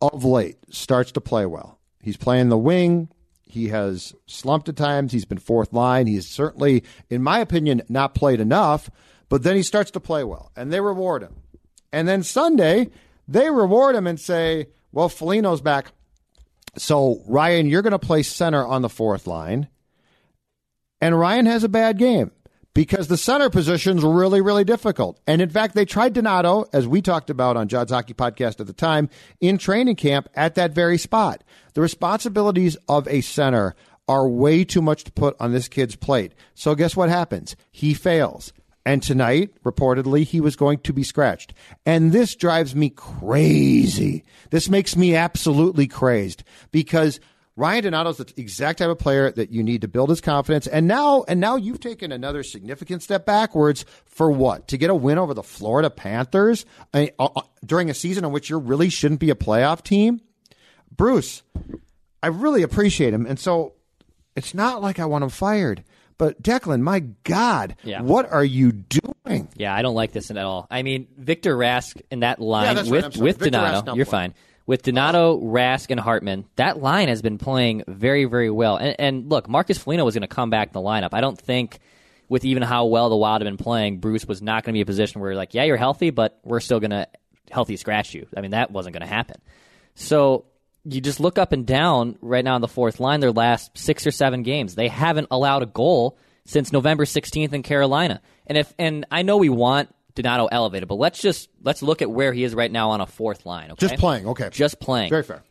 of 0.00 0.24
late 0.24 0.56
starts 0.70 1.12
to 1.12 1.20
play 1.20 1.44
well. 1.44 1.78
He's 2.00 2.16
playing 2.16 2.48
the 2.48 2.58
wing. 2.58 3.10
He 3.48 3.68
has 3.68 4.14
slumped 4.26 4.68
at 4.68 4.76
times. 4.76 5.12
He's 5.12 5.24
been 5.24 5.38
fourth 5.38 5.72
line. 5.72 6.06
He's 6.06 6.28
certainly, 6.28 6.84
in 7.08 7.22
my 7.22 7.38
opinion, 7.38 7.82
not 7.88 8.14
played 8.14 8.40
enough, 8.40 8.90
but 9.28 9.42
then 9.42 9.56
he 9.56 9.62
starts 9.62 9.90
to 9.92 10.00
play 10.00 10.22
well 10.22 10.52
and 10.56 10.72
they 10.72 10.80
reward 10.80 11.22
him. 11.22 11.36
And 11.92 12.06
then 12.06 12.22
Sunday, 12.22 12.90
they 13.26 13.50
reward 13.50 13.94
him 13.94 14.06
and 14.06 14.20
say, 14.20 14.68
well, 14.92 15.08
Foligno's 15.08 15.60
back. 15.60 15.92
So, 16.76 17.22
Ryan, 17.26 17.66
you're 17.66 17.82
going 17.82 17.92
to 17.92 17.98
play 17.98 18.22
center 18.22 18.64
on 18.64 18.82
the 18.82 18.88
fourth 18.88 19.26
line. 19.26 19.68
And 21.00 21.18
Ryan 21.18 21.46
has 21.46 21.64
a 21.64 21.68
bad 21.68 21.98
game 21.98 22.30
because 22.78 23.08
the 23.08 23.16
center 23.16 23.50
position's 23.50 24.04
really, 24.04 24.40
really 24.40 24.62
difficult. 24.62 25.18
And 25.26 25.42
in 25.42 25.50
fact, 25.50 25.74
they 25.74 25.84
tried 25.84 26.12
Donato, 26.12 26.64
as 26.72 26.86
we 26.86 27.02
talked 27.02 27.28
about 27.28 27.56
on 27.56 27.66
Judd's 27.66 27.90
Hockey 27.90 28.14
Podcast 28.14 28.60
at 28.60 28.68
the 28.68 28.72
time, 28.72 29.10
in 29.40 29.58
training 29.58 29.96
camp 29.96 30.28
at 30.36 30.54
that 30.54 30.76
very 30.76 30.96
spot. 30.96 31.42
The 31.74 31.80
responsibilities 31.80 32.76
of 32.88 33.08
a 33.08 33.20
center 33.20 33.74
are 34.06 34.28
way 34.28 34.62
too 34.62 34.80
much 34.80 35.02
to 35.02 35.10
put 35.10 35.34
on 35.40 35.52
this 35.52 35.66
kid's 35.66 35.96
plate. 35.96 36.34
So 36.54 36.76
guess 36.76 36.94
what 36.94 37.08
happens? 37.08 37.56
He 37.72 37.94
fails. 37.94 38.52
And 38.86 39.02
tonight, 39.02 39.60
reportedly, 39.64 40.22
he 40.22 40.40
was 40.40 40.54
going 40.54 40.78
to 40.82 40.92
be 40.92 41.02
scratched. 41.02 41.54
And 41.84 42.12
this 42.12 42.36
drives 42.36 42.76
me 42.76 42.90
crazy. 42.90 44.22
This 44.50 44.68
makes 44.68 44.94
me 44.94 45.16
absolutely 45.16 45.88
crazed 45.88 46.44
because 46.70 47.18
Ryan 47.58 47.82
Donato's 47.82 48.18
the 48.18 48.32
exact 48.36 48.78
type 48.78 48.88
of 48.88 48.98
player 49.00 49.32
that 49.32 49.50
you 49.50 49.64
need 49.64 49.80
to 49.80 49.88
build 49.88 50.10
his 50.10 50.20
confidence. 50.20 50.68
And 50.68 50.86
now, 50.86 51.24
and 51.26 51.40
now 51.40 51.56
you've 51.56 51.80
taken 51.80 52.12
another 52.12 52.44
significant 52.44 53.02
step 53.02 53.26
backwards 53.26 53.84
for 54.06 54.30
what? 54.30 54.68
To 54.68 54.78
get 54.78 54.90
a 54.90 54.94
win 54.94 55.18
over 55.18 55.34
the 55.34 55.42
Florida 55.42 55.90
Panthers 55.90 56.64
uh, 56.94 57.06
uh, 57.18 57.40
during 57.66 57.90
a 57.90 57.94
season 57.94 58.24
in 58.24 58.30
which 58.30 58.48
you 58.48 58.58
really 58.58 58.88
shouldn't 58.90 59.18
be 59.18 59.30
a 59.30 59.34
playoff 59.34 59.82
team? 59.82 60.20
Bruce, 60.96 61.42
I 62.22 62.28
really 62.28 62.62
appreciate 62.62 63.12
him. 63.12 63.26
And 63.26 63.40
so 63.40 63.72
it's 64.36 64.54
not 64.54 64.80
like 64.80 65.00
I 65.00 65.06
want 65.06 65.24
him 65.24 65.30
fired. 65.30 65.82
But 66.16 66.40
Declan, 66.40 66.80
my 66.80 67.00
God, 67.24 67.74
Yeah. 67.82 68.02
what 68.02 68.30
are 68.30 68.44
you 68.44 68.70
doing? 68.72 69.48
Yeah, 69.56 69.74
I 69.74 69.82
don't 69.82 69.94
like 69.96 70.12
this 70.12 70.30
at 70.30 70.36
all. 70.36 70.66
I 70.70 70.82
mean, 70.82 71.08
Viktor 71.16 71.56
Rask 71.56 72.00
in 72.10 72.20
that 72.20 72.40
line 72.40 72.74
that's 72.76 72.88
with 72.88 73.16
with 73.16 73.38
Donato, 73.40 73.94
you're 73.94 74.06
fine. 74.06 74.34
With 74.68 74.82
Donato, 74.82 75.40
Rask, 75.40 75.90
and 75.90 75.98
Hartman, 75.98 76.44
that 76.56 76.82
line 76.82 77.08
has 77.08 77.22
been 77.22 77.38
playing 77.38 77.84
very, 77.88 78.26
very 78.26 78.50
well. 78.50 78.76
And, 78.76 78.94
and 78.98 79.30
look, 79.30 79.48
Marcus 79.48 79.78
Foligno 79.78 80.04
was 80.04 80.14
going 80.14 80.20
to 80.20 80.28
come 80.28 80.50
back 80.50 80.68
in 80.68 80.72
the 80.74 80.80
lineup. 80.80 81.14
I 81.14 81.22
don't 81.22 81.38
think, 81.38 81.78
with 82.28 82.44
even 82.44 82.62
how 82.62 82.84
well 82.84 83.08
the 83.08 83.16
Wild 83.16 83.40
have 83.40 83.46
been 83.46 83.56
playing, 83.56 84.00
Bruce 84.00 84.26
was 84.26 84.42
not 84.42 84.64
going 84.64 84.74
to 84.74 84.76
be 84.76 84.82
a 84.82 84.84
position 84.84 85.22
where 85.22 85.34
like, 85.34 85.54
yeah, 85.54 85.64
you're 85.64 85.78
healthy, 85.78 86.10
but 86.10 86.38
we're 86.44 86.60
still 86.60 86.80
going 86.80 86.90
to 86.90 87.08
healthy 87.50 87.78
scratch 87.78 88.12
you. 88.12 88.26
I 88.36 88.42
mean, 88.42 88.50
that 88.50 88.70
wasn't 88.70 88.92
going 88.92 89.08
to 89.08 89.14
happen. 89.14 89.40
So 89.94 90.44
you 90.84 91.00
just 91.00 91.18
look 91.18 91.38
up 91.38 91.52
and 91.52 91.66
down 91.66 92.18
right 92.20 92.44
now 92.44 92.54
on 92.54 92.60
the 92.60 92.68
fourth 92.68 93.00
line. 93.00 93.20
Their 93.20 93.32
last 93.32 93.70
six 93.78 94.06
or 94.06 94.10
seven 94.10 94.42
games, 94.42 94.74
they 94.74 94.88
haven't 94.88 95.28
allowed 95.30 95.62
a 95.62 95.66
goal 95.66 96.18
since 96.44 96.74
November 96.74 97.06
16th 97.06 97.54
in 97.54 97.62
Carolina. 97.62 98.20
And 98.46 98.58
if 98.58 98.74
and 98.78 99.06
I 99.10 99.22
know 99.22 99.38
we 99.38 99.48
want 99.48 99.94
Donato 100.22 100.46
elevated, 100.46 100.88
but 100.88 100.96
let's 100.96 101.20
just 101.20 101.48
let's 101.62 101.82
look 101.82 102.02
at 102.02 102.10
where 102.10 102.32
he 102.32 102.44
is 102.44 102.54
right 102.54 102.70
now 102.70 102.90
on 102.90 103.00
a 103.00 103.06
fourth 103.06 103.46
line. 103.46 103.70
Okay? 103.72 103.86
Just 103.88 104.00
playing, 104.00 104.26
okay. 104.28 104.50
Just 104.50 104.80
playing. 104.80 105.10
Very 105.10 105.22
fair. 105.22 105.42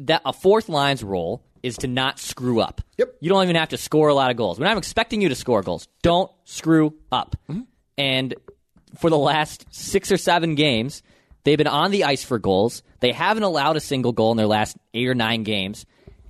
That 0.00 0.22
a 0.24 0.32
fourth 0.32 0.68
line's 0.68 1.02
role 1.02 1.42
is 1.62 1.76
to 1.78 1.86
not 1.86 2.18
screw 2.18 2.60
up. 2.60 2.80
Yep. 2.98 3.16
You 3.20 3.28
don't 3.28 3.42
even 3.42 3.56
have 3.56 3.70
to 3.70 3.76
score 3.76 4.08
a 4.08 4.14
lot 4.14 4.30
of 4.30 4.36
goals. 4.36 4.58
We're 4.58 4.66
not 4.66 4.78
expecting 4.78 5.20
you 5.20 5.28
to 5.28 5.34
score 5.34 5.62
goals. 5.62 5.88
Don't 6.02 6.30
screw 6.44 6.94
up. 7.10 7.36
Mm-hmm. 7.48 7.62
And 7.98 8.34
for 8.96 9.10
the 9.10 9.18
last 9.18 9.66
six 9.70 10.12
or 10.12 10.16
seven 10.16 10.54
games, 10.54 11.02
they've 11.44 11.58
been 11.58 11.66
on 11.66 11.90
the 11.90 12.04
ice 12.04 12.22
for 12.22 12.38
goals. 12.38 12.82
They 13.00 13.12
haven't 13.12 13.42
allowed 13.42 13.76
a 13.76 13.80
single 13.80 14.12
goal 14.12 14.30
in 14.30 14.36
their 14.36 14.46
last 14.46 14.76
eight 14.94 15.08
or 15.08 15.14
nine 15.14 15.42
games. 15.42 15.86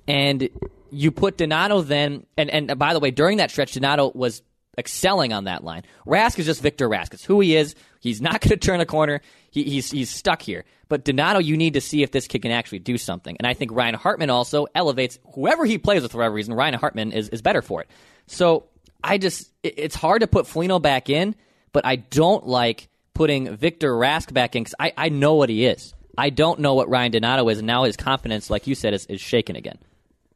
And 0.07 0.49
you 0.89 1.11
put 1.11 1.37
Donato 1.37 1.81
then, 1.81 2.25
and, 2.37 2.49
and 2.49 2.79
by 2.79 2.93
the 2.93 2.99
way, 2.99 3.11
during 3.11 3.37
that 3.37 3.51
stretch, 3.51 3.73
Donato 3.73 4.11
was 4.15 4.41
excelling 4.77 5.33
on 5.33 5.45
that 5.45 5.63
line. 5.63 5.83
Rask 6.05 6.37
is 6.39 6.45
just 6.45 6.61
Viktor 6.61 6.87
Rask. 6.89 7.13
It's 7.13 7.25
who 7.25 7.39
he 7.39 7.55
is. 7.55 7.75
He's 7.99 8.21
not 8.21 8.33
going 8.41 8.49
to 8.51 8.57
turn 8.57 8.79
a 8.79 8.85
corner. 8.85 9.21
He, 9.51 9.63
he's 9.63 9.89
he's 9.91 10.09
stuck 10.09 10.41
here. 10.41 10.65
But 10.89 11.03
Donato, 11.03 11.39
you 11.39 11.57
need 11.57 11.73
to 11.73 11.81
see 11.81 12.03
if 12.03 12.11
this 12.11 12.27
kid 12.27 12.43
can 12.43 12.51
actually 12.51 12.79
do 12.79 12.97
something. 12.97 13.35
And 13.37 13.45
I 13.47 13.53
think 13.53 13.71
Ryan 13.71 13.95
Hartman 13.95 14.29
also 14.29 14.67
elevates 14.73 15.19
whoever 15.33 15.65
he 15.65 15.77
plays 15.77 16.01
with 16.01 16.11
for 16.11 16.19
whatever 16.19 16.35
reason. 16.35 16.53
Ryan 16.53 16.75
Hartman 16.75 17.11
is, 17.11 17.27
is 17.29 17.41
better 17.41 17.61
for 17.61 17.81
it. 17.81 17.89
So 18.27 18.65
I 19.03 19.17
just 19.17 19.51
it- 19.63 19.75
it's 19.77 19.95
hard 19.95 20.21
to 20.21 20.27
put 20.27 20.47
Foligno 20.47 20.79
back 20.79 21.09
in, 21.09 21.35
but 21.73 21.85
I 21.85 21.97
don't 21.97 22.47
like 22.47 22.87
putting 23.13 23.55
Viktor 23.57 23.91
Rask 23.93 24.31
back 24.31 24.55
in 24.55 24.63
because 24.63 24.75
I, 24.79 24.93
I 24.95 25.09
know 25.09 25.33
what 25.35 25.49
he 25.49 25.65
is. 25.65 25.93
I 26.17 26.29
don't 26.29 26.59
know 26.61 26.73
what 26.73 26.89
Ryan 26.89 27.11
Donato 27.11 27.47
is, 27.49 27.57
and 27.59 27.67
now 27.67 27.83
his 27.83 27.95
confidence, 27.97 28.49
like 28.49 28.65
you 28.65 28.73
said, 28.75 28.93
is, 28.93 29.05
is 29.07 29.21
shaken 29.21 29.55
again. 29.55 29.77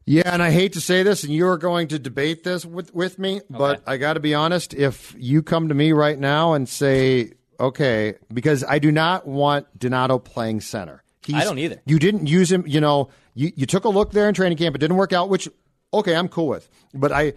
Yeah, 0.04 0.32
and 0.32 0.42
I 0.42 0.50
hate 0.50 0.72
to 0.72 0.80
say 0.80 1.02
this, 1.02 1.22
and 1.22 1.32
you're 1.32 1.58
going 1.58 1.88
to 1.88 1.98
debate 1.98 2.42
this 2.42 2.66
with, 2.66 2.92
with 2.94 3.18
me, 3.18 3.40
but 3.48 3.82
I 3.86 3.98
got 3.98 4.14
to 4.14 4.20
be 4.20 4.34
honest. 4.34 4.74
If 4.74 5.14
you 5.16 5.42
come 5.42 5.68
to 5.68 5.74
me 5.74 5.92
right 5.92 6.18
now 6.18 6.54
and 6.54 6.68
say, 6.68 7.34
okay, 7.60 8.14
because 8.32 8.64
I 8.64 8.78
do 8.80 8.90
not 8.90 9.26
want 9.26 9.66
Donato 9.78 10.18
playing 10.18 10.60
center. 10.60 11.04
He's, 11.24 11.36
I 11.36 11.44
don't 11.44 11.58
either. 11.58 11.80
You 11.86 12.00
didn't 12.00 12.26
use 12.26 12.50
him, 12.50 12.64
you 12.66 12.80
know, 12.80 13.10
you, 13.34 13.52
you 13.54 13.64
took 13.66 13.84
a 13.84 13.88
look 13.88 14.10
there 14.10 14.28
in 14.28 14.34
training 14.34 14.58
camp. 14.58 14.74
It 14.74 14.78
didn't 14.78 14.96
work 14.96 15.12
out, 15.12 15.28
which, 15.28 15.48
okay, 15.94 16.16
I'm 16.16 16.28
cool 16.28 16.48
with. 16.48 16.68
But 16.92 17.12
I 17.12 17.34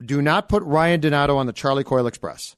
do 0.00 0.22
not 0.22 0.48
put 0.48 0.62
Ryan 0.62 1.00
Donato 1.00 1.36
on 1.36 1.46
the 1.46 1.52
Charlie 1.52 1.82
Coyle 1.82 2.06
Express. 2.06 2.54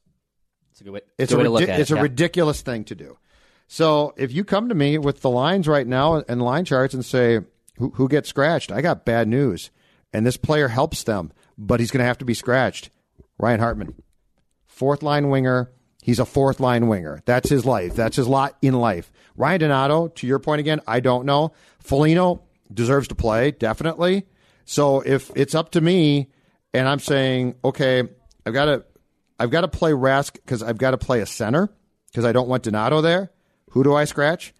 It's 0.72 0.82
a 0.82 0.84
good 0.84 0.92
way, 0.92 1.00
It's 1.18 1.32
good 1.32 1.36
a 1.36 1.38
way 1.38 1.44
to 1.44 1.50
look 1.50 1.62
at 1.62 1.80
it's 1.80 1.90
it. 1.90 1.94
a 1.94 1.96
yeah. 1.96 2.02
ridiculous 2.02 2.60
thing 2.60 2.84
to 2.84 2.94
do. 2.94 3.16
So 3.68 4.12
if 4.16 4.32
you 4.32 4.44
come 4.44 4.68
to 4.68 4.74
me 4.74 4.98
with 4.98 5.22
the 5.22 5.30
lines 5.30 5.66
right 5.66 5.86
now 5.86 6.16
and 6.28 6.42
line 6.42 6.64
charts 6.64 6.92
and 6.92 7.04
say 7.04 7.40
who, 7.80 7.90
who 7.96 8.08
gets 8.08 8.28
scratched, 8.28 8.70
I 8.70 8.82
got 8.82 9.04
bad 9.04 9.26
news, 9.26 9.70
and 10.12 10.24
this 10.24 10.36
player 10.36 10.68
helps 10.68 11.02
them, 11.02 11.32
but 11.58 11.80
he's 11.80 11.90
going 11.90 12.00
to 12.00 12.06
have 12.06 12.18
to 12.18 12.24
be 12.24 12.34
scratched. 12.34 12.90
Ryan 13.38 13.60
Hartman, 13.60 13.94
fourth 14.66 15.02
line 15.02 15.30
winger. 15.30 15.72
He's 16.02 16.18
a 16.18 16.26
fourth 16.26 16.60
line 16.60 16.88
winger. 16.88 17.22
That's 17.24 17.48
his 17.48 17.64
life. 17.64 17.94
That's 17.94 18.16
his 18.16 18.28
lot 18.28 18.56
in 18.62 18.74
life. 18.74 19.10
Ryan 19.36 19.60
Donato, 19.60 20.08
to 20.08 20.26
your 20.26 20.38
point 20.38 20.60
again, 20.60 20.80
I 20.86 21.00
don't 21.00 21.24
know. 21.24 21.52
Foligno 21.80 22.42
deserves 22.72 23.08
to 23.08 23.14
play 23.14 23.50
definitely. 23.50 24.26
So 24.66 25.00
if 25.00 25.30
it's 25.34 25.54
up 25.54 25.72
to 25.72 25.80
me, 25.80 26.28
and 26.72 26.86
I'm 26.86 27.00
saying, 27.00 27.56
okay, 27.64 28.02
I've 28.46 28.54
got 28.54 28.66
to, 28.66 28.84
I've 29.38 29.50
got 29.50 29.62
to 29.62 29.68
play 29.68 29.92
Rask 29.92 30.34
because 30.34 30.62
I've 30.62 30.78
got 30.78 30.92
to 30.92 30.98
play 30.98 31.20
a 31.20 31.26
center 31.26 31.70
because 32.10 32.24
I 32.24 32.32
don't 32.32 32.48
want 32.48 32.64
Donato 32.64 33.00
there. 33.00 33.30
Who 33.70 33.82
do 33.82 33.94
I 33.94 34.04
scratch? 34.04 34.52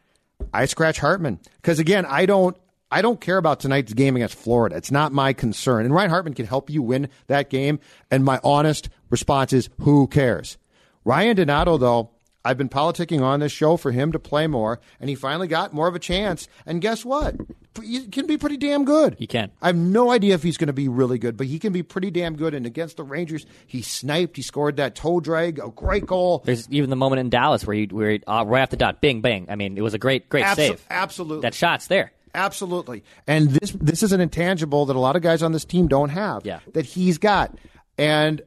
I 0.55 0.65
scratch 0.65 0.99
Hartman 0.99 1.39
because 1.57 1.79
again, 1.79 2.07
I 2.07 2.25
don't, 2.25 2.57
I 2.91 3.03
don't 3.03 3.21
care 3.21 3.37
about 3.37 3.61
tonight's 3.61 3.93
game 3.95 4.17
against 4.17 4.35
Florida. 4.35 4.77
It's 4.77 4.91
not 4.91 5.13
my 5.13 5.33
concern. 5.33 5.85
And 5.85 5.95
Ryan 5.95 6.11
Hartman 6.11 6.35
can 6.35 6.47
help 6.47 6.71
you 6.71 6.83
win 6.83 7.09
that 7.29 7.49
game. 7.51 7.79
And 8.11 8.25
my 8.25 8.41
honest 8.43 8.89
response 9.11 9.53
is, 9.53 9.69
who 9.81 10.07
cares? 10.09 10.59
Ryan 11.05 11.37
Donato, 11.37 11.79
though, 11.79 12.11
I've 12.45 12.59
been 12.59 12.69
politicking 12.71 13.21
on 13.23 13.41
this 13.41 13.53
show 13.53 13.77
for 13.77 13.93
him 13.93 14.13
to 14.13 14.19
play 14.19 14.47
more, 14.47 14.81
and 14.99 15.11
he 15.11 15.15
finally 15.15 15.47
got 15.47 15.75
more 15.75 15.87
of 15.89 15.95
a 15.95 15.99
chance. 15.99 16.49
And 16.65 16.81
guess 16.81 17.05
what? 17.05 17.37
He 17.83 18.07
can 18.09 18.27
be 18.27 18.39
pretty 18.39 18.57
damn 18.57 18.85
good. 18.85 19.15
He 19.19 19.27
can. 19.27 19.51
I 19.61 19.69
have 19.69 19.77
no 19.77 20.11
idea 20.11 20.35
if 20.35 20.43
he's 20.43 20.57
going 20.57 20.69
to 20.69 20.73
be 20.73 20.89
really 20.89 21.19
good, 21.19 21.37
but 21.37 21.47
he 21.47 21.59
can 21.59 21.73
be 21.73 21.83
pretty 21.83 22.11
damn 22.11 22.37
good. 22.37 22.55
And 22.55 22.65
against 22.67 22.97
the 22.97 23.05
Rangers, 23.05 23.45
he 23.67 23.83
sniped. 23.83 24.37
He 24.37 24.43
scored 24.43 24.77
that 24.77 24.95
toe 24.95 25.21
drag, 25.21 25.59
a 25.59 25.69
great 25.69 26.07
goal. 26.07 26.43
There's 26.45 26.69
even 26.71 26.91
the 26.91 26.97
moment 26.97 27.21
in 27.21 27.31
Dallas 27.31 27.67
where 27.67 27.77
he 27.77 27.85
where 27.87 28.13
he, 28.13 28.23
uh, 28.27 28.45
right 28.45 28.63
off 28.63 28.71
the 28.71 28.77
dot, 28.77 29.01
bing 29.01 29.21
bang. 29.21 29.47
I 29.51 29.57
mean, 29.57 29.77
it 29.77 29.83
was 29.83 29.95
a 29.95 29.99
great 29.99 30.29
great 30.29 30.45
Abso- 30.45 30.57
save. 30.57 30.87
absolutely. 30.91 31.43
that 31.43 31.55
shot's 31.55 31.87
there. 31.89 32.11
Absolutely. 32.35 33.05
And 33.27 33.51
this 33.51 33.73
this 33.73 34.03
is 34.03 34.13
an 34.13 34.21
intangible 34.21 34.87
that 34.87 34.97
a 34.97 35.01
lot 35.01 35.17
of 35.17 35.23
guys 35.23 35.43
on 35.43 35.53
this 35.53 35.65
team 35.65 35.89
don't 35.89 36.11
have. 36.11 36.45
Yeah. 36.45 36.61
That 36.73 36.87
he's 36.87 37.19
got. 37.19 37.59
And 37.99 38.43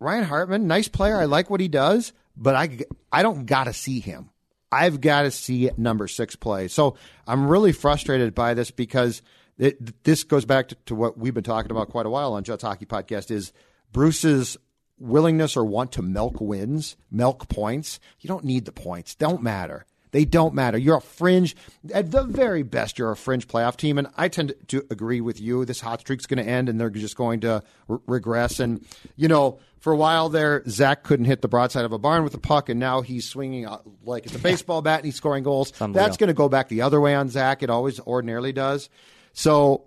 Ryan 0.00 0.24
Hartman, 0.24 0.66
nice 0.66 0.88
player. 0.88 1.16
I 1.16 1.24
like 1.24 1.50
what 1.50 1.60
he 1.60 1.68
does, 1.68 2.12
but 2.36 2.54
I 2.54 2.78
I 3.12 3.22
don't 3.22 3.46
got 3.46 3.64
to 3.64 3.72
see 3.72 4.00
him. 4.00 4.30
I've 4.70 5.00
got 5.00 5.22
to 5.22 5.30
see 5.30 5.70
number 5.76 6.08
six 6.08 6.36
play. 6.36 6.68
So 6.68 6.96
I'm 7.26 7.48
really 7.48 7.72
frustrated 7.72 8.34
by 8.34 8.54
this 8.54 8.70
because 8.70 9.22
it, 9.56 10.04
this 10.04 10.24
goes 10.24 10.44
back 10.44 10.68
to, 10.68 10.76
to 10.86 10.94
what 10.94 11.18
we've 11.18 11.34
been 11.34 11.42
talking 11.42 11.70
about 11.70 11.88
quite 11.88 12.06
a 12.06 12.10
while 12.10 12.34
on 12.34 12.44
Judd's 12.44 12.62
Hockey 12.62 12.84
Podcast. 12.86 13.30
Is 13.30 13.52
Bruce's 13.92 14.56
willingness 14.98 15.56
or 15.56 15.64
want 15.64 15.92
to 15.92 16.02
milk 16.02 16.40
wins, 16.40 16.96
milk 17.10 17.48
points. 17.48 17.98
You 18.20 18.28
don't 18.28 18.44
need 18.44 18.64
the 18.64 18.72
points. 18.72 19.14
Don't 19.14 19.42
matter. 19.42 19.86
They 20.10 20.24
don't 20.24 20.54
matter. 20.54 20.78
You're 20.78 20.96
a 20.96 21.02
fringe, 21.02 21.54
at 21.92 22.10
the 22.10 22.24
very 22.24 22.62
best, 22.62 22.98
you're 22.98 23.10
a 23.10 23.16
fringe 23.16 23.46
playoff 23.46 23.76
team. 23.76 23.98
And 23.98 24.08
I 24.16 24.28
tend 24.28 24.54
to 24.68 24.84
agree 24.90 25.20
with 25.20 25.40
you. 25.40 25.64
This 25.64 25.80
hot 25.80 26.00
streak's 26.00 26.26
going 26.26 26.42
to 26.42 26.50
end 26.50 26.68
and 26.68 26.80
they're 26.80 26.90
just 26.90 27.16
going 27.16 27.40
to 27.40 27.62
re- 27.88 27.98
regress. 28.06 28.60
And, 28.60 28.84
you 29.16 29.28
know, 29.28 29.58
for 29.80 29.92
a 29.92 29.96
while 29.96 30.28
there, 30.28 30.62
Zach 30.68 31.04
couldn't 31.04 31.26
hit 31.26 31.40
the 31.40 31.48
broadside 31.48 31.84
of 31.84 31.92
a 31.92 31.98
barn 31.98 32.24
with 32.24 32.32
the 32.32 32.38
puck, 32.38 32.68
and 32.68 32.80
now 32.80 33.00
he's 33.00 33.28
swinging 33.28 33.64
uh, 33.64 33.78
like 34.04 34.26
it's 34.26 34.34
a 34.34 34.40
baseball 34.40 34.82
bat 34.82 34.98
and 34.98 35.04
he's 35.04 35.14
scoring 35.14 35.44
goals. 35.44 35.70
That's 35.92 36.16
going 36.16 36.28
to 36.28 36.34
go 36.34 36.48
back 36.48 36.68
the 36.68 36.82
other 36.82 37.00
way 37.00 37.14
on 37.14 37.28
Zach. 37.28 37.62
It 37.62 37.70
always 37.70 38.00
ordinarily 38.00 38.52
does. 38.52 38.88
So, 39.34 39.84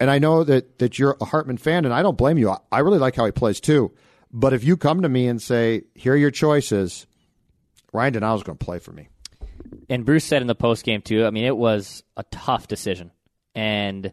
and 0.00 0.10
I 0.10 0.20
know 0.20 0.42
that, 0.44 0.78
that 0.78 0.98
you're 0.98 1.18
a 1.20 1.26
Hartman 1.26 1.58
fan, 1.58 1.84
and 1.84 1.92
I 1.92 2.00
don't 2.00 2.16
blame 2.16 2.38
you. 2.38 2.48
I, 2.48 2.56
I 2.72 2.78
really 2.78 2.98
like 2.98 3.14
how 3.14 3.26
he 3.26 3.32
plays 3.32 3.60
too. 3.60 3.92
But 4.32 4.54
if 4.54 4.64
you 4.64 4.78
come 4.78 5.02
to 5.02 5.08
me 5.10 5.26
and 5.26 5.42
say, 5.42 5.82
here 5.94 6.14
are 6.14 6.16
your 6.16 6.30
choices, 6.30 7.06
Ryan 7.92 8.14
Donato's 8.14 8.42
going 8.42 8.56
to 8.56 8.64
play 8.64 8.78
for 8.78 8.92
me. 8.92 9.09
And 9.88 10.04
Bruce 10.04 10.24
said 10.24 10.42
in 10.42 10.48
the 10.48 10.54
post 10.54 10.84
game 10.84 11.02
too. 11.02 11.24
I 11.26 11.30
mean, 11.30 11.44
it 11.44 11.56
was 11.56 12.02
a 12.16 12.22
tough 12.24 12.68
decision, 12.68 13.10
and 13.54 14.12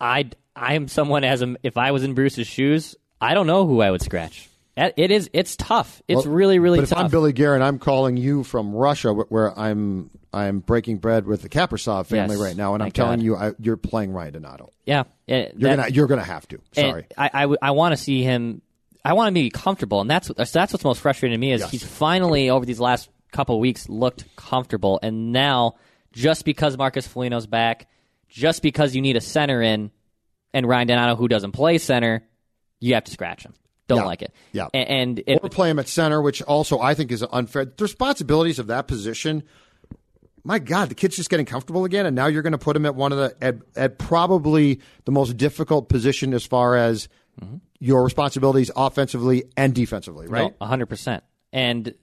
I 0.00 0.30
I 0.54 0.74
am 0.74 0.88
someone 0.88 1.24
as 1.24 1.42
a, 1.42 1.56
if 1.62 1.76
I 1.76 1.90
was 1.92 2.04
in 2.04 2.14
Bruce's 2.14 2.46
shoes, 2.46 2.94
I 3.20 3.34
don't 3.34 3.46
know 3.46 3.66
who 3.66 3.80
I 3.80 3.90
would 3.90 4.02
scratch. 4.02 4.48
It 4.76 5.10
is 5.10 5.30
it's 5.32 5.56
tough. 5.56 6.02
It's 6.06 6.26
Well, 6.26 6.34
really 6.34 6.58
really 6.58 6.80
but 6.80 6.88
tough. 6.90 6.98
if 6.98 7.04
I'm 7.06 7.10
Billy 7.10 7.32
Guerin, 7.32 7.62
I'm 7.62 7.78
calling 7.78 8.18
you 8.18 8.44
from 8.44 8.74
Russia, 8.74 9.12
where 9.14 9.58
I'm 9.58 10.10
I'm 10.34 10.58
breaking 10.60 10.98
bread 10.98 11.26
with 11.26 11.40
the 11.40 11.48
Kaprizov 11.48 12.06
family 12.08 12.36
Yes, 12.36 12.44
right 12.44 12.56
now, 12.56 12.74
and 12.74 12.82
I'm 12.82 12.90
telling 12.92 13.20
God. 13.20 13.24
you, 13.24 13.36
I, 13.36 13.52
you're 13.58 13.78
playing 13.78 14.12
Ryan 14.12 14.34
Donato. 14.34 14.70
yeah, 14.84 15.04
yeah, 15.26 15.48
You're 15.56 15.70
that- 15.70 15.76
gonna 15.76 15.88
you're 15.88 16.06
gonna 16.06 16.22
have 16.24 16.46
to. 16.48 16.58
Sorry. 16.72 17.06
I 17.16 17.30
I, 17.32 17.40
w- 17.42 17.58
I 17.62 17.70
want 17.70 17.92
to 17.92 17.96
see 17.96 18.22
him. 18.22 18.60
I 19.02 19.14
want 19.14 19.28
him 19.28 19.34
to 19.36 19.40
be 19.40 19.50
comfortable, 19.50 20.02
and 20.02 20.10
that's 20.10 20.28
what, 20.28 20.36
that's 20.36 20.72
what's 20.74 20.84
most 20.84 21.00
frustrating 21.00 21.36
to 21.36 21.40
me 21.40 21.52
is 21.52 21.62
Yes. 21.62 21.70
he's 21.70 21.84
finally 21.84 22.50
over 22.50 22.66
these 22.66 22.80
last 22.80 23.08
couple 23.36 23.60
weeks 23.60 23.88
looked 23.88 24.24
comfortable, 24.36 24.98
and 25.02 25.32
now 25.32 25.74
just 26.12 26.44
because 26.44 26.76
Marcus 26.78 27.06
Foligno's 27.06 27.46
back, 27.46 27.86
just 28.28 28.62
because 28.62 28.94
you 28.94 29.02
need 29.02 29.16
a 29.16 29.20
center 29.20 29.60
in, 29.60 29.90
and 30.54 30.66
Ryan 30.66 30.88
Donato 30.88 31.16
who 31.16 31.28
doesn't 31.28 31.52
play 31.52 31.76
center, 31.76 32.26
you 32.80 32.94
have 32.94 33.04
to 33.04 33.12
scratch 33.12 33.44
him. 33.44 33.52
Don't 33.88 33.98
Yeah. 33.98 34.04
like 34.04 34.22
it. 34.22 34.32
Yeah. 34.52 34.68
A- 34.72 34.76
and, 34.76 35.22
it, 35.26 35.40
or 35.42 35.50
play 35.50 35.68
him 35.70 35.78
at 35.78 35.86
center, 35.86 36.20
which 36.22 36.40
also 36.42 36.80
I 36.80 36.94
think 36.94 37.12
is 37.12 37.24
unfair. 37.30 37.66
The 37.66 37.84
responsibilities 37.84 38.58
of 38.58 38.68
that 38.68 38.88
position. 38.88 39.42
My 40.42 40.58
God, 40.58 40.88
the 40.88 40.94
kid's 40.94 41.16
just 41.16 41.28
getting 41.28 41.44
comfortable 41.44 41.84
again, 41.84 42.06
and 42.06 42.16
now 42.16 42.26
you're 42.26 42.42
going 42.42 42.52
to 42.52 42.58
put 42.58 42.76
him 42.76 42.86
at 42.86 42.94
one 42.94 43.12
of 43.12 43.18
the 43.18 43.36
at, 43.40 43.56
at 43.76 43.98
probably 43.98 44.80
the 45.04 45.12
most 45.12 45.36
difficult 45.36 45.88
position 45.88 46.32
as 46.32 46.46
far 46.46 46.76
as 46.76 47.08
mm-hmm. 47.40 47.56
your 47.80 48.02
responsibilities 48.04 48.70
offensively 48.76 49.44
and 49.56 49.74
defensively, 49.74 50.26
right? 50.28 50.54
No, 50.60 50.66
hundred 50.66 50.86
percent. 50.86 51.24
And 51.52 51.94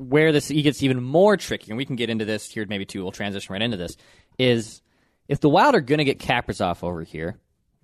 where 0.00 0.32
this 0.32 0.48
he 0.48 0.62
gets 0.62 0.82
even 0.82 1.02
more 1.02 1.36
tricky, 1.36 1.70
and 1.70 1.76
we 1.76 1.84
can 1.84 1.96
get 1.96 2.10
into 2.10 2.24
this 2.24 2.50
here 2.50 2.64
maybe 2.68 2.86
too. 2.86 3.02
We'll 3.02 3.12
transition 3.12 3.52
right 3.52 3.62
into 3.62 3.76
this. 3.76 3.96
Is 4.38 4.80
if 5.28 5.40
the 5.40 5.50
Wild 5.50 5.74
are 5.74 5.80
going 5.80 5.98
to 5.98 6.04
get 6.04 6.18
Kaprizov 6.18 6.82
over 6.82 7.02
here, 7.02 7.36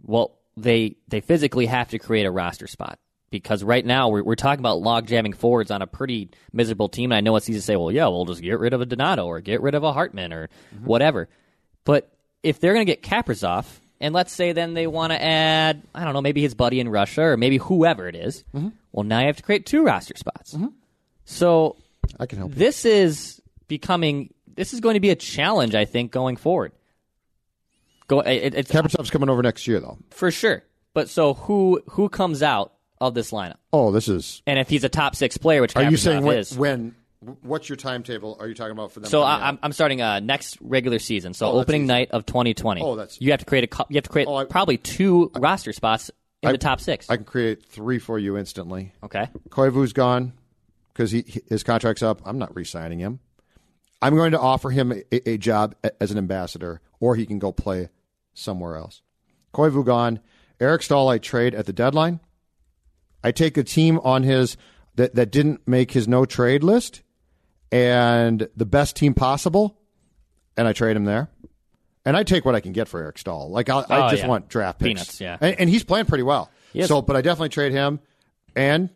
well, 0.02 0.38
they 0.56 0.96
they 1.08 1.20
physically 1.20 1.66
have 1.66 1.90
to 1.90 1.98
create 1.98 2.24
a 2.24 2.30
roster 2.30 2.66
spot 2.66 2.98
because 3.30 3.62
right 3.62 3.84
now 3.84 4.08
we're, 4.08 4.22
we're 4.22 4.34
talking 4.34 4.60
about 4.60 4.80
log 4.80 5.06
jamming 5.06 5.34
forwards 5.34 5.70
on 5.70 5.82
a 5.82 5.86
pretty 5.86 6.30
miserable 6.52 6.88
team. 6.88 7.12
And 7.12 7.18
I 7.18 7.20
know 7.20 7.36
it's 7.36 7.48
easy 7.48 7.58
to 7.58 7.64
say, 7.64 7.76
well, 7.76 7.92
yeah, 7.92 8.06
we'll 8.06 8.24
just 8.24 8.40
get 8.40 8.58
rid 8.58 8.72
of 8.72 8.80
a 8.80 8.86
Donato 8.86 9.26
or 9.26 9.40
get 9.40 9.60
rid 9.60 9.74
of 9.74 9.82
a 9.82 9.92
Hartman 9.92 10.32
or 10.32 10.48
mm-hmm. 10.74 10.86
whatever. 10.86 11.28
But 11.84 12.10
if 12.42 12.60
they're 12.60 12.72
going 12.72 12.86
to 12.86 12.90
get 12.90 13.02
Kaprizov, 13.02 13.66
and 14.00 14.14
let's 14.14 14.32
say 14.32 14.52
then 14.52 14.74
they 14.74 14.86
want 14.86 15.12
to 15.12 15.22
add, 15.22 15.82
I 15.94 16.04
don't 16.04 16.14
know, 16.14 16.22
maybe 16.22 16.40
his 16.40 16.54
buddy 16.54 16.80
in 16.80 16.88
Russia 16.88 17.22
or 17.22 17.36
maybe 17.36 17.58
whoever 17.58 18.08
it 18.08 18.14
is, 18.14 18.44
mm-hmm. 18.54 18.68
well, 18.92 19.04
now 19.04 19.20
you 19.20 19.26
have 19.26 19.36
to 19.36 19.42
create 19.42 19.66
two 19.66 19.84
roster 19.84 20.14
spots. 20.16 20.54
Mm-hmm. 20.54 20.68
So 21.24 21.76
I 22.20 22.26
can 22.26 22.38
help. 22.38 22.52
you. 22.52 22.56
this 22.58 22.84
is 22.84 23.40
becoming, 23.68 24.32
this 24.54 24.72
is 24.74 24.80
going 24.80 24.94
to 24.94 25.00
be 25.00 25.10
a 25.10 25.16
challenge, 25.16 25.74
I 25.74 25.84
think, 25.84 26.12
going 26.12 26.36
forward. 26.36 26.72
Go, 28.08 28.20
it, 28.20 28.54
it's 28.54 28.70
Kaprizov's 28.70 29.10
coming 29.10 29.28
over 29.28 29.42
next 29.42 29.66
year, 29.66 29.80
though. 29.80 29.98
for 30.10 30.30
sure. 30.30 30.62
But 30.94 31.08
so 31.08 31.34
who 31.34 31.82
who 31.90 32.08
comes 32.08 32.42
out 32.42 32.72
of 33.00 33.14
this 33.14 33.30
lineup? 33.30 33.56
Oh, 33.72 33.90
this 33.92 34.08
is. 34.08 34.42
And 34.46 34.58
if 34.58 34.68
he's 34.68 34.84
a 34.84 34.88
top 34.88 35.14
six 35.16 35.36
player, 35.36 35.60
which 35.60 35.76
Are 35.76 35.90
you 35.90 35.96
saying 35.96 36.24
when, 36.24 36.38
is, 36.38 36.56
when? 36.56 36.94
What's 37.42 37.68
your 37.68 37.76
timetable? 37.76 38.36
Are 38.38 38.46
you 38.46 38.54
talking 38.54 38.72
about 38.72 38.92
for 38.92 39.00
them? 39.00 39.10
So 39.10 39.22
I, 39.22 39.48
I'm 39.48 39.58
I'm 39.62 39.72
starting 39.72 40.00
uh, 40.00 40.20
next 40.20 40.56
regular 40.60 40.98
season. 40.98 41.34
So 41.34 41.48
Oh, 41.50 41.60
opening 41.60 41.86
night 41.86 42.12
of 42.12 42.24
2020. 42.26 42.80
Oh, 42.80 42.94
that's- 42.96 43.20
you 43.20 43.32
have 43.32 43.40
to 43.40 43.46
create 43.46 43.64
a 43.64 43.84
you 43.90 43.96
have 43.96 44.04
to 44.04 44.10
create 44.10 44.28
Oh, 44.28 44.36
I- 44.36 44.44
probably 44.44 44.78
two 44.78 45.30
roster 45.36 45.72
spots 45.72 46.10
in 46.42 46.48
I- 46.50 46.52
the 46.52 46.58
top 46.58 46.80
six. 46.80 47.10
I 47.10 47.16
can 47.16 47.24
create 47.24 47.64
three 47.66 47.98
for 47.98 48.18
you 48.18 48.38
instantly. 48.38 48.92
okay. 49.02 49.28
Koivu's 49.50 49.92
gone 49.92 50.32
because 50.96 51.10
he, 51.10 51.42
his 51.48 51.62
contract's 51.62 52.02
up. 52.02 52.22
I'm 52.24 52.38
not 52.38 52.56
re-signing 52.56 52.98
him. 53.00 53.20
I'm 54.00 54.14
going 54.16 54.32
to 54.32 54.40
offer 54.40 54.70
him 54.70 54.92
a, 55.12 55.28
a 55.30 55.36
job 55.36 55.74
as 56.00 56.10
an 56.10 56.16
ambassador, 56.16 56.80
or 57.00 57.16
he 57.16 57.26
can 57.26 57.38
go 57.38 57.52
play 57.52 57.90
somewhere 58.32 58.76
else. 58.76 59.02
Koivu 59.52 59.84
gone. 59.84 60.20
Eric 60.58 60.82
Staal, 60.82 61.08
I 61.10 61.18
trade 61.18 61.54
at 61.54 61.66
the 61.66 61.72
deadline. 61.74 62.20
I 63.22 63.30
take 63.32 63.58
a 63.58 63.62
team 63.64 63.98
on 64.04 64.22
his 64.22 64.56
that, 64.94 65.14
that 65.16 65.30
didn't 65.30 65.66
make 65.68 65.90
his 65.90 66.08
no 66.08 66.24
trade 66.24 66.62
list 66.64 67.02
and 67.70 68.48
the 68.56 68.64
best 68.66 68.96
team 68.96 69.12
possible, 69.12 69.78
and 70.56 70.66
I 70.66 70.72
trade 70.72 70.96
him 70.96 71.04
there. 71.04 71.28
And 72.06 72.16
I 72.16 72.22
take 72.22 72.44
what 72.44 72.54
I 72.54 72.60
can 72.60 72.72
get 72.72 72.86
for 72.88 73.00
Eric 73.00 73.18
Staal. 73.18 73.50
Like 73.50 73.68
I, 73.68 73.80
I 73.80 74.06
Oh, 74.06 74.10
just 74.10 74.22
yeah. 74.22 74.28
want 74.28 74.48
draft 74.48 74.78
picks. 74.78 74.88
Peanuts, 74.88 75.20
yeah. 75.20 75.36
And, 75.40 75.58
and 75.60 75.68
he's 75.68 75.82
playing 75.84 76.06
pretty 76.06 76.22
well. 76.24 76.50
So, 76.88 77.02
but 77.02 77.16
I 77.16 77.20
definitely 77.20 77.48
trade 77.48 77.72
him. 77.72 78.00
And 78.54 78.90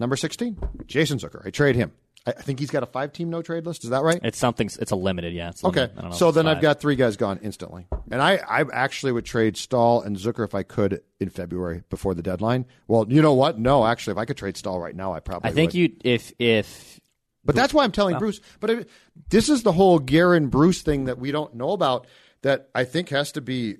number 0.00 0.16
sixteen, 0.16 0.58
Jason 0.86 1.18
Zucker. 1.18 1.44
I 1.46 1.50
trade 1.50 1.76
him. 1.76 1.92
I, 2.28 2.32
think 2.32 2.58
he's 2.58 2.70
got 2.70 2.82
a 2.82 2.86
five-team 2.86 3.30
no 3.30 3.40
trade 3.40 3.66
list. 3.66 3.84
Is 3.84 3.90
that 3.90 4.02
right? 4.02 4.18
It's 4.24 4.36
something. 4.36 4.68
It's 4.80 4.90
a 4.90 4.96
limited. 4.96 5.32
Yeah. 5.32 5.50
It's 5.50 5.62
Okay. 5.62 5.82
limited. 5.82 6.02
Know 6.02 6.10
So 6.10 6.32
then 6.32 6.46
five. 6.46 6.56
I've 6.56 6.62
got 6.62 6.80
three 6.80 6.96
guys 6.96 7.16
gone 7.16 7.38
instantly. 7.40 7.86
And 8.10 8.20
I, 8.20 8.38
I 8.38 8.64
actually 8.72 9.12
would 9.12 9.24
trade 9.24 9.56
Staal 9.56 10.02
and 10.02 10.16
Zucker 10.16 10.44
if 10.44 10.52
I 10.52 10.64
could 10.64 11.02
in 11.20 11.28
February 11.28 11.84
before 11.88 12.14
the 12.14 12.24
deadline. 12.24 12.64
Well, 12.88 13.06
you 13.08 13.22
know 13.22 13.34
what? 13.34 13.60
No, 13.60 13.86
actually, 13.86 14.12
if 14.12 14.18
I 14.18 14.24
could 14.24 14.36
trade 14.36 14.56
Staal 14.56 14.80
right 14.80 14.96
now, 14.96 15.12
I 15.12 15.20
probably 15.20 15.48
I 15.50 15.52
think 15.52 15.68
would. 15.68 15.74
you 15.76 15.92
if 16.02 16.32
if 16.40 16.98
But 17.44 17.54
that's 17.54 17.72
why 17.72 17.84
I'm 17.84 17.92
telling 17.92 18.18
Bruce. 18.18 18.40
But 18.58 18.70
it, 18.70 18.90
this 19.30 19.48
is 19.48 19.62
the 19.62 19.70
whole 19.70 20.00
Guerin 20.00 20.48
Bruce 20.48 20.82
thing 20.82 21.04
that 21.04 21.18
we 21.18 21.30
don't 21.30 21.54
know 21.54 21.70
about 21.70 22.08
that 22.42 22.70
I 22.74 22.82
think 22.82 23.10
has 23.10 23.30
to 23.32 23.40
be 23.40 23.76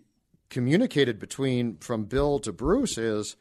communicated 0.51 1.19
between 1.19 1.79
from 1.79 2.05
Bill 2.05 2.39
to 2.39 2.53
Bruce 2.53 2.97
is 2.97 3.35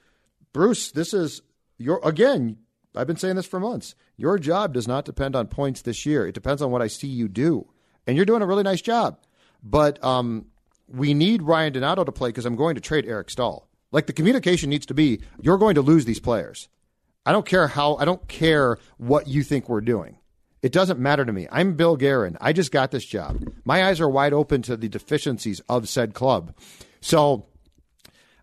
Bruce, 0.51 0.89
this 0.89 1.13
is 1.13 1.43
your 1.77 1.99
again, 2.03 2.57
I've 2.95 3.07
been 3.07 3.17
saying 3.17 3.35
this 3.35 3.45
for 3.45 3.59
months. 3.59 3.95
Your 4.17 4.37
job 4.39 4.73
does 4.73 4.87
not 4.87 5.05
depend 5.05 5.35
on 5.35 5.47
points 5.47 5.81
this 5.81 6.05
year. 6.05 6.27
It 6.27 6.33
depends 6.33 6.61
on 6.61 6.71
what 6.71 6.81
I 6.81 6.87
see 6.87 7.07
you 7.07 7.27
do. 7.27 7.67
And 8.07 8.15
you're 8.15 8.25
doing 8.25 8.41
a 8.41 8.47
really 8.47 8.63
nice 8.63 8.81
job. 8.81 9.19
But 9.63 10.03
um, 10.03 10.45
we 10.87 11.13
need 11.13 11.41
Ryan 11.41 11.73
Donato 11.73 12.03
to 12.03 12.11
play 12.11 12.29
because 12.29 12.45
I'm 12.45 12.55
going 12.55 12.75
to 12.75 12.81
trade 12.81 13.05
Eric 13.05 13.29
Staal. 13.29 13.67
Like 13.91 14.07
the 14.07 14.13
communication 14.13 14.69
needs 14.69 14.85
to 14.87 14.93
be 14.93 15.21
you're 15.41 15.57
going 15.57 15.75
to 15.75 15.81
lose 15.81 16.05
these 16.05 16.19
players. 16.19 16.67
I 17.25 17.31
don't 17.31 17.45
care 17.45 17.67
how, 17.67 17.95
I 17.95 18.05
don't 18.05 18.27
care 18.27 18.77
what 18.97 19.27
you 19.27 19.41
think 19.41 19.67
we're 19.67 19.81
doing. 19.81 20.17
It 20.61 20.71
doesn't 20.71 20.99
matter 20.99 21.25
to 21.25 21.31
me. 21.31 21.47
I'm 21.51 21.75
Bill 21.75 21.95
Guerin. 21.95 22.37
I 22.41 22.53
just 22.53 22.71
got 22.71 22.91
this 22.91 23.05
job. 23.05 23.51
My 23.65 23.85
eyes 23.85 24.01
are 24.01 24.09
wide 24.09 24.33
open 24.33 24.61
to 24.63 24.75
the 24.77 24.89
deficiencies 24.89 25.59
of 25.69 25.87
said 25.87 26.13
club. 26.13 26.55
So, 27.01 27.45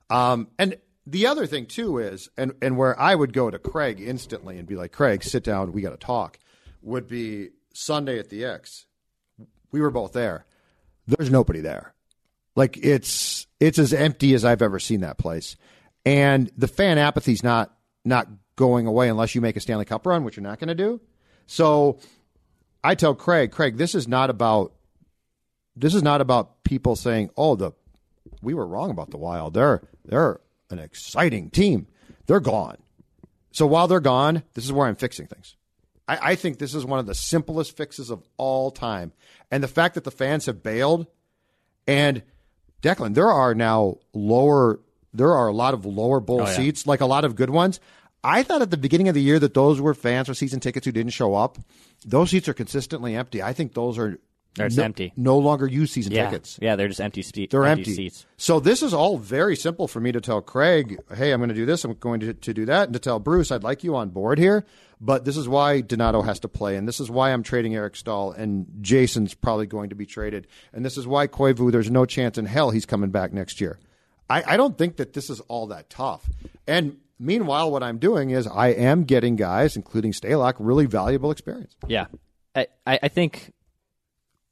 um, 0.08 0.48
and 0.58 0.76
the 1.06 1.26
other 1.26 1.46
thing 1.46 1.66
too 1.66 1.98
is, 1.98 2.28
and, 2.36 2.52
and 2.62 2.76
where 2.76 2.98
I 2.98 3.14
would 3.14 3.32
go 3.32 3.50
to 3.50 3.58
Craig 3.58 4.00
instantly 4.00 4.58
and 4.58 4.68
be 4.68 4.76
like, 4.76 4.92
Craig, 4.92 5.24
sit 5.24 5.44
down, 5.44 5.72
we 5.72 5.82
got 5.82 5.90
to 5.90 5.96
talk, 5.96 6.38
would 6.82 7.08
be 7.08 7.50
Sunday 7.74 8.18
at 8.18 8.28
the 8.28 8.44
X. 8.44 8.86
We 9.70 9.80
were 9.80 9.90
both 9.90 10.12
there. 10.12 10.44
There's 11.06 11.30
nobody 11.30 11.60
there. 11.60 11.94
Like 12.54 12.76
it's 12.76 13.46
it's 13.58 13.78
as 13.78 13.92
empty 13.92 14.34
as 14.34 14.44
I've 14.44 14.62
ever 14.62 14.78
seen 14.78 15.00
that 15.00 15.16
place, 15.16 15.56
and 16.04 16.50
the 16.56 16.68
fan 16.68 16.98
apathy's 16.98 17.42
not 17.42 17.74
not 18.04 18.28
going 18.56 18.86
away 18.86 19.08
unless 19.08 19.34
you 19.34 19.40
make 19.40 19.56
a 19.56 19.60
Stanley 19.60 19.86
Cup 19.86 20.06
run, 20.06 20.22
which 20.22 20.36
you're 20.36 20.42
not 20.42 20.58
going 20.58 20.68
to 20.68 20.74
do. 20.74 21.00
So 21.46 21.98
I 22.84 22.94
tell 22.94 23.14
Craig, 23.14 23.52
Craig, 23.52 23.78
this 23.78 23.94
is 23.94 24.06
not 24.06 24.28
about 24.28 24.74
this 25.74 25.94
is 25.94 26.02
not 26.02 26.20
about 26.20 26.62
people 26.62 26.94
saying, 26.94 27.30
"Oh, 27.36 27.56
the 27.56 27.72
we 28.42 28.52
were 28.52 28.66
wrong 28.66 28.90
about 28.90 29.10
the 29.10 29.16
Wild. 29.16 29.54
They're 29.54 29.82
they're 30.04 30.40
an 30.72 30.78
exciting 30.78 31.50
team. 31.50 31.86
They're 32.26 32.40
gone." 32.40 32.78
So 33.52 33.66
while 33.66 33.86
they're 33.88 34.00
gone, 34.00 34.42
this 34.54 34.64
is 34.64 34.72
where 34.72 34.86
I'm 34.86 34.96
fixing 34.96 35.26
things. 35.26 35.56
I, 36.08 36.30
I 36.30 36.34
think 36.34 36.58
this 36.58 36.74
is 36.74 36.84
one 36.84 36.98
of 36.98 37.06
the 37.06 37.14
simplest 37.14 37.76
fixes 37.76 38.10
of 38.10 38.22
all 38.36 38.70
time, 38.70 39.12
and 39.50 39.62
the 39.62 39.68
fact 39.68 39.94
that 39.94 40.04
the 40.04 40.10
fans 40.10 40.46
have 40.46 40.62
bailed 40.62 41.06
and 41.86 42.22
Declan, 42.82 43.14
there 43.14 43.30
are 43.30 43.54
now 43.54 43.98
lower. 44.12 44.80
There 45.14 45.32
are 45.32 45.46
a 45.48 45.52
lot 45.52 45.74
of 45.74 45.84
lower 45.84 46.20
bowl 46.20 46.42
Oh, 46.42 46.46
yeah. 46.46 46.52
seats, 46.52 46.86
like 46.86 47.00
a 47.00 47.06
lot 47.06 47.24
of 47.24 47.36
good 47.36 47.50
ones. 47.50 47.78
I 48.24 48.42
thought 48.42 48.62
at 48.62 48.70
the 48.70 48.76
beginning 48.76 49.08
of 49.08 49.14
the 49.14 49.20
year 49.22 49.38
that 49.40 49.52
those 49.54 49.80
were 49.80 49.94
fans 49.94 50.28
with 50.28 50.38
season 50.38 50.58
tickets 50.60 50.86
who 50.86 50.92
didn't 50.92 51.12
show 51.12 51.34
up. 51.34 51.58
Those 52.04 52.30
seats 52.30 52.48
are 52.48 52.54
consistently 52.54 53.14
empty. 53.14 53.42
I 53.42 53.52
think 53.52 53.74
those 53.74 53.98
are 53.98 54.18
They're 54.54 54.68
no, 54.68 54.82
empty. 54.82 55.12
no 55.16 55.38
longer 55.38 55.66
use 55.66 55.92
season 55.92 56.12
Yeah, 56.12 56.28
tickets. 56.28 56.58
yeah, 56.60 56.76
they're 56.76 56.88
just 56.88 57.00
empty 57.00 57.22
seats. 57.22 57.50
They're 57.52 57.64
empty. 57.64 57.94
seats. 57.94 58.26
So 58.36 58.60
this 58.60 58.82
is 58.82 58.92
all 58.92 59.16
very 59.16 59.56
simple 59.56 59.88
for 59.88 59.98
me 59.98 60.12
to 60.12 60.20
tell 60.20 60.42
Craig, 60.42 60.98
hey, 61.14 61.32
I'm 61.32 61.40
going 61.40 61.48
to 61.48 61.54
do 61.54 61.64
this, 61.64 61.84
I'm 61.84 61.94
going 61.94 62.20
to, 62.20 62.34
to 62.34 62.52
do 62.52 62.66
that, 62.66 62.84
and 62.84 62.92
to 62.92 62.98
tell 62.98 63.18
Bruce, 63.18 63.50
I'd 63.50 63.62
like 63.64 63.82
you 63.82 63.96
on 63.96 64.10
board 64.10 64.38
here. 64.38 64.66
But 65.00 65.24
this 65.24 65.36
is 65.36 65.48
why 65.48 65.80
Donato 65.80 66.22
has 66.22 66.38
to 66.40 66.48
play, 66.48 66.76
and 66.76 66.86
this 66.86 67.00
is 67.00 67.10
why 67.10 67.32
I'm 67.32 67.42
trading 67.42 67.74
Eric 67.74 67.96
Staal, 67.96 68.30
and 68.32 68.66
Jason's 68.82 69.34
probably 69.34 69.66
going 69.66 69.88
to 69.88 69.96
be 69.96 70.06
traded, 70.06 70.46
and 70.72 70.84
this 70.84 70.96
is 70.96 71.06
why 71.08 71.26
Koivu, 71.26 71.72
there's 71.72 71.90
no 71.90 72.04
chance 72.04 72.38
in 72.38 72.46
hell 72.46 72.70
he's 72.70 72.86
coming 72.86 73.10
back 73.10 73.32
next 73.32 73.60
year. 73.60 73.80
I, 74.30 74.44
I 74.54 74.56
don't 74.56 74.78
think 74.78 74.96
that 74.98 75.12
this 75.14 75.28
is 75.28 75.40
all 75.48 75.66
that 75.68 75.90
tough. 75.90 76.30
And 76.68 76.98
meanwhile, 77.18 77.70
what 77.72 77.82
I'm 77.82 77.98
doing 77.98 78.30
is 78.30 78.46
I 78.46 78.68
am 78.68 79.02
getting 79.04 79.34
guys, 79.34 79.74
including 79.76 80.12
Stalock, 80.12 80.54
really 80.60 80.86
valuable 80.86 81.30
experience. 81.32 81.74
Yeah, 81.88 82.06
I 82.54 82.66
I 82.86 83.08
think 83.08 83.52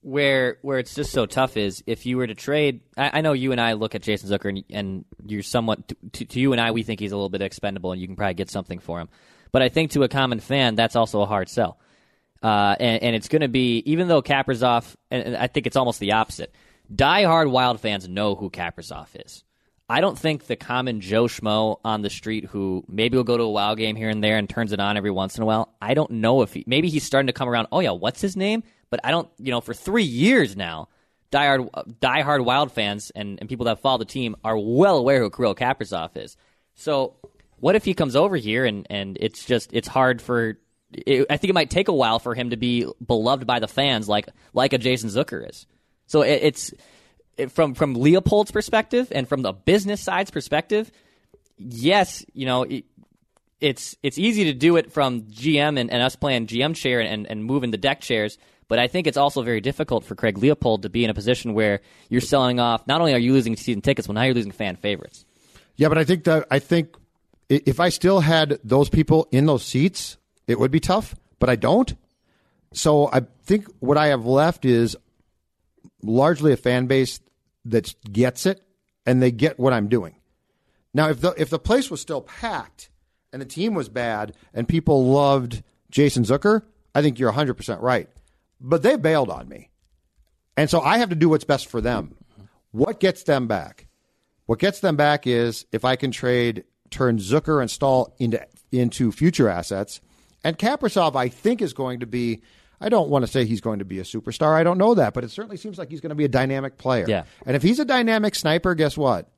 where 0.03 0.59
where 0.63 0.79
it's 0.79 0.95
just 0.95 1.13
so 1.13 1.27
tough 1.27 1.57
is 1.57 1.83
if 1.87 2.07
you 2.07 2.17
were 2.17 2.27
to 2.27 2.35
trade. 2.35 2.81
I, 2.97 3.19
I 3.19 3.21
know 3.21 3.33
you 3.33 3.53
and 3.53 3.61
I 3.61 3.75
look 3.75 3.95
at 3.95 4.03
Jason 4.03 4.31
Zucker 4.31 4.49
and, 4.49 4.65
and 4.71 5.05
you're 5.27 5.43
somewhat 5.43 5.93
to, 6.13 6.25
to, 6.25 6.41
you 6.41 6.53
and 6.53 6.61
I 6.61 6.71
we 6.71 6.83
think 6.83 7.01
he's 7.01 7.13
a 7.13 7.17
little 7.17 7.29
bit 7.29 7.43
expendable 7.43 7.93
and 7.93 8.01
you 8.01 8.07
can 8.07 8.17
probably 8.17 8.35
get 8.35 8.51
something 8.51 8.79
for 8.79 9.01
him. 9.01 9.09
But 9.53 9.63
I 9.63 9.69
think 9.69 9.93
to 9.93 10.03
a 10.03 10.09
common 10.09 10.41
fan 10.41 10.75
that's 10.75 10.97
also 10.97 11.21
a 11.21 11.27
hard 11.27 11.49
sell. 11.49 11.79
Uh, 12.43 12.75
and, 12.81 13.03
and 13.03 13.17
it's 13.17 13.29
going 13.29 13.43
to 13.43 13.49
be 13.49 13.83
even 13.85 14.09
though 14.09 14.23
Kaprizov, 14.23 14.95
and, 15.11 15.23
and 15.23 15.37
I 15.37 15.47
think 15.47 15.67
it's 15.67 15.77
almost 15.77 16.01
the 16.01 16.13
opposite. 16.13 16.55
Die-hard 16.93 17.49
Wild 17.49 17.81
fans 17.81 18.09
know 18.09 18.35
who 18.35 18.51
Kaprizov 18.51 19.09
is. 19.15 19.45
I 19.89 20.01
don't 20.01 20.19
think 20.19 20.47
the 20.47 20.57
common 20.57 21.01
Joe 21.01 21.25
Schmo 21.25 21.81
on 21.85 22.03
the 22.03 22.11
street 22.11 22.45
who 22.45 22.85
maybe 22.89 23.17
will 23.17 23.25
go 23.25 23.37
to 23.37 23.43
a 23.43 23.51
WoW 23.51 23.75
game 23.75 23.97
here 23.97 24.09
and 24.09 24.23
there 24.23 24.39
and 24.39 24.49
turns 24.49 24.73
it 24.73 24.79
on 24.79 24.97
every 24.97 25.11
once 25.11 25.37
in 25.37 25.43
a 25.43 25.47
while. 25.47 25.75
I 25.83 25.95
don't 25.95 26.13
know 26.13 26.43
if 26.43 26.55
he 26.55 26.63
maybe 26.67 26.89
he's 26.89 27.03
starting 27.03 27.27
to 27.27 27.33
come 27.33 27.49
around. 27.49 27.67
Oh 27.73 27.81
yeah, 27.81 27.91
what's 27.91 28.21
his 28.21 28.37
name? 28.37 28.63
But 28.91 29.01
I 29.05 29.11
don't. 29.11 29.29
You 29.39 29.51
know, 29.53 29.61
for 29.61 29.75
three 29.75 30.05
years 30.05 30.57
now, 30.57 30.89
diehard 31.33 31.71
diehard 32.01 32.45
Wild 32.45 32.73
fans 32.73 33.11
and, 33.15 33.39
and 33.41 33.49
people 33.49 33.67
that 33.67 33.81
follow 33.81 33.99
the 33.99 34.05
team 34.05 34.37
are 34.45 34.59
well 34.59 34.99
aware 34.99 35.21
who 35.21 35.31
Kirill 35.31 35.55
Kaprizov 35.55 36.17
is. 36.17 36.37
So 36.75 37.15
what 37.59 37.77
if 37.77 37.85
he 37.85 37.95
comes 37.95 38.17
over 38.17 38.37
here 38.37 38.65
and 38.65 38.87
and 38.91 39.17
it's 39.21 39.45
just 39.45 39.73
it's 39.73 39.89
hard 39.89 40.21
for. 40.21 40.59
It, 40.93 41.27
I 41.31 41.37
think 41.37 41.51
it 41.51 41.55
might 41.55 41.71
take 41.71 41.87
a 41.87 41.93
while 41.93 42.19
for 42.19 42.35
him 42.35 42.51
to 42.51 42.57
be 42.57 42.85
beloved 43.07 43.47
by 43.47 43.61
the 43.61 43.69
fans 43.69 44.09
like 44.09 44.29
like 44.53 44.73
a 44.73 44.79
Jason 44.79 45.09
Zucker 45.09 45.49
is. 45.49 45.67
So 46.07 46.23
it, 46.23 46.41
it's 46.43 46.75
it- 47.37 47.53
from 47.53 47.75
from 47.75 47.95
Leopold's 47.95 48.51
perspective 48.51 49.13
and 49.13 49.29
from 49.29 49.43
the 49.43 49.53
business 49.53 50.01
side's 50.03 50.33
perspective, 50.33 50.91
yes, 51.57 52.25
you 52.35 52.45
know, 52.45 52.65
it, 52.65 52.85
it's 53.61 53.95
it's 54.03 54.19
easy 54.19 54.45
to 54.45 54.53
do 54.53 54.77
it 54.77 54.91
from 54.93 55.23
GM 55.23 55.79
and, 55.79 55.91
and 55.93 56.03
us 56.03 56.17
playing 56.17 56.49
GM 56.49 56.75
chair 56.75 57.01
and, 57.01 57.25
and 57.27 57.45
moving 57.45 57.71
the 57.71 57.79
deck 57.79 58.01
chairs. 58.01 58.37
But 58.71 58.79
I 58.79 58.87
think 58.87 59.09
it's 59.09 59.17
also 59.17 59.43
very 59.43 59.61
difficult 59.61 60.05
for 60.05 60.15
Craig 60.15 60.39
Leopold 60.39 60.83
to 60.83 60.89
be 60.89 61.03
in 61.03 61.11
a 61.11 61.15
position 61.15 61.55
where 61.55 61.81
you're 62.09 62.21
selling 62.21 62.61
off. 62.61 62.87
Not 62.87 63.01
only 63.01 63.13
are 63.13 63.19
you 63.19 63.33
losing 63.33 63.57
season 63.57 63.83
tickets, 63.83 64.07
but 64.07 64.13
now 64.13 64.23
you're 64.23 64.33
losing 64.33 64.53
fan 64.53 64.77
favorites. 64.77 65.27
Yeah, 65.75 65.89
but 65.89 65.99
I 65.99 66.05
think 66.05 66.23
that 66.25 66.47
I 66.53 66.61
think 66.61 66.95
if 67.49 67.81
I 67.81 67.89
still 67.89 68.21
had 68.21 68.61
those 68.63 68.89
people 68.89 69.27
in 69.33 69.47
those 69.47 69.65
seats, 69.65 70.19
it 70.47 70.61
would 70.61 70.71
be 70.71 70.79
tough. 70.79 71.17
But 71.41 71.51
I 71.51 71.57
don't. 71.57 71.93
So 72.73 73.11
I 73.13 73.23
think 73.43 73.67
what 73.81 73.99
I 73.99 74.07
have 74.07 74.25
left 74.25 74.65
is 74.65 74.97
largely 76.01 76.53
a 76.53 76.57
fan 76.57 76.87
base 76.87 77.19
that 77.65 77.93
gets 78.13 78.47
it 78.47 78.63
and 79.05 79.21
they 79.21 79.33
get 79.33 79.59
what 79.59 79.73
I'm 79.73 79.89
doing. 79.89 80.15
Now, 80.95 81.09
if 81.09 81.21
the 81.21 81.35
if 81.37 81.51
the 81.51 81.59
place 81.59 81.91
was 81.91 82.01
still 82.01 82.21
packed 82.21 82.89
and 83.33 83.43
the 83.43 83.47
team 83.47 83.75
was 83.75 83.89
bad 83.89 84.33
and 84.55 84.69
people 84.69 85.07
loved 85.07 85.65
Jason 85.91 86.23
Zucker, 86.23 86.63
I 86.95 87.03
think 87.03 87.19
you're 87.19 87.31
100 87.31 87.55
percent 87.55 87.81
right. 87.81 88.09
But 88.61 88.83
they 88.83 88.97
bailed 88.97 89.31
on 89.31 89.49
me, 89.49 89.71
and 90.57 90.69
so 90.69 90.81
I 90.81 90.99
have 90.99 91.09
to 91.11 91.15
do 91.15 91.29
what's 91.29 91.45
best 91.45 91.69
for 91.69 91.81
them. 91.81 92.15
What 92.73 93.01
gets 93.01 93.23
them 93.23 93.47
back? 93.47 93.87
What 94.47 94.59
gets 94.59 94.81
them 94.81 94.97
back 94.97 95.27
is 95.27 95.65
if 95.73 95.85
I 95.85 95.97
can 95.97 96.11
trade 96.11 96.65
turn 96.91 97.19
Zucker 97.19 97.61
and 97.61 97.71
Staal 97.71 98.15
into 98.19 98.45
into 98.73 99.13
future 99.13 99.49
assets, 99.49 100.01
and 100.45 100.59
Kaprizov 100.59 101.17
I 101.17 101.29
think 101.29 101.63
is 101.63 101.73
going 101.73 102.01
to 102.01 102.07
be. 102.07 102.43
I 102.83 102.89
don't 102.89 103.11
want 103.11 103.27
to 103.27 103.31
say 103.31 103.45
he's 103.45 103.61
going 103.61 103.81
to 103.81 103.85
be 103.85 103.99
a 103.99 104.05
superstar. 104.05 104.55
I 104.55 104.63
don't 104.65 104.79
know 104.79 104.95
that, 104.95 105.13
but 105.13 105.23
it 105.23 105.31
certainly 105.31 105.59
seems 105.59 105.77
like 105.77 105.91
he's 105.91 106.01
going 106.01 106.11
to 106.11 106.15
be 106.17 106.25
a 106.25 106.29
dynamic 106.29 106.79
player. 106.79 107.05
Yeah. 107.07 107.25
And 107.45 107.55
if 107.55 107.63
he's 107.63 107.79
a 107.79 107.85
dynamic 107.85 108.35
sniper, 108.35 108.75
guess 108.75 108.97
what? 108.97 109.29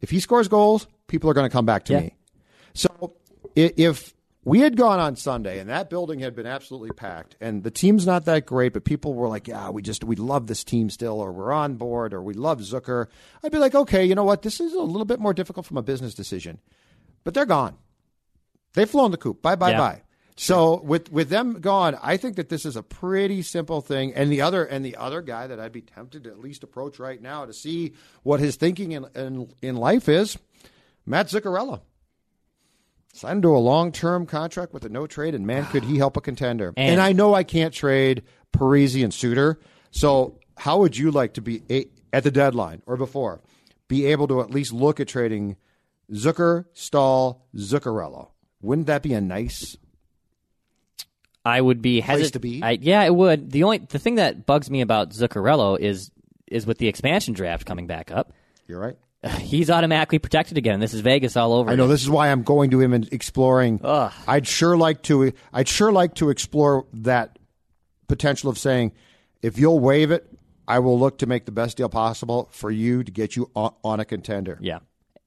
If 0.00 0.10
he 0.10 0.18
scores 0.18 0.48
goals, 0.48 0.88
people 1.06 1.30
are 1.30 1.34
going 1.34 1.48
to 1.48 1.52
come 1.52 1.64
back 1.64 1.84
to 1.84 1.92
Yeah. 1.92 2.00
me. 2.00 2.16
So 2.74 3.14
if 3.54 4.14
we 4.48 4.60
had 4.60 4.76
gone 4.76 4.98
on 4.98 5.14
Sunday 5.16 5.58
and 5.58 5.68
that 5.68 5.90
building 5.90 6.20
had 6.20 6.34
been 6.34 6.46
absolutely 6.46 6.90
packed 6.90 7.36
and 7.40 7.62
the 7.62 7.70
team's 7.70 8.06
not 8.06 8.24
that 8.24 8.46
great, 8.46 8.72
but 8.72 8.84
people 8.84 9.12
were 9.14 9.28
like, 9.28 9.46
yeah, 9.46 9.68
we 9.70 9.82
just, 9.82 10.04
we 10.04 10.16
love 10.16 10.46
this 10.46 10.64
team 10.64 10.88
still, 10.90 11.20
or 11.20 11.30
we're 11.32 11.52
on 11.52 11.74
board, 11.74 12.14
or 12.14 12.22
we 12.22 12.34
love 12.34 12.60
Zucker, 12.60 13.06
I'd 13.44 13.52
be 13.52 13.58
like, 13.58 13.74
okay, 13.74 14.04
you 14.04 14.14
know 14.14 14.24
what? 14.24 14.42
This 14.42 14.60
is 14.60 14.72
a 14.72 14.80
little 14.80 15.04
bit 15.04 15.20
more 15.20 15.34
difficult 15.34 15.66
from 15.66 15.76
a 15.76 15.82
business 15.82 16.14
decision. 16.14 16.60
But 17.24 17.34
they're 17.34 17.44
gone. 17.46 17.76
They've 18.72 18.88
flown 18.88 19.10
the 19.10 19.16
coop. 19.18 19.42
Bye, 19.42 19.56
bye, 19.56 19.70
Yeah. 19.72 19.78
bye. 19.78 20.02
So 20.36 20.80
with 20.82 21.10
with 21.10 21.30
them 21.30 21.60
gone, 21.60 21.98
I 22.00 22.16
think 22.16 22.36
that 22.36 22.48
this 22.48 22.64
is 22.64 22.76
a 22.76 22.82
pretty 22.82 23.42
simple 23.42 23.80
thing. 23.80 24.14
And 24.14 24.30
the 24.30 24.40
other 24.40 24.64
and 24.64 24.84
the 24.84 24.94
other 24.94 25.20
guy 25.20 25.48
that 25.48 25.58
I'd 25.58 25.72
be 25.72 25.80
tempted 25.82 26.22
to 26.24 26.30
at 26.30 26.38
least 26.38 26.62
approach 26.62 27.00
right 27.00 27.20
now 27.20 27.44
to 27.44 27.52
see 27.52 27.94
what 28.22 28.38
his 28.38 28.54
thinking 28.54 28.92
in 28.92 29.04
in, 29.16 29.52
in 29.62 29.74
life 29.74 30.08
is, 30.08 30.38
Matt 31.04 31.26
Zuccarello. 31.26 31.80
Signed 33.18 33.42
to 33.42 33.48
a 33.48 33.58
long 33.58 33.90
term 33.90 34.26
contract 34.26 34.72
with 34.72 34.84
a 34.84 34.88
no 34.88 35.08
trade, 35.08 35.34
and 35.34 35.44
man, 35.44 35.66
could 35.66 35.82
he 35.82 35.98
help 35.98 36.16
a 36.16 36.20
contender. 36.20 36.72
And, 36.76 36.92
And- 36.92 37.00
I 37.00 37.10
know 37.12 37.34
I 37.34 37.42
can't 37.42 37.74
trade 37.74 38.22
Parise 38.52 39.02
and 39.02 39.12
Suter. 39.12 39.58
So 39.90 40.38
how 40.56 40.78
would 40.78 40.96
you 40.96 41.10
like 41.10 41.34
to 41.34 41.40
be 41.40 41.62
a, 41.68 41.86
at 42.12 42.22
the 42.22 42.30
deadline 42.30 42.80
or 42.86 42.96
before 42.96 43.40
be 43.88 44.06
able 44.06 44.28
to 44.28 44.40
at 44.40 44.50
least 44.50 44.72
look 44.72 45.00
at 45.00 45.08
trading 45.08 45.56
Zucker, 46.12 46.66
Staal, 46.74 47.44
Zuccarello? 47.56 48.28
Wouldn't 48.62 48.86
that 48.86 49.02
be 49.02 49.14
a 49.14 49.20
nice 49.20 49.76
I 51.44 51.60
would 51.60 51.82
be 51.82 52.00
Place 52.00 52.28
hesit- 52.28 52.32
to 52.34 52.38
be? 52.40 52.62
I, 52.62 52.78
yeah, 52.80 53.02
it 53.02 53.12
would. 53.14 53.50
The 53.50 53.64
only 53.64 53.78
the 53.78 53.98
thing 53.98 54.14
that 54.14 54.46
bugs 54.46 54.70
me 54.70 54.80
about 54.80 55.10
Zuccarello 55.10 55.76
is 55.80 56.12
is 56.46 56.66
with 56.66 56.78
the 56.78 56.86
expansion 56.86 57.34
draft 57.34 57.66
coming 57.66 57.88
back 57.88 58.12
up. 58.12 58.32
You're 58.68 58.78
right. 58.78 58.96
He's 59.40 59.70
automatically 59.70 60.18
protected 60.18 60.58
again. 60.58 60.80
This 60.80 60.94
is 60.94 61.00
Vegas 61.00 61.36
all 61.36 61.52
over. 61.52 61.70
I 61.70 61.74
know 61.74 61.84
again. 61.84 61.90
this 61.90 62.02
is 62.02 62.10
why 62.10 62.28
I'm 62.30 62.42
going 62.42 62.70
to 62.70 62.80
him 62.80 62.92
and 62.92 63.08
exploring. 63.12 63.80
I'd 64.26 64.46
sure 64.46 64.76
like 64.76 65.02
to. 65.04 65.32
I'd 65.52 65.68
sure 65.68 65.92
like 65.92 66.14
to 66.16 66.30
explore 66.30 66.86
that 66.94 67.38
potential 68.06 68.50
of 68.50 68.58
saying, 68.58 68.92
if 69.42 69.58
you'll 69.58 69.80
waive 69.80 70.10
it, 70.10 70.26
I 70.66 70.78
will 70.80 70.98
look 70.98 71.18
to 71.18 71.26
make 71.26 71.46
the 71.46 71.52
best 71.52 71.76
deal 71.76 71.88
possible 71.88 72.48
for 72.52 72.70
you 72.70 73.02
to 73.02 73.10
get 73.10 73.36
you 73.36 73.50
on, 73.54 73.74
on 73.82 74.00
a 74.00 74.04
contender. 74.04 74.58
Yeah, 74.60 74.80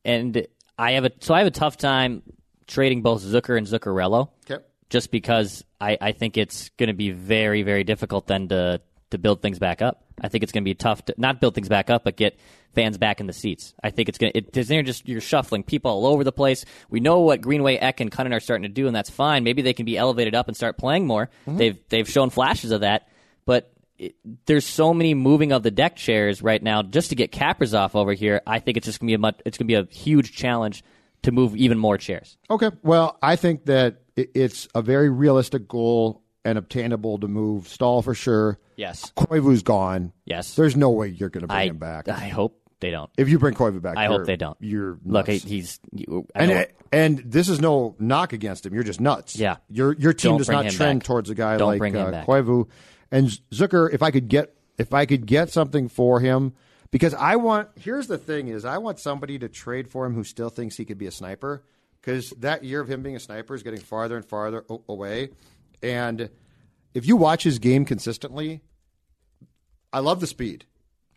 and 0.06 0.46
I 0.78 0.94
have 0.94 1.06
a 1.06 1.12
so 1.20 1.34
I 1.34 1.40
have 1.40 1.48
a 1.48 1.52
tough 1.52 1.78
time 1.78 2.24
trading 2.68 3.02
both 3.02 3.22
Zucker 3.22 3.58
and 3.58 3.68
Zuccarello. 3.68 4.30
Okay. 4.50 4.64
Just 4.90 5.12
because 5.12 5.64
I, 5.80 5.98
I 6.02 6.12
think 6.12 6.38
it's 6.38 6.70
going 6.78 6.88
to 6.88 6.94
be 6.94 7.12
very 7.12 7.64
very 7.64 7.84
difficult 7.84 8.28
then 8.28 8.48
to 8.50 8.82
to 9.12 9.18
build 9.18 9.42
things 9.42 9.60
back 9.60 9.82
up. 9.82 10.04
I 10.20 10.28
think 10.28 10.44
it's 10.44 10.52
going 10.52 10.64
to 10.64 10.70
be 10.70 10.74
tough 10.74 11.06
to 11.06 11.16
not 11.18 11.40
build 11.40 11.56
things 11.56 11.70
back 11.70 11.90
up, 11.90 12.04
but 12.04 12.16
get 12.16 12.40
fans 12.74 12.98
back 12.98 13.20
in 13.20 13.28
the 13.28 13.34
seats. 13.34 13.74
I 13.84 13.90
think 13.90 14.10
it's 14.10 14.18
going 14.18 14.34
to. 14.34 14.40
It, 14.40 14.54
they're 14.54 14.84
just 14.84 15.08
you're 15.08 15.22
shuffling 15.22 15.64
people 15.64 15.92
all 15.92 16.08
over 16.08 16.24
the 16.24 16.32
place. 16.32 16.66
We 16.90 17.00
know 17.00 17.20
what 17.20 17.42
Greenway, 17.42 17.78
Ek, 17.78 18.00
and 18.00 18.12
Kunin 18.12 18.36
are 18.36 18.40
starting 18.40 18.64
to 18.64 18.70
do, 18.70 18.88
and 18.88 18.96
that's 18.96 19.10
fine. 19.10 19.44
Maybe 19.44 19.62
they 19.62 19.74
can 19.74 19.86
be 19.86 19.98
elevated 19.98 20.36
up 20.36 20.48
and 20.48 20.58
start 20.58 20.78
playing 20.78 21.08
more. 21.08 21.30
Mm-hmm. 21.48 21.58
They've 21.58 21.80
they've 21.90 22.10
shown 22.10 22.30
flashes 22.30 22.72
of 22.72 22.82
that, 22.82 23.08
but 23.46 23.72
it, 23.98 24.16
there's 24.46 24.66
so 24.66 24.94
many 24.94 25.14
moving 25.14 25.52
of 25.52 25.64
the 25.64 25.72
deck 25.72 25.96
chairs 25.96 26.42
right 26.42 26.62
now 26.62 26.82
just 26.82 27.10
to 27.10 27.16
get 27.16 27.32
Kaprizov 27.32 27.96
over 27.96 28.14
here. 28.14 28.42
I 28.48 28.60
think 28.60 28.78
it's 28.78 28.86
just 28.86 29.00
gonna 29.00 29.10
be 29.10 29.16
a 29.16 29.20
much, 29.20 29.40
it's 29.46 29.58
gonna 29.58 29.68
be 29.68 29.76
a 29.76 29.86
huge 29.86 30.36
challenge 30.36 30.84
to 31.24 31.32
move 31.32 31.56
even 31.56 31.78
more 31.78 31.98
chairs. 31.98 32.38
Okay. 32.50 32.72
Well, 32.82 33.18
I 33.22 33.36
think 33.36 33.66
that 33.66 34.02
it's 34.16 34.68
a 34.74 34.82
very 34.82 35.10
realistic 35.10 35.68
goal 35.68 36.24
and 36.44 36.58
obtainable 36.58 37.20
to 37.20 37.28
move 37.28 37.68
Staal 37.68 38.02
for 38.02 38.14
sure. 38.16 38.60
Yes. 38.76 39.12
Koivu's 39.16 39.64
gone. 39.64 40.12
Yes. 40.26 40.56
There's 40.56 40.76
no 40.76 40.90
way 40.90 41.08
you're 41.08 41.30
going 41.30 41.42
to 41.42 41.48
bring 41.48 41.60
I 41.60 41.66
him 41.66 41.78
back. 41.78 42.08
I 42.10 42.30
hope 42.30 42.58
they 42.80 42.90
don't. 42.90 43.10
if 43.18 43.30
you 43.30 43.38
bring 43.38 43.54
Koivu 43.54 43.82
back, 43.82 43.96
I 43.98 44.08
hope 44.08 44.26
they 44.26 44.36
don't. 44.38 44.58
You're 44.60 44.98
Look, 45.06 45.28
nuts. 45.28 45.44
he's 45.44 45.80
you, 45.92 46.26
and 46.34 46.68
and 46.92 47.20
this 47.20 47.48
is 47.48 47.62
no 47.62 47.96
knock 48.00 48.34
against 48.34 48.66
him. 48.66 48.74
You're 48.74 48.84
just 48.84 49.00
nuts. 49.00 49.36
Yeah. 49.36 49.58
Your 49.70 49.94
your 49.94 50.14
team 50.14 50.32
Don't 50.32 50.38
does 50.40 50.50
not 50.50 50.70
trend 50.72 51.02
back. 51.02 51.08
towards 51.08 51.30
a 51.30 51.36
guy 51.36 51.58
Don't 51.58 51.68
like 51.68 51.80
bring 51.80 51.94
him 51.94 52.08
uh, 52.08 52.12
back. 52.12 52.26
Koivu 52.26 52.68
and 53.12 53.28
Zucker. 53.52 53.94
If 53.94 54.02
I 54.02 54.10
could 54.10 54.28
get 54.28 54.56
if 54.80 54.94
I 54.96 55.06
could 55.06 55.28
get 55.28 55.52
something 55.52 55.90
for 55.90 56.20
him, 56.20 56.54
because 56.90 57.14
I 57.14 57.36
want. 57.36 57.70
Here's 57.76 58.08
the 58.08 58.18
thing: 58.18 58.48
is 58.48 58.66
I 58.66 58.80
want 58.80 59.00
somebody 59.00 59.38
to 59.40 59.48
trade 59.48 59.88
for 59.88 60.06
him 60.08 60.16
who 60.16 60.24
still 60.24 60.50
thinks 60.50 60.76
he 60.76 60.86
could 60.86 60.98
be 60.98 61.06
a 61.06 61.12
sniper. 61.12 61.64
Because 62.02 62.32
that 62.40 62.64
year 62.64 62.82
of 62.82 62.90
him 62.90 63.04
being 63.04 63.16
a 63.16 63.20
sniper 63.20 63.54
is 63.54 63.62
getting 63.62 63.80
farther 63.80 64.16
and 64.16 64.26
farther 64.26 64.66
away, 64.90 65.30
and 65.82 66.30
if 66.94 67.06
you 67.08 67.16
watch 67.16 67.44
his 67.44 67.60
game 67.60 67.86
consistently, 67.86 68.62
I 69.94 70.00
love 70.00 70.20
the 70.20 70.28
speed. 70.28 70.66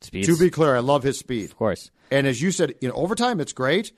Speeds, 0.01 0.29
To 0.29 0.37
be 0.39 0.51
clear, 0.51 0.77
I 0.77 0.81
love 0.81 1.03
his 1.03 1.19
speed. 1.19 1.45
of 1.47 1.57
course. 1.57 1.91
And 2.11 2.27
as 2.27 2.43
you 2.43 2.51
said, 2.51 2.75
you 2.81 2.91
in 2.91 2.93
overtime, 2.95 3.41
it's 3.41 3.53
great. 3.53 3.93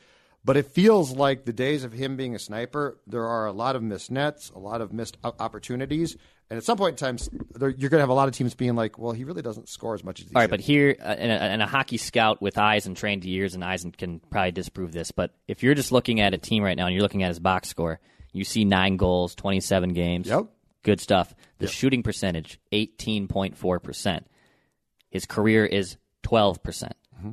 But 0.44 0.56
it 0.56 0.66
feels 0.66 1.10
like 1.10 1.44
the 1.44 1.52
days 1.52 1.82
of 1.82 1.92
him 1.92 2.16
being 2.16 2.36
a 2.36 2.38
sniper, 2.38 3.00
there 3.04 3.26
are 3.26 3.46
a 3.46 3.52
lot 3.52 3.74
of 3.74 3.82
missed 3.82 4.12
nets, 4.12 4.52
a 4.54 4.60
lot 4.60 4.80
of 4.80 4.92
missed 4.92 5.16
opportunities. 5.24 6.16
And 6.48 6.56
at 6.56 6.62
some 6.62 6.78
point 6.78 6.92
in 6.92 6.96
time, 7.18 7.18
you're 7.60 7.72
going 7.90 7.98
to 7.98 7.98
have 7.98 8.10
a 8.10 8.14
lot 8.14 8.28
of 8.28 8.34
teams 8.34 8.54
being 8.54 8.76
like, 8.76 8.96
well, 8.96 9.10
he 9.10 9.24
really 9.24 9.42
doesn't 9.42 9.68
score 9.68 9.94
as 9.94 10.04
much 10.04 10.20
as 10.20 10.28
he 10.28 10.34
All 10.36 10.40
right, 10.40 10.44
should. 10.44 10.50
but 10.50 10.60
here, 10.60 10.94
uh, 11.00 11.02
and, 11.02 11.32
a, 11.32 11.34
and 11.42 11.62
a 11.62 11.66
hockey 11.66 11.96
scout 11.96 12.40
with 12.40 12.58
eyes 12.58 12.86
and 12.86 12.96
trained 12.96 13.24
years, 13.24 13.56
and 13.56 13.64
eyes 13.64 13.82
and 13.82 13.96
can 13.98 14.20
probably 14.30 14.52
disprove 14.52 14.92
this. 14.92 15.10
But 15.10 15.34
if 15.48 15.64
you're 15.64 15.74
just 15.74 15.90
looking 15.90 16.20
at 16.20 16.32
a 16.32 16.38
team 16.38 16.62
right 16.62 16.76
now 16.76 16.86
and 16.86 16.94
you're 16.94 17.02
looking 17.02 17.24
at 17.24 17.28
his 17.28 17.40
box 17.40 17.68
score, 17.68 17.98
you 18.32 18.44
see 18.44 18.64
nine 18.64 18.96
goals, 18.98 19.34
27 19.34 19.94
games. 19.94 20.28
Yep. 20.28 20.46
Good 20.86 21.00
stuff. 21.00 21.34
The 21.58 21.66
shooting 21.66 22.04
percentage, 22.04 22.60
18.4%. 22.72 24.20
His 25.10 25.26
career 25.26 25.66
is 25.66 25.96
12%. 26.22 26.62
percent 26.62 26.94
Mm-hmm. 27.18 27.30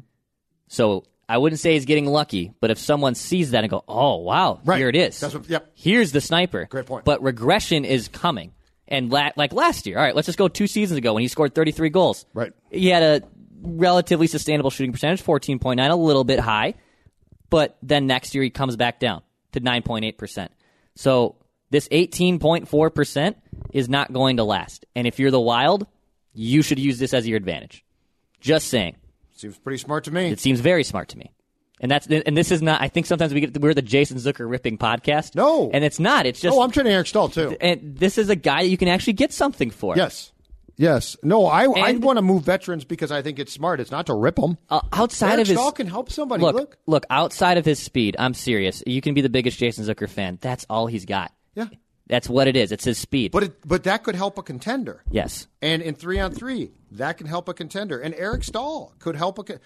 So 0.69 1.03
I 1.29 1.37
wouldn't 1.37 1.59
say 1.59 1.73
he's 1.73 1.85
getting 1.85 2.05
lucky, 2.07 2.51
but 2.61 2.71
if 2.71 2.79
someone 2.79 3.13
sees 3.15 3.51
that 3.51 3.63
and 3.63 3.69
go, 3.69 3.83
oh, 3.87 4.17
wow, 4.17 4.59
Right. 4.65 4.77
here 4.79 4.89
it 4.89 4.95
is. 4.95 5.19
That's 5.19 5.35
what- 5.35 5.47
yep. 5.47 5.71
Here's 5.75 6.11
the 6.11 6.19
sniper. 6.21 6.65
Great 6.65 6.87
point. 6.87 7.05
But 7.05 7.21
regression 7.21 7.85
is 7.85 8.07
coming. 8.07 8.53
And 8.87 9.11
la- 9.11 9.29
like 9.35 9.53
last 9.53 9.85
year, 9.85 9.97
all 9.99 10.03
right, 10.03 10.15
let's 10.15 10.25
just 10.25 10.37
go 10.39 10.47
two 10.47 10.65
seasons 10.65 10.97
ago 10.97 11.13
when 11.13 11.21
he 11.21 11.27
scored 11.27 11.53
33 11.53 11.89
goals. 11.89 12.25
Right. 12.33 12.53
He 12.71 12.87
had 12.87 13.03
a 13.03 13.21
relatively 13.61 14.25
sustainable 14.27 14.71
shooting 14.71 14.91
percentage, 14.93 15.21
14.9, 15.23 15.89
a 15.91 15.95
little 15.95 16.23
bit 16.23 16.39
high. 16.39 16.73
But 17.51 17.77
then 17.83 18.07
next 18.07 18.33
year 18.33 18.43
he 18.43 18.49
comes 18.49 18.75
back 18.77 18.99
down 18.99 19.21
to 19.51 19.59
9.8%. 19.61 20.47
So 20.95 21.35
this 21.73 21.87
18.4% 21.89 23.35
is 23.73 23.89
not 23.89 24.13
going 24.13 24.37
to 24.37 24.43
last. 24.43 24.85
And 24.95 25.07
if 25.07 25.17
you're 25.17 25.31
the 25.31 25.41
Wild, 25.41 25.87
you 26.31 26.61
should 26.61 26.77
use 26.77 26.99
this 26.99 27.15
as 27.15 27.27
your 27.27 27.35
advantage. 27.35 27.83
Just 28.39 28.67
saying. 28.67 28.95
Seems 29.31 29.57
pretty 29.57 29.79
smart 29.79 30.03
to 30.03 30.11
me. 30.11 30.29
It 30.29 30.39
seems 30.39 30.59
very 30.59 30.83
smart 30.83 31.09
to 31.09 31.17
me. 31.17 31.31
And 31.79 31.89
that's 31.89 32.05
and 32.05 32.37
this 32.37 32.51
is 32.51 32.61
not. 32.61 32.79
I 32.79 32.89
think 32.89 33.07
sometimes 33.07 33.33
we 33.33 33.41
get 33.41 33.59
we're 33.59 33.73
the 33.73 33.81
Jason 33.81 34.17
Zucker 34.17 34.47
ripping 34.47 34.77
podcast. 34.77 35.33
No. 35.33 35.71
and 35.73 35.83
it's 35.83 35.99
not. 35.99 36.27
It's 36.27 36.39
just 36.39 36.55
oh, 36.55 36.61
I'm 36.61 36.69
trading 36.69 36.93
Eric 36.93 37.07
Staal, 37.07 37.27
too. 37.29 37.57
and 37.59 37.97
this 37.97 38.19
is 38.19 38.29
a 38.29 38.35
guy 38.35 38.61
that 38.61 38.69
you 38.69 38.77
can 38.77 38.87
actually 38.87 39.13
get 39.13 39.33
something 39.33 39.71
for. 39.71 39.97
Yes. 39.97 40.31
Yes. 40.77 41.17
No, 41.23 41.47
I, 41.47 41.63
I 41.65 41.91
want 41.93 42.17
to 42.17 42.21
move 42.21 42.43
veterans 42.43 42.85
because 42.85 43.11
I 43.11 43.23
think 43.23 43.39
it's 43.39 43.51
smart. 43.51 43.79
It's 43.79 43.91
not 43.91 44.05
to 44.05 44.13
rip 44.13 44.35
them. 44.35 44.57
Uh, 44.69 44.81
outside 44.93 45.33
Eric 45.33 45.41
of 45.41 45.47
his 45.47 45.57
Staal 45.57 45.71
can 45.71 45.87
help 45.87 46.11
somebody. 46.11 46.43
look, 46.43 46.55
Look. 46.55 46.77
look, 46.85 47.05
outside 47.09 47.57
of 47.57 47.65
his 47.65 47.79
speed, 47.79 48.15
I'm 48.19 48.35
serious. 48.35 48.83
You 48.85 49.01
can 49.01 49.13
be 49.15 49.21
the 49.21 49.29
biggest 49.29 49.57
Jason 49.57 49.85
Zucker 49.85 50.09
fan. 50.09 50.37
That's 50.41 50.65
all 50.69 50.87
he's 50.87 51.05
got. 51.05 51.31
Yeah. 51.55 51.67
That's 52.07 52.27
what 52.27 52.47
it 52.47 52.57
is. 52.57 52.71
It's 52.71 52.83
his 52.83 52.97
speed. 52.97 53.31
But 53.31 53.43
it, 53.43 53.67
but 53.67 53.83
that 53.83 54.03
could 54.03 54.15
help 54.15 54.37
a 54.37 54.43
contender. 54.43 55.03
yes, 55.09 55.47
And 55.61 55.81
in 55.81 55.95
three 55.95 56.19
on 56.19 56.33
three, 56.33 56.71
that 56.91 57.17
can 57.17 57.27
help 57.27 57.47
a 57.47 57.53
contender. 57.53 57.99
And 57.99 58.13
Eric 58.15 58.43
Staal 58.43 58.93
could 58.99 59.15
help 59.15 59.39
a. 59.39 59.59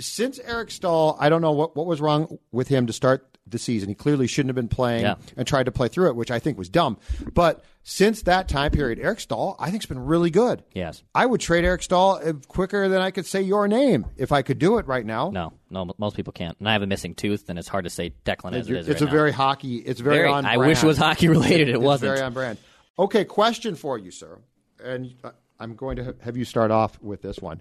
Since 0.00 0.38
Eric 0.38 0.70
Staal, 0.70 1.16
I 1.20 1.28
don't 1.28 1.42
know 1.42 1.52
what, 1.52 1.76
what 1.76 1.86
was 1.86 2.00
wrong 2.00 2.38
with 2.50 2.68
him 2.68 2.86
to 2.86 2.92
start 2.94 3.31
the 3.46 3.58
season. 3.58 3.88
He 3.88 3.94
clearly 3.94 4.26
shouldn't 4.26 4.50
have 4.50 4.56
been 4.56 4.68
playing 4.68 5.02
Yeah. 5.02 5.16
and 5.36 5.46
tried 5.46 5.64
to 5.64 5.72
play 5.72 5.88
through 5.88 6.08
it, 6.08 6.16
which 6.16 6.30
I 6.30 6.38
think 6.38 6.56
was 6.56 6.68
dumb. 6.68 6.96
But 7.34 7.64
since 7.82 8.22
that 8.22 8.48
time 8.48 8.70
period, 8.70 8.98
Eric 9.00 9.18
Staal, 9.20 9.56
I 9.58 9.70
think, 9.70 9.82
has 9.82 9.86
been 9.88 9.98
really 10.04 10.30
good. 10.30 10.62
Yes. 10.74 11.02
I 11.14 11.26
would 11.26 11.40
trade 11.40 11.64
Eric 11.64 11.82
Staal 11.82 12.20
uh, 12.24 12.32
quicker 12.48 12.88
than 12.88 13.00
I 13.02 13.10
could 13.10 13.26
say 13.26 13.42
your 13.42 13.66
name 13.66 14.06
if 14.16 14.30
I 14.32 14.42
could 14.42 14.58
do 14.60 14.78
it 14.78 14.86
right 14.86 15.04
now. 15.04 15.30
no, 15.30 15.52
no, 15.70 15.90
most 15.98 16.14
people 16.16 16.32
can't. 16.32 16.56
And 16.60 16.68
I 16.68 16.72
have 16.72 16.82
a 16.82 16.86
missing 16.86 17.14
tooth, 17.14 17.48
and 17.48 17.58
it's 17.58 17.68
hard 17.68 17.84
to 17.84 17.90
say 17.90 18.14
Declan 18.24 18.52
as 18.54 18.70
it 18.70 18.76
is 18.76 18.88
it's 18.88 19.00
right 19.00 19.02
a 19.02 19.04
now. 19.06 19.10
very 19.18 19.32
hockey. 19.32 19.76
It's 19.78 20.00
very, 20.00 20.18
Very- 20.18 20.28
on. 20.30 20.46
I 20.46 20.56
brand. 20.56 20.68
wish 20.70 20.82
it 20.82 20.86
was 20.86 20.96
hockey 20.98 21.28
related. 21.28 21.68
It 21.68 21.74
It's 21.74 21.80
wasn't. 21.84 22.10
very 22.14 22.20
on 22.24 22.32
brand. 22.32 22.58
Okay, 22.98 23.24
question 23.24 23.74
for 23.74 23.98
you, 23.98 24.10
sir. 24.12 24.38
And 24.82 25.14
uh, 25.24 25.30
I'm 25.58 25.74
going 25.74 25.96
to 25.96 26.14
have 26.22 26.36
you 26.36 26.44
start 26.44 26.70
off 26.70 27.00
with 27.02 27.22
this 27.22 27.38
one. 27.40 27.60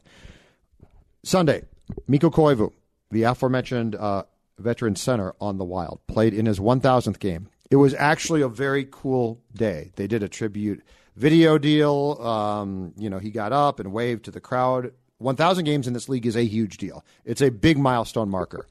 Sunday, 1.23 1.63
Mikko 2.07 2.29
Koivu, 2.29 2.71
the 3.11 3.23
aforementioned 3.23 3.95
uh, 3.95 4.23
veteran 4.61 4.95
center 4.95 5.33
on 5.41 5.57
the 5.57 5.65
Wild, 5.65 5.99
played 6.07 6.33
in 6.33 6.45
his 6.45 6.59
1,000th 6.59 7.19
game. 7.19 7.49
It 7.69 7.77
was 7.77 7.93
actually 7.93 8.41
a 8.41 8.49
very 8.49 8.87
cool 8.89 9.41
day. 9.53 9.91
They 9.95 10.07
did 10.07 10.23
a 10.23 10.27
tribute 10.27 10.83
video 11.15 11.57
deal. 11.57 12.17
Um, 12.21 12.93
you 12.97 13.09
know, 13.09 13.19
he 13.19 13.31
got 13.31 13.53
up 13.53 13.79
and 13.79 13.91
waved 13.93 14.25
to 14.25 14.31
the 14.31 14.41
crowd. 14.41 14.93
1,000 15.19 15.65
games 15.65 15.87
in 15.87 15.93
this 15.93 16.09
league 16.09 16.25
is 16.25 16.35
a 16.35 16.43
huge 16.43 16.77
deal. 16.77 17.05
It's 17.25 17.41
a 17.41 17.49
big 17.49 17.77
milestone 17.77 18.29
marker. 18.29 18.67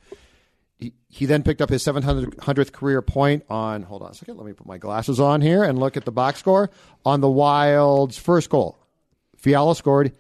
He, 0.78 0.94
he 1.08 1.26
then 1.26 1.42
picked 1.42 1.60
up 1.60 1.68
his 1.68 1.84
700th 1.84 2.72
career 2.72 3.02
point 3.02 3.44
on, 3.48 3.82
hold 3.82 4.02
on 4.02 4.10
a 4.10 4.14
second, 4.14 4.36
let 4.36 4.46
me 4.46 4.52
put 4.52 4.66
my 4.66 4.78
glasses 4.78 5.20
on 5.20 5.40
here 5.42 5.62
and 5.62 5.78
look 5.78 5.96
at 5.96 6.04
the 6.04 6.12
box 6.12 6.40
score 6.40 6.70
on 7.04 7.20
the 7.20 7.28
Wild's 7.28 8.18
first 8.18 8.50
goal. 8.50 8.78
Fiala 9.36 9.74
scored. 9.76 10.12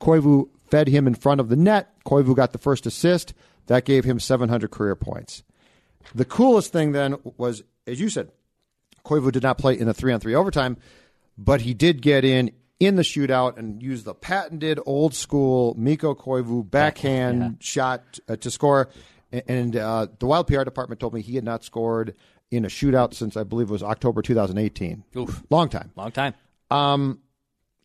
Koivu 0.00 0.48
fed 0.68 0.88
him 0.88 1.06
in 1.06 1.14
front 1.14 1.40
of 1.40 1.48
the 1.48 1.56
net. 1.56 1.90
Koivu 2.04 2.36
got 2.36 2.52
the 2.52 2.58
first 2.58 2.86
assist. 2.86 3.34
That 3.66 3.84
gave 3.84 4.04
him 4.04 4.20
700 4.20 4.70
career 4.70 4.94
points. 4.94 5.42
The 6.14 6.24
coolest 6.24 6.72
thing 6.72 6.92
then 6.92 7.16
was, 7.36 7.62
as 7.86 8.00
you 8.00 8.08
said, 8.08 8.30
Koivu 9.04 9.32
did 9.32 9.42
not 9.42 9.58
play 9.58 9.78
in 9.78 9.86
the 9.86 9.94
three 9.94 10.12
on 10.12 10.20
three 10.20 10.34
overtime, 10.34 10.76
but 11.36 11.62
he 11.62 11.74
did 11.74 12.02
get 12.02 12.24
in 12.24 12.52
in 12.80 12.96
the 12.96 13.02
shootout 13.02 13.56
and 13.56 13.82
use 13.82 14.04
the 14.04 14.14
patented 14.14 14.78
old 14.84 15.14
school 15.14 15.74
Mikko 15.78 16.14
Koivu 16.14 16.68
backhand 16.68 17.56
shot 17.60 18.18
uh, 18.28 18.36
to 18.36 18.50
score. 18.50 18.90
And 19.32 19.76
uh, 19.76 20.08
the 20.18 20.26
Wild 20.26 20.46
PR 20.46 20.62
department 20.64 21.00
told 21.00 21.14
me 21.14 21.20
he 21.20 21.34
had 21.34 21.44
not 21.44 21.64
scored 21.64 22.14
in 22.50 22.64
a 22.64 22.68
shootout 22.68 23.14
since 23.14 23.36
I 23.36 23.42
believe 23.42 23.68
it 23.68 23.72
was 23.72 23.82
October 23.82 24.22
2018. 24.22 25.04
Oof. 25.16 25.42
Long 25.50 25.68
time. 25.68 25.90
Long 25.96 26.12
time. 26.12 26.34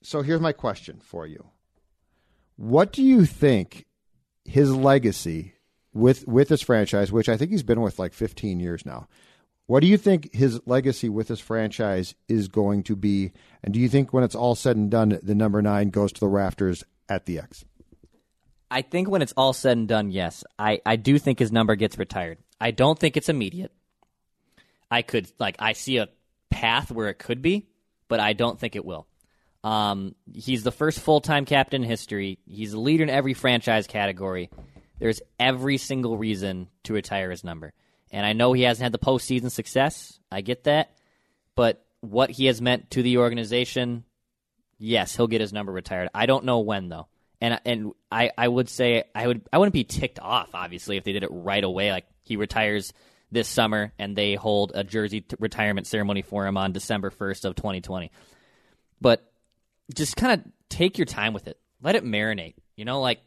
So 0.01 0.21
here's 0.21 0.41
my 0.41 0.51
question 0.53 0.99
for 1.03 1.25
you. 1.25 1.45
What 2.55 2.91
do 2.91 3.03
you 3.03 3.25
think 3.25 3.85
his 4.45 4.73
legacy 4.73 5.53
with 5.93 6.27
with 6.27 6.49
this 6.49 6.61
franchise, 6.61 7.11
which 7.11 7.29
I 7.29 7.37
think 7.37 7.51
he's 7.51 7.63
been 7.63 7.81
with 7.81 7.99
like 7.99 8.13
15 8.13 8.59
years 8.59 8.85
now, 8.85 9.07
what 9.69 9.81
do 9.81 9.87
you 9.87 9.97
think 9.97 10.33
his 10.33 10.59
legacy 10.65 11.09
with 11.09 11.27
this 11.27 11.39
franchise 11.39 12.15
is 12.27 12.47
going 12.47 12.83
to 12.83 12.95
be? 12.95 13.31
And 13.63 13.73
do 13.73 13.79
you 13.79 13.89
think 13.89 14.13
when 14.13 14.23
it's 14.23 14.35
all 14.35 14.55
said 14.55 14.75
and 14.75 14.89
done, 14.89 15.19
the 15.21 15.35
number 15.35 15.61
nine 15.61 15.89
goes 15.89 16.11
to 16.13 16.19
the 16.19 16.27
rafters 16.27 16.83
at 17.07 17.25
the 17.25 17.39
X? 17.39 17.65
I 18.71 18.81
think 18.81 19.09
when 19.09 19.21
it's 19.21 19.33
all 19.35 19.53
said 19.53 19.77
and 19.77 19.87
done, 19.87 20.11
yes, 20.11 20.43
I, 20.57 20.81
I 20.85 20.95
do 20.95 21.17
think 21.17 21.39
his 21.39 21.51
number 21.51 21.75
gets 21.75 21.97
retired. 21.97 22.37
I 22.61 22.71
don't 22.71 22.97
think 22.97 23.17
it's 23.17 23.29
immediate. 23.29 23.71
I 24.91 25.01
could 25.01 25.31
like 25.39 25.55
I 25.59 25.73
see 25.73 25.97
a 25.97 26.09
path 26.49 26.91
where 26.91 27.09
it 27.09 27.19
could 27.19 27.41
be, 27.41 27.67
but 28.07 28.19
I 28.19 28.33
don't 28.33 28.59
think 28.59 28.75
it 28.75 28.85
will. 28.85 29.07
Um, 29.63 30.15
he's 30.33 30.63
the 30.63 30.71
first 30.71 30.99
full 30.99 31.21
time 31.21 31.45
captain 31.45 31.83
in 31.83 31.89
history. 31.89 32.39
He's 32.47 32.73
a 32.73 32.79
leader 32.79 33.03
in 33.03 33.09
every 33.09 33.33
franchise 33.33 33.87
category. 33.87 34.49
There's 34.99 35.21
every 35.39 35.77
single 35.77 36.17
reason 36.17 36.67
to 36.83 36.93
retire 36.93 37.31
his 37.31 37.43
number. 37.43 37.73
And 38.11 38.25
I 38.25 38.33
know 38.33 38.53
he 38.53 38.63
hasn't 38.63 38.83
had 38.83 38.91
the 38.91 38.99
postseason 38.99 39.51
success. 39.51 40.19
I 40.31 40.41
get 40.41 40.65
that. 40.65 40.91
But 41.55 41.85
what 42.01 42.31
he 42.31 42.45
has 42.45 42.61
meant 42.61 42.91
to 42.91 43.03
the 43.03 43.17
organization, 43.17 44.03
yes, 44.77 45.15
he'll 45.15 45.27
get 45.27 45.41
his 45.41 45.53
number 45.53 45.71
retired. 45.71 46.09
I 46.13 46.25
don't 46.25 46.45
know 46.45 46.59
when 46.59 46.89
though. 46.89 47.07
And 47.41 47.59
and 47.65 47.93
I, 48.11 48.31
I 48.37 48.47
would 48.47 48.69
say 48.69 49.05
I 49.15 49.27
would 49.27 49.41
I 49.53 49.57
wouldn't 49.57 49.73
be 49.73 49.85
ticked 49.85 50.19
off 50.19 50.49
obviously 50.53 50.97
if 50.97 51.05
they 51.05 51.13
did 51.13 51.23
it 51.23 51.29
right 51.31 51.63
away 51.63 51.91
like 51.91 52.05
he 52.23 52.35
retires 52.35 52.91
this 53.31 53.47
summer 53.47 53.93
and 53.97 54.15
they 54.15 54.35
hold 54.35 54.71
a 54.75 54.83
jersey 54.83 55.21
t- 55.21 55.35
retirement 55.39 55.87
ceremony 55.87 56.21
for 56.21 56.45
him 56.45 56.57
on 56.57 56.73
December 56.73 57.09
1st 57.09 57.45
of 57.45 57.55
2020. 57.55 58.11
But 58.99 59.31
just 59.93 60.15
kind 60.15 60.39
of 60.39 60.51
take 60.67 60.97
your 60.97 61.05
time 61.05 61.33
with 61.33 61.47
it. 61.47 61.57
Let 61.81 61.95
it 61.95 62.03
marinate. 62.03 62.55
You 62.75 62.85
know, 62.85 63.01
like 63.01 63.19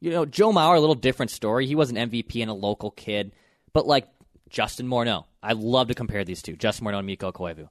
you 0.00 0.10
know, 0.10 0.24
Joe 0.24 0.52
Mauer, 0.52 0.76
a 0.76 0.80
little 0.80 0.94
different 0.94 1.30
story. 1.30 1.66
He 1.66 1.74
was 1.74 1.90
an 1.90 1.96
MVP 1.96 2.40
and 2.40 2.50
a 2.50 2.54
local 2.54 2.90
kid, 2.90 3.32
but 3.72 3.86
like 3.86 4.08
Justin 4.48 4.88
Morneau, 4.88 5.24
I 5.42 5.52
love 5.52 5.88
to 5.88 5.94
compare 5.94 6.24
these 6.24 6.42
two, 6.42 6.56
Justin 6.56 6.86
Morneau 6.86 6.98
and 6.98 7.06
Mikko 7.06 7.32
Koivu. 7.32 7.68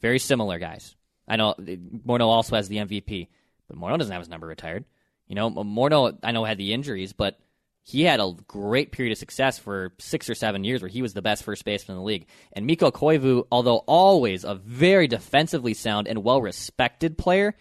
Very 0.00 0.18
similar 0.18 0.58
guys. 0.58 0.94
I 1.28 1.36
know 1.36 1.50
uh, 1.50 1.54
Morneau 1.62 2.26
also 2.26 2.56
has 2.56 2.68
the 2.68 2.78
MVP, 2.78 3.28
but 3.68 3.78
Morneau 3.78 3.98
doesn't 3.98 4.12
have 4.12 4.22
his 4.22 4.28
number 4.28 4.46
retired. 4.46 4.84
You 5.28 5.36
know, 5.36 5.50
Morneau, 5.50 6.18
I 6.24 6.32
know 6.32 6.44
had 6.44 6.58
the 6.58 6.72
injuries, 6.72 7.12
but 7.12 7.38
he 7.82 8.02
had 8.02 8.20
a 8.20 8.34
great 8.48 8.92
period 8.92 9.12
of 9.12 9.18
success 9.18 9.58
for 9.58 9.94
six 9.98 10.28
or 10.28 10.34
seven 10.34 10.64
years 10.64 10.82
where 10.82 10.88
he 10.88 11.02
was 11.02 11.14
the 11.14 11.22
best 11.22 11.44
first 11.44 11.64
baseman 11.64 11.96
in 11.96 12.00
the 12.00 12.06
league. 12.06 12.26
And 12.52 12.66
Mikko 12.66 12.90
Koivu, 12.90 13.46
although 13.50 13.78
always 13.78 14.44
a 14.44 14.54
very 14.54 15.06
defensively 15.06 15.74
sound 15.74 16.08
and 16.08 16.24
well 16.24 16.42
respected 16.42 17.16
player, 17.16 17.54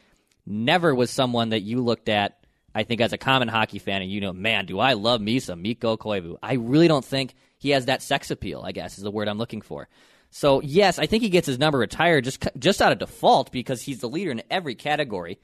never 0.45 0.93
was 0.95 1.11
someone 1.11 1.49
that 1.49 1.61
you 1.61 1.81
looked 1.81 2.09
at, 2.09 2.43
I 2.73 2.83
think, 2.83 3.01
as 3.01 3.13
a 3.13 3.17
common 3.17 3.47
hockey 3.47 3.79
fan, 3.79 4.01
and 4.01 4.11
you 4.11 4.21
know, 4.21 4.33
man, 4.33 4.65
do 4.65 4.79
I 4.79 4.93
love 4.93 5.21
some 5.41 5.61
Mikko 5.61 5.97
Koivu. 5.97 6.37
I 6.41 6.53
really 6.53 6.87
don't 6.87 7.05
think 7.05 7.33
he 7.57 7.71
has 7.71 7.85
that 7.85 8.01
sex 8.01 8.31
appeal, 8.31 8.61
I 8.65 8.71
guess, 8.71 8.97
is 8.97 9.03
the 9.03 9.11
word 9.11 9.27
I'm 9.27 9.37
looking 9.37 9.61
for. 9.61 9.87
So, 10.31 10.61
yes, 10.61 10.99
I 10.99 11.07
think 11.07 11.23
he 11.23 11.29
gets 11.29 11.47
his 11.47 11.57
number 11.57 11.79
retired 11.79 12.23
just, 12.23 12.47
just 12.57 12.81
out 12.81 12.91
of 12.91 12.99
default 12.99 13.51
because 13.51 13.81
he's 13.81 13.99
the 13.99 14.09
leader 14.09 14.29
in 14.29 14.43
every 14.51 14.75
category. 14.75 15.39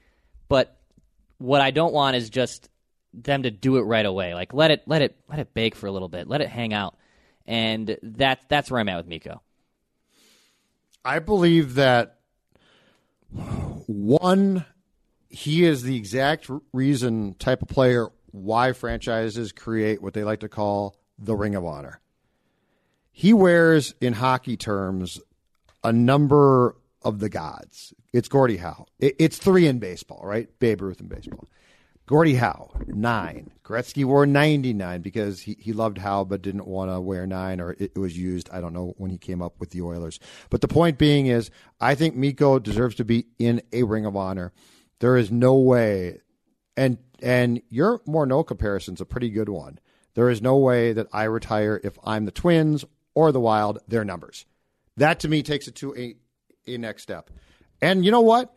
But 0.48 0.76
what 1.38 1.60
I 1.60 1.72
don't 1.72 1.92
want 1.92 2.16
is 2.16 2.30
just 2.30 2.70
them 3.12 3.42
to 3.42 3.50
do 3.50 3.76
it 3.76 3.82
right 3.82 4.06
away. 4.06 4.34
Like 4.34 4.52
let 4.52 4.70
it 4.70 4.82
let 4.86 5.02
it 5.02 5.16
let 5.28 5.38
it 5.38 5.54
bake 5.54 5.74
for 5.74 5.86
a 5.86 5.92
little 5.92 6.08
bit. 6.08 6.28
Let 6.28 6.40
it 6.40 6.48
hang 6.48 6.72
out. 6.72 6.96
And 7.46 7.96
that 8.02 8.40
that's 8.48 8.70
where 8.70 8.80
I'm 8.80 8.88
at 8.88 8.98
with 8.98 9.06
Mikko. 9.06 9.40
I 11.04 11.20
believe 11.20 11.74
that 11.74 12.18
one, 13.30 14.64
he 15.28 15.64
is 15.64 15.82
the 15.82 15.96
exact 15.96 16.48
reason 16.72 17.34
type 17.34 17.62
of 17.62 17.68
player 17.68 18.08
why 18.30 18.72
franchises 18.72 19.52
create 19.52 20.02
what 20.02 20.14
they 20.14 20.24
like 20.24 20.40
to 20.40 20.48
call 20.48 20.96
the 21.18 21.34
Ring 21.34 21.54
of 21.54 21.64
Honor. 21.64 22.00
he 23.10 23.32
wears, 23.32 23.94
in 24.00 24.12
hockey 24.12 24.56
terms, 24.56 25.18
a 25.82 25.92
number 25.92 26.76
of 27.02 27.18
the 27.18 27.28
gods. 27.28 27.94
It's 28.12 28.28
Gordie 28.28 28.58
Howe. 28.58 28.86
It's 28.98 29.38
three 29.38 29.66
in 29.66 29.78
baseball, 29.78 30.20
right? 30.24 30.48
Babe 30.58 30.82
Ruth 30.82 31.00
in 31.00 31.06
baseball. 31.06 31.48
Gordie 32.06 32.34
Howe, 32.34 32.70
nine. 32.86 33.50
Gretzky 33.64 34.04
wore 34.04 34.26
99 34.26 35.00
because 35.00 35.40
he, 35.40 35.56
he 35.58 35.72
loved 35.72 35.98
Howe 35.98 36.24
but 36.24 36.40
didn't 36.40 36.66
want 36.66 36.90
to 36.90 37.00
wear 37.00 37.26
nine 37.26 37.60
or 37.60 37.72
it, 37.72 37.92
it 37.94 37.98
was 37.98 38.16
used. 38.16 38.48
I 38.52 38.60
don't 38.60 38.72
know 38.72 38.94
when 38.96 39.10
he 39.10 39.18
came 39.18 39.42
up 39.42 39.58
with 39.58 39.70
the 39.70 39.82
Oilers. 39.82 40.20
But 40.48 40.60
the 40.60 40.68
point 40.68 40.98
being 40.98 41.26
is, 41.26 41.50
I 41.80 41.96
think 41.96 42.14
Mikko 42.14 42.60
deserves 42.60 42.94
to 42.96 43.04
be 43.04 43.26
in 43.38 43.60
a 43.72 43.82
Ring 43.82 44.06
of 44.06 44.14
Honor. 44.14 44.52
There 45.00 45.16
is 45.16 45.30
no 45.30 45.56
way, 45.56 46.20
and 46.76 46.98
and 47.22 47.62
your 47.68 48.00
Morneau 48.00 48.46
comparison's 48.46 49.00
a 49.00 49.06
pretty 49.06 49.30
good 49.30 49.48
one. 49.48 49.78
There 50.14 50.30
is 50.30 50.40
no 50.40 50.56
way 50.56 50.92
that 50.92 51.08
I 51.12 51.24
retire 51.24 51.80
if 51.84 51.98
I'm 52.02 52.24
the 52.24 52.30
Twins 52.30 52.84
or 53.14 53.32
the 53.32 53.40
Wild, 53.40 53.78
their 53.86 54.04
numbers. 54.04 54.46
That 54.96 55.20
to 55.20 55.28
me 55.28 55.42
takes 55.42 55.68
it 55.68 55.74
to 55.76 55.94
a, 55.96 56.14
a 56.66 56.78
next 56.78 57.02
step. 57.02 57.30
And 57.82 58.04
you 58.04 58.10
know 58.10 58.22
what? 58.22 58.54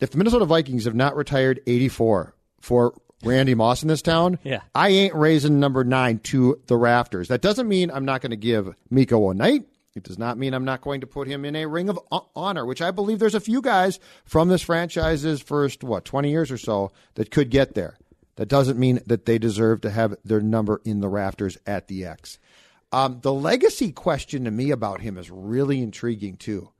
If 0.00 0.10
the 0.10 0.18
Minnesota 0.18 0.44
Vikings 0.44 0.84
have 0.84 0.94
not 0.94 1.14
retired 1.16 1.60
84 1.66 2.34
for 2.60 2.94
Randy 3.24 3.54
Moss 3.54 3.82
in 3.82 3.88
this 3.88 4.02
town, 4.02 4.38
Yeah. 4.42 4.60
I 4.74 4.88
ain't 4.90 5.14
raising 5.14 5.60
number 5.60 5.84
nine 5.84 6.18
to 6.20 6.60
the 6.66 6.76
rafters. 6.76 7.28
That 7.28 7.42
doesn't 7.42 7.68
mean 7.68 7.90
I'm 7.92 8.04
not 8.04 8.20
going 8.20 8.30
to 8.30 8.36
give 8.36 8.74
Mikko 8.90 9.30
a 9.30 9.34
night. 9.34 9.66
It 9.98 10.04
does 10.04 10.18
not 10.18 10.38
mean 10.38 10.54
I'm 10.54 10.64
not 10.64 10.80
going 10.80 11.00
to 11.00 11.06
put 11.06 11.28
him 11.28 11.44
in 11.44 11.56
a 11.56 11.66
ring 11.66 11.88
of 11.88 11.98
honor, 12.34 12.64
which 12.64 12.80
I 12.80 12.90
believe 12.92 13.18
there's 13.18 13.34
a 13.34 13.40
few 13.40 13.60
guys 13.60 13.98
from 14.24 14.48
this 14.48 14.62
franchise's 14.62 15.42
first, 15.42 15.82
what, 15.82 16.04
20 16.04 16.30
years 16.30 16.50
or 16.50 16.56
so 16.56 16.92
that 17.14 17.30
could 17.30 17.50
get 17.50 17.74
there. 17.74 17.98
That 18.36 18.48
doesn't 18.48 18.78
mean 18.78 19.00
that 19.06 19.26
they 19.26 19.38
deserve 19.38 19.80
to 19.80 19.90
have 19.90 20.14
their 20.24 20.40
number 20.40 20.80
in 20.84 21.00
the 21.00 21.08
rafters 21.08 21.58
at 21.66 21.88
the 21.88 22.04
X. 22.04 22.38
Um, 22.92 23.18
the 23.22 23.32
legacy 23.32 23.90
question 23.90 24.44
to 24.44 24.52
me 24.52 24.70
about 24.70 25.00
him 25.00 25.18
is 25.18 25.30
really 25.30 25.82
intriguing 25.82 26.36
too, 26.36 26.70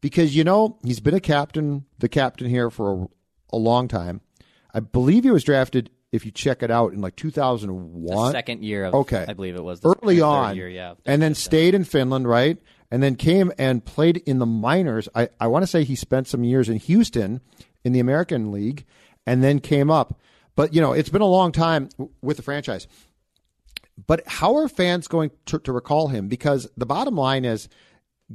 because 0.00 0.34
you 0.34 0.42
know 0.42 0.78
he's 0.82 1.00
been 1.00 1.14
a 1.14 1.20
captain, 1.20 1.84
the 1.98 2.08
captain 2.08 2.48
here 2.48 2.70
for 2.70 2.94
a, 2.94 3.56
a 3.56 3.58
long 3.58 3.88
time. 3.88 4.22
I 4.72 4.80
believe 4.80 5.24
he 5.24 5.30
was 5.30 5.44
drafted. 5.44 5.90
If 6.14 6.24
you 6.24 6.30
check 6.30 6.62
it 6.62 6.70
out 6.70 6.92
in 6.92 7.00
like 7.00 7.16
2001, 7.16 8.26
The 8.26 8.30
second 8.30 8.62
year 8.62 8.84
of, 8.84 8.94
okay, 8.94 9.24
I 9.26 9.32
believe 9.32 9.56
it 9.56 9.64
was 9.64 9.80
the 9.80 9.96
early 10.02 10.20
on, 10.20 10.54
year, 10.54 10.68
yeah. 10.68 10.94
and 11.04 11.20
then 11.20 11.34
stayed 11.34 11.74
in 11.74 11.82
Finland, 11.84 12.28
right? 12.28 12.56
And 12.90 13.02
then 13.02 13.16
came 13.16 13.50
and 13.58 13.84
played 13.84 14.18
in 14.18 14.38
the 14.38 14.46
minors. 14.46 15.08
I, 15.14 15.28
I 15.40 15.48
want 15.48 15.64
to 15.64 15.66
say 15.66 15.82
he 15.82 15.96
spent 15.96 16.28
some 16.28 16.44
years 16.44 16.68
in 16.68 16.76
Houston 16.76 17.40
in 17.82 17.92
the 17.92 17.98
American 17.98 18.52
League, 18.52 18.84
and 19.26 19.42
then 19.42 19.58
came 19.58 19.90
up. 19.90 20.20
But 20.54 20.72
you 20.72 20.80
know, 20.80 20.92
it's 20.92 21.08
been 21.08 21.20
a 21.22 21.26
long 21.26 21.50
time 21.50 21.88
w- 21.98 22.10
with 22.22 22.36
the 22.36 22.42
franchise. 22.44 22.86
But 24.06 24.22
how 24.26 24.56
are 24.56 24.68
fans 24.68 25.08
going 25.08 25.32
to, 25.46 25.58
to 25.60 25.72
recall 25.72 26.08
him? 26.08 26.28
Because 26.28 26.68
the 26.76 26.86
bottom 26.86 27.16
line 27.16 27.44
is, 27.44 27.68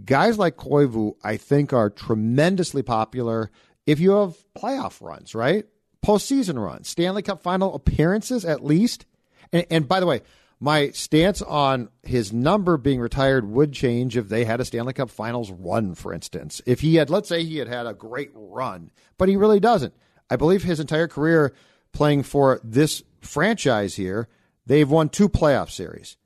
guys 0.06 0.38
like 0.38 0.58
Koivu, 0.58 1.14
I 1.24 1.38
think, 1.38 1.74
are 1.74 1.90
tremendously 1.90 2.84
popular 2.84 3.52
if 3.86 4.00
you 4.00 4.12
have 4.12 4.36
playoff 4.58 5.02
runs, 5.02 5.34
right? 5.34 5.66
Postseason 6.06 6.64
runs, 6.64 6.88
Stanley 6.88 7.22
Cup 7.22 7.41
final 7.41 7.76
appearances 7.76 8.45
at 8.45 8.64
least. 8.64 9.06
And, 9.52 9.66
and 9.70 9.88
by 9.88 10.00
the 10.00 10.06
way, 10.06 10.22
my 10.60 10.89
stance 10.91 11.41
on 11.41 11.89
his 12.04 12.34
number 12.34 12.78
being 12.78 13.00
retired 13.00 13.50
would 13.50 13.72
change 13.72 14.18
if 14.18 14.28
they 14.28 14.43
had 14.43 14.60
a 14.60 14.66
Stanley 14.66 14.93
Cup 14.93 15.10
finals 15.10 15.52
run, 15.52 15.95
for 15.95 16.14
instance. 16.14 16.62
If 16.66 16.82
he 16.82 16.95
had, 16.95 17.10
let's 17.10 17.30
say 17.30 17.43
he 17.43 17.58
had 17.58 17.68
had 17.68 17.88
a 17.88 17.93
great 17.93 18.32
run, 18.34 18.91
but 19.18 19.30
he 19.30 19.38
really 19.38 19.60
doesn't. 19.60 19.93
I 20.30 20.36
believe 20.36 20.64
his 20.64 20.80
entire 20.80 21.08
career 21.08 21.54
playing 21.93 22.24
for 22.24 22.60
this 22.64 23.04
franchise 23.22 23.95
here, 23.95 24.28
they've 24.66 24.89
won 24.89 25.10
two 25.10 25.30
playoff 25.30 25.70
series. 25.72 26.18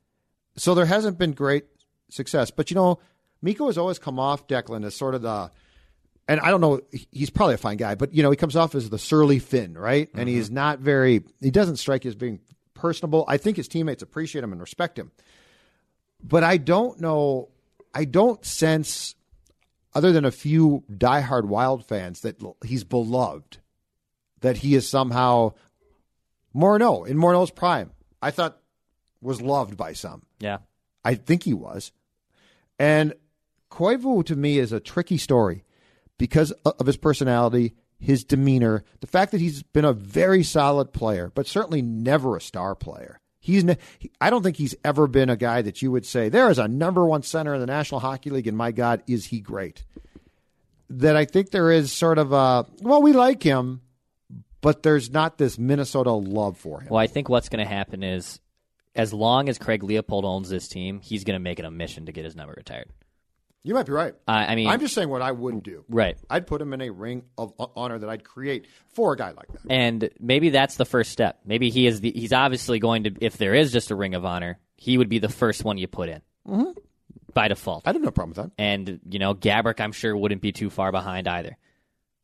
So 0.56 0.74
there 0.74 0.86
hasn't 0.86 1.18
been 1.18 1.32
great 1.32 1.66
success. 2.10 2.50
But 2.50 2.70
you 2.70 2.74
know, 2.74 2.98
Mikko 3.40 3.66
has 3.66 3.78
always 3.78 3.98
come 3.98 4.18
off 4.18 4.46
Declan 4.46 4.84
as 4.84 4.94
sort 4.94 5.14
of 5.14 5.22
the 5.22 5.50
and 6.26 6.40
I 6.40 6.50
don't 6.50 6.60
know, 6.60 6.80
he's 7.10 7.30
probably 7.30 7.54
a 7.54 7.58
fine 7.58 7.76
guy, 7.76 7.94
but 7.94 8.14
you 8.14 8.22
know, 8.22 8.30
he 8.30 8.36
comes 8.36 8.56
off 8.56 8.74
as 8.74 8.88
the 8.88 8.98
surly 8.98 9.38
Finn, 9.38 9.76
right? 9.76 10.08
And 10.14 10.28
he's 10.28 10.46
mm-hmm. 10.46 10.54
not 10.54 10.78
very 10.80 11.22
he 11.40 11.50
doesn't 11.50 11.76
strike 11.76 12.04
you 12.04 12.08
as 12.08 12.14
being 12.14 12.40
personable. 12.72 13.24
I 13.28 13.36
think 13.36 13.56
his 13.56 13.68
teammates 13.68 14.02
appreciate 14.02 14.42
him 14.44 14.52
and 14.52 14.60
respect 14.60 14.98
him. 14.98 15.12
But 16.22 16.42
I 16.42 16.56
don't 16.56 17.00
know 17.00 17.50
I 17.94 18.04
don't 18.04 18.44
sense 18.44 19.14
other 19.94 20.12
than 20.12 20.24
a 20.24 20.30
few 20.30 20.82
diehard 20.90 21.44
wild 21.44 21.86
fans 21.86 22.22
that 22.22 22.42
he's 22.64 22.84
beloved. 22.84 23.58
That 24.40 24.58
he 24.58 24.74
is 24.74 24.86
somehow 24.86 25.54
Morneau 26.54 27.06
in 27.06 27.16
Morneau's 27.16 27.50
prime. 27.50 27.92
I 28.20 28.30
thought 28.30 28.58
was 29.22 29.40
loved 29.40 29.76
by 29.76 29.94
some. 29.94 30.22
Yeah. 30.38 30.58
I 31.04 31.14
think 31.14 31.44
he 31.44 31.54
was. 31.54 31.92
And 32.78 33.14
Koivu 33.70 34.24
to 34.26 34.36
me 34.36 34.58
is 34.58 34.72
a 34.72 34.80
tricky 34.80 35.18
story 35.18 35.63
because 36.18 36.50
of 36.64 36.86
his 36.86 36.96
personality, 36.96 37.74
his 37.98 38.24
demeanor, 38.24 38.84
the 39.00 39.06
fact 39.06 39.32
that 39.32 39.40
he's 39.40 39.62
been 39.62 39.84
a 39.84 39.92
very 39.92 40.42
solid 40.42 40.92
player, 40.92 41.32
but 41.34 41.46
certainly 41.46 41.82
never 41.82 42.36
a 42.36 42.40
star 42.40 42.74
player. 42.74 43.20
He's 43.40 43.64
ne- 43.64 43.78
I 44.20 44.30
don't 44.30 44.42
think 44.42 44.56
he's 44.56 44.74
ever 44.84 45.06
been 45.06 45.28
a 45.28 45.36
guy 45.36 45.60
that 45.62 45.82
you 45.82 45.90
would 45.90 46.06
say 46.06 46.28
there 46.28 46.50
is 46.50 46.58
a 46.58 46.68
number 46.68 47.04
one 47.04 47.22
center 47.22 47.54
in 47.54 47.60
the 47.60 47.66
National 47.66 48.00
Hockey 48.00 48.30
League, 48.30 48.46
and 48.46 48.56
my 48.56 48.72
God, 48.72 49.02
is 49.06 49.26
he 49.26 49.40
great? 49.40 49.84
That 50.88 51.16
I 51.16 51.24
think 51.24 51.50
there 51.50 51.70
is 51.70 51.92
sort 51.92 52.18
of 52.18 52.32
a 52.32 52.66
well, 52.80 53.02
we 53.02 53.12
like 53.12 53.42
him, 53.42 53.82
but 54.60 54.82
there's 54.82 55.10
not 55.10 55.36
this 55.36 55.58
Minnesota 55.58 56.12
love 56.12 56.56
for 56.56 56.80
him. 56.80 56.88
Well, 56.88 57.00
I 57.00 57.06
think 57.06 57.28
what's 57.28 57.50
going 57.50 57.62
to 57.62 57.70
happen 57.70 58.02
is, 58.02 58.40
as 58.94 59.12
long 59.12 59.50
as 59.50 59.58
Craig 59.58 59.82
Leopold 59.82 60.24
owns 60.24 60.48
this 60.48 60.68
team, 60.68 61.00
he's 61.02 61.24
going 61.24 61.34
to 61.34 61.42
make 61.42 61.58
it 61.58 61.66
a 61.66 61.70
mission 61.70 62.06
to 62.06 62.12
get 62.12 62.24
his 62.24 62.34
number 62.34 62.54
retired. 62.56 62.88
You 63.66 63.72
might 63.74 63.86
be 63.86 63.92
right. 63.92 64.14
I 64.28 64.46
I 64.46 64.54
mean, 64.56 64.68
I'm 64.68 64.78
just 64.78 64.94
saying 64.94 65.08
what 65.08 65.22
I 65.22 65.32
wouldn't 65.32 65.64
do. 65.64 65.84
right. 65.88 66.16
I'd 66.28 66.46
put 66.46 66.60
him 66.60 66.72
in 66.74 66.82
a 66.82 66.90
ring 66.90 67.24
of 67.38 67.52
honor 67.74 67.98
that 67.98 68.08
I'd 68.10 68.22
create 68.22 68.66
for 68.92 69.14
a 69.14 69.16
guy 69.16 69.30
like 69.30 69.48
that. 69.52 69.62
And 69.70 70.10
maybe 70.20 70.50
that's 70.50 70.76
the 70.76 70.84
first 70.84 71.10
step. 71.10 71.40
Maybe 71.46 71.70
he 71.70 71.86
is. 71.86 72.00
The, 72.02 72.12
he's 72.12 72.32
obviously 72.32 72.78
going 72.78 73.04
to. 73.04 73.14
If 73.20 73.38
there 73.38 73.54
is 73.54 73.72
just 73.72 73.90
a 73.90 73.94
ring 73.96 74.14
of 74.14 74.24
honor, 74.24 74.58
he 74.76 74.98
would 74.98 75.08
be 75.08 75.18
the 75.18 75.28
first 75.30 75.64
one 75.64 75.78
you 75.78 75.88
put 75.88 76.08
in 76.10 76.20
Mm-hmm. 76.46 76.72
by 77.32 77.48
default. 77.48 77.88
I'd 77.88 77.94
have 77.94 78.02
no 78.04 78.10
problem 78.10 78.30
with 78.36 78.44
that. 78.56 78.62
And 78.62 79.00
you 79.08 79.18
know, 79.18 79.34
Gaborik, 79.34 79.80
I'm 79.80 79.92
sure 79.92 80.14
wouldn't 80.14 80.42
be 80.42 80.52
too 80.52 80.68
far 80.68 80.92
behind 80.92 81.26
either. 81.26 81.56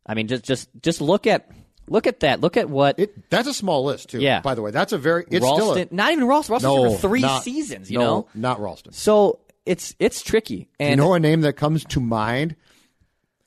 I 0.05 0.13
mean, 0.15 0.29
just 0.29 0.45
just 0.45 0.69
just 0.83 1.01
look 1.01 1.27
at 1.27 1.51
look 1.89 2.07
at 2.07 2.21
that. 2.21 2.43
Look 2.43 2.59
at 2.59 2.69
what 2.69 2.99
It 2.99 3.31
that's 3.31 3.49
a 3.49 3.55
small 3.55 3.85
list 3.87 4.11
too. 4.11 4.21
Yeah. 4.21 4.41
By 4.43 4.55
the 4.55 4.61
way, 4.61 4.73
that's 4.73 4.93
a 4.93 4.99
very 4.99 5.25
it's 5.31 5.43
Ralston. 5.43 5.71
still 5.71 5.89
a, 5.91 5.95
not 5.95 6.13
even 6.13 6.27
Ralston. 6.27 6.53
Ralston's 6.53 6.75
no 6.75 6.93
for 6.97 7.09
three 7.09 7.21
not- 7.23 7.43
seasons. 7.45 7.91
You 7.91 7.99
no, 7.99 8.05
know, 8.05 8.29
not 8.35 8.61
Ralston. 8.61 8.93
so 8.93 9.39
it's 9.67 9.95
it's 9.99 10.23
tricky. 10.23 10.69
Do 10.79 10.87
you 10.87 10.97
know 10.97 11.15
a 11.15 11.21
name 11.21 11.43
that 11.43 11.55
comes 11.55 11.85
to 11.87 12.01
mind, 12.01 12.57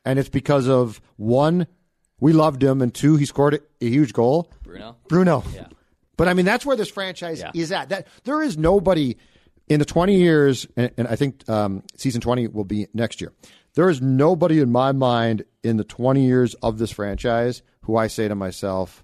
and 0.06 0.20
it's 0.20 0.30
because 0.30 0.68
of 0.68 1.02
one, 1.18 1.68
we 2.20 2.34
loved 2.34 2.64
him, 2.64 2.82
and 2.82 2.94
two, 2.94 3.16
he 3.18 3.26
scored 3.26 3.56
a, 3.56 3.60
a 3.82 3.90
huge 3.90 4.14
goal. 4.14 4.52
Bruno. 4.64 4.98
Bruno. 5.08 5.44
Yeah. 5.54 5.68
But 6.18 6.28
I 6.28 6.34
mean, 6.34 6.46
that's 6.46 6.66
where 6.66 6.76
this 6.78 6.90
franchise 6.90 7.40
Yeah. 7.40 7.52
is 7.56 7.72
at. 7.72 7.90
That 7.90 8.08
there 8.24 8.42
is 8.42 8.58
nobody 8.58 9.18
in 9.68 9.80
the 9.80 9.86
20 9.86 10.16
years, 10.16 10.68
and, 10.76 10.92
and 10.98 11.08
I 11.08 11.16
think 11.16 11.48
um, 11.50 11.84
season 11.96 12.22
20 12.22 12.48
will 12.50 12.66
be 12.66 12.88
next 12.94 13.20
year. 13.22 13.34
There 13.76 13.90
is 13.90 14.02
nobody 14.02 14.60
in 14.60 14.72
my 14.72 14.92
mind 14.92 15.46
in 15.64 15.78
the 15.78 15.84
20 15.84 16.24
years 16.26 16.54
of 16.56 16.78
this 16.78 16.92
franchise 16.92 17.64
who 17.82 17.98
I 17.98 18.08
say 18.08 18.28
to 18.28 18.36
myself, 18.36 19.04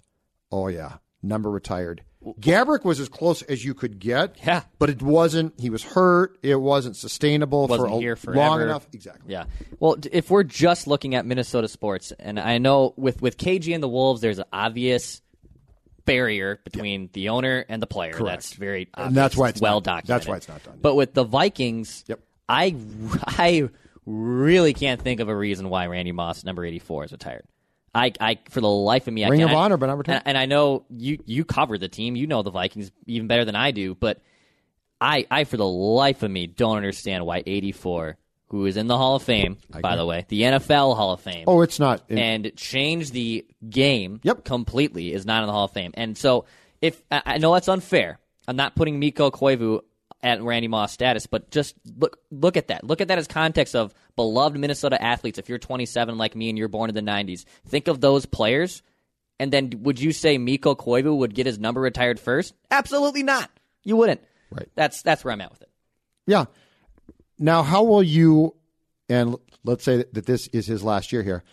"Oh 0.51 0.68
yeah, 0.68 0.97
number 1.24 1.49
retired." 1.49 2.03
Gaborik 2.42 2.84
was 2.84 3.00
as 3.00 3.08
close 3.08 3.42
as 3.44 3.64
you 3.64 3.74
could 3.74 3.98
get. 4.00 4.36
Yeah. 4.46 4.64
but 4.78 4.90
it 4.90 5.02
wasn't. 5.02 5.54
He 5.60 5.70
was 5.70 5.84
hurt. 5.84 6.38
It 6.44 6.56
wasn't 6.56 6.98
sustainable 6.98 7.68
Wasn't 7.68 7.90
for 7.90 7.96
a, 7.96 8.00
here 8.00 8.18
long 8.28 8.62
enough. 8.62 8.86
Exactly. 8.92 9.32
Yeah. 9.32 9.46
Well, 9.80 9.96
if 10.12 10.30
we're 10.30 10.44
just 10.44 10.86
looking 10.86 11.16
at 11.16 11.26
Minnesota 11.26 11.68
sports, 11.70 12.12
and 12.20 12.38
I 12.40 12.58
know 12.58 12.94
with 12.98 13.22
with 13.22 13.38
KG 13.38 13.74
and 13.74 13.82
the 13.82 13.88
Wolves, 13.88 14.20
there's 14.20 14.40
an 14.40 14.46
obvious 14.52 15.22
barrier 16.06 16.60
between 16.64 17.10
the 17.14 17.30
owner 17.30 17.66
and 17.70 17.82
the 17.82 17.88
player. 17.88 18.12
Correct. 18.14 18.38
That's 18.38 18.54
very 18.54 18.90
And 18.96 19.16
that's 19.16 19.38
why 19.38 19.50
it's 19.50 19.62
well 19.62 19.76
not- 19.76 19.84
documented. 19.86 20.08
that's 20.10 20.28
why 20.28 20.36
it's 20.38 20.48
not 20.50 20.64
done. 20.64 20.80
But 20.82 20.96
with 20.96 21.14
the 21.14 21.24
Vikings, 21.24 22.04
Yep. 22.08 22.20
I 22.50 22.76
I 23.28 23.70
really 24.06 24.74
can't 24.74 25.00
think 25.02 25.20
of 25.22 25.30
a 25.30 25.36
reason 25.36 25.70
why 25.70 25.86
Randy 25.88 26.12
Moss 26.12 26.44
number 26.44 26.66
84 26.66 27.06
is 27.06 27.12
retired. 27.14 27.46
I, 27.94 28.12
I 28.22 28.40
for 28.50 28.62
the 28.62 28.70
life 28.70 29.08
of 29.08 29.14
me, 29.14 29.26
I 29.26 29.30
Ring 29.30 29.40
can't. 29.40 29.52
of 29.52 29.58
honor, 29.58 29.78
but 29.78 29.96
retired. 29.98 30.18
And, 30.18 30.28
and 30.30 30.38
I 30.38 30.46
know 30.46 30.86
you 30.90 31.18
you 31.26 31.44
cover 31.46 31.78
the 31.78 31.88
team. 31.88 32.16
You 32.16 32.28
know 32.28 32.44
the 32.44 32.52
Vikings 32.52 32.92
even 33.08 33.28
better 33.28 33.46
than 33.46 33.56
I 33.56 33.72
do. 33.72 33.96
But 33.96 34.22
I 35.02 35.26
I 35.32 35.44
for 35.46 35.58
the 35.58 35.68
life 35.68 36.24
of 36.24 36.32
me 36.32 36.48
don't 36.48 36.78
understand 36.78 37.26
why 37.26 37.42
84, 37.46 38.18
who 38.48 38.66
is 38.66 38.78
in 38.78 38.88
the 38.88 38.98
Hall 38.98 39.16
of 39.16 39.24
Fame, 39.24 39.58
by 39.82 39.96
the 39.96 40.06
way, 40.06 40.26
the 40.28 40.42
NFL 40.42 40.96
Hall 40.96 41.14
of 41.14 41.22
Fame, 41.22 41.46
Oh, 41.48 41.62
it's 41.62 41.80
not. 41.80 42.04
and 42.10 42.52
changed 42.56 43.14
the 43.14 43.46
game 43.70 44.20
Yep. 44.24 44.44
completely 44.44 45.14
is 45.14 45.26
not 45.26 45.42
in 45.44 45.48
the 45.48 45.54
Hall 45.54 45.66
of 45.66 45.72
Fame. 45.72 45.92
And 45.96 46.18
so 46.18 46.46
if 46.82 47.02
I, 47.12 47.22
I 47.26 47.38
know 47.38 47.54
that's 47.54 47.68
unfair. 47.70 48.20
I'm 48.48 48.56
not 48.56 48.76
putting 48.76 49.00
Mikko 49.00 49.30
Koivu 49.32 49.82
at 50.24 50.42
Randy 50.42 50.68
Moss 50.68 50.92
status, 50.92 51.28
but 51.28 51.50
just 51.52 51.76
look 51.98 52.18
look 52.32 52.58
at 52.58 52.68
that. 52.70 52.84
Look 52.84 53.00
at 53.00 53.08
that 53.10 53.20
as 53.20 53.28
context 53.28 53.76
of 53.76 53.94
beloved 54.20 54.60
Minnesota 54.60 55.02
athletes. 55.02 55.40
If 55.40 55.48
you're 55.48 55.60
27 55.60 56.18
like 56.18 56.36
me 56.36 56.50
and 56.50 56.58
you're 56.58 56.68
born 56.68 56.90
in 56.90 56.94
the 56.94 57.10
90s, 57.10 57.46
think 57.66 57.88
of 57.88 58.02
those 58.02 58.26
players. 58.26 58.84
And 59.40 59.50
then 59.50 59.72
would 59.84 59.98
you 59.98 60.12
say 60.12 60.38
Mikko 60.38 60.76
Koivu 60.76 61.16
would 61.20 61.34
get 61.34 61.46
his 61.46 61.58
number 61.58 61.80
retired 61.80 62.20
first? 62.20 62.54
Absolutely 62.70 63.24
not. 63.24 63.50
You 63.86 63.96
wouldn't. 63.96 64.20
Right. 64.52 64.68
That's 64.76 65.04
that's 65.04 65.24
where 65.24 65.32
I'm 65.32 65.40
at 65.40 65.52
with 65.52 65.62
it. 65.62 65.70
Yeah. 66.28 66.46
Now, 67.38 67.64
how 67.64 67.84
will 67.84 68.04
you, 68.04 68.56
and 69.08 69.38
let's 69.64 69.86
say 69.86 70.04
that 70.12 70.26
this 70.26 70.48
is 70.48 70.68
his 70.68 70.84
last 70.84 71.14
year 71.14 71.24
here, 71.24 71.46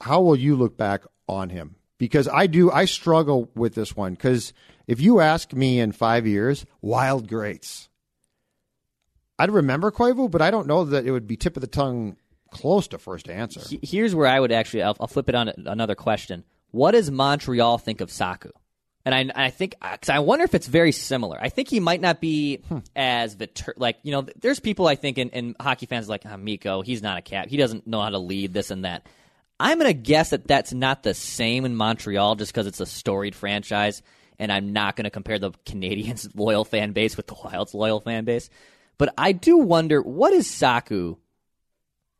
how 0.00 0.22
will 0.22 0.36
you 0.36 0.56
look 0.56 0.78
back 0.78 1.02
on 1.28 1.50
him? 1.50 1.74
Because 1.98 2.26
I 2.26 2.46
do, 2.46 2.70
I 2.70 2.86
struggle 2.86 3.50
with 3.54 3.74
this 3.74 3.94
one. 3.94 4.14
Because 4.14 4.54
if 4.86 4.98
you 4.98 5.20
ask 5.20 5.52
me 5.52 5.78
in 5.78 5.92
five 5.92 6.26
years, 6.26 6.64
wild 6.80 7.28
greats, 7.28 7.87
I'd 9.38 9.50
remember 9.50 9.90
Koivu, 9.90 10.30
but 10.30 10.42
I 10.42 10.50
don't 10.50 10.66
know 10.66 10.84
that 10.84 11.06
it 11.06 11.12
would 11.12 11.26
be 11.26 11.36
tip 11.36 11.56
of 11.56 11.60
the 11.60 11.66
tongue 11.66 12.16
close 12.50 12.88
to 12.88 12.98
first 12.98 13.28
answer. 13.28 13.60
Here's 13.82 14.14
where 14.14 14.26
I 14.26 14.40
would 14.40 14.52
actually, 14.52 14.82
I'll, 14.82 14.96
I'll 15.00 15.06
flip 15.06 15.28
it 15.28 15.34
on 15.34 15.48
another 15.48 15.94
question. 15.94 16.44
What 16.70 16.92
does 16.92 17.10
Montreal 17.10 17.78
think 17.78 18.00
of 18.00 18.10
Saku? 18.10 18.50
And 19.04 19.14
I, 19.32 19.46
I 19.46 19.50
think, 19.50 19.74
because 19.80 20.10
I 20.10 20.18
wonder 20.18 20.44
if 20.44 20.54
it's 20.54 20.66
very 20.66 20.92
similar. 20.92 21.38
I 21.40 21.48
think 21.48 21.68
he 21.68 21.80
might 21.80 22.00
not 22.00 22.20
be 22.20 22.62
as 22.96 23.36
vitur- 23.36 23.72
like 23.76 23.96
you 24.02 24.12
know. 24.12 24.26
There's 24.38 24.60
people 24.60 24.86
I 24.86 24.96
think 24.96 25.16
in, 25.16 25.30
in 25.30 25.56
hockey 25.58 25.86
fans 25.86 26.10
like 26.10 26.24
ah, 26.26 26.36
Mikko. 26.36 26.82
He's 26.82 27.00
not 27.00 27.16
a 27.16 27.22
cap. 27.22 27.48
He 27.48 27.56
doesn't 27.56 27.86
know 27.86 28.02
how 28.02 28.10
to 28.10 28.18
lead 28.18 28.52
this 28.52 28.70
and 28.70 28.84
that. 28.84 29.06
I'm 29.58 29.78
gonna 29.78 29.94
guess 29.94 30.30
that 30.30 30.46
that's 30.46 30.74
not 30.74 31.04
the 31.04 31.14
same 31.14 31.64
in 31.64 31.74
Montreal 31.74 32.36
just 32.36 32.52
because 32.52 32.66
it's 32.66 32.80
a 32.80 32.86
storied 32.86 33.34
franchise, 33.34 34.02
and 34.38 34.52
I'm 34.52 34.74
not 34.74 34.94
gonna 34.94 35.10
compare 35.10 35.38
the 35.38 35.52
Canadiens' 35.64 36.28
loyal 36.34 36.66
fan 36.66 36.92
base 36.92 37.16
with 37.16 37.28
the 37.28 37.36
Wild's 37.42 37.72
loyal 37.72 38.00
fan 38.00 38.24
base. 38.26 38.50
But 38.98 39.14
I 39.16 39.32
do 39.32 39.56
wonder 39.58 40.02
what 40.02 40.32
is 40.32 40.48
Saku 40.50 41.16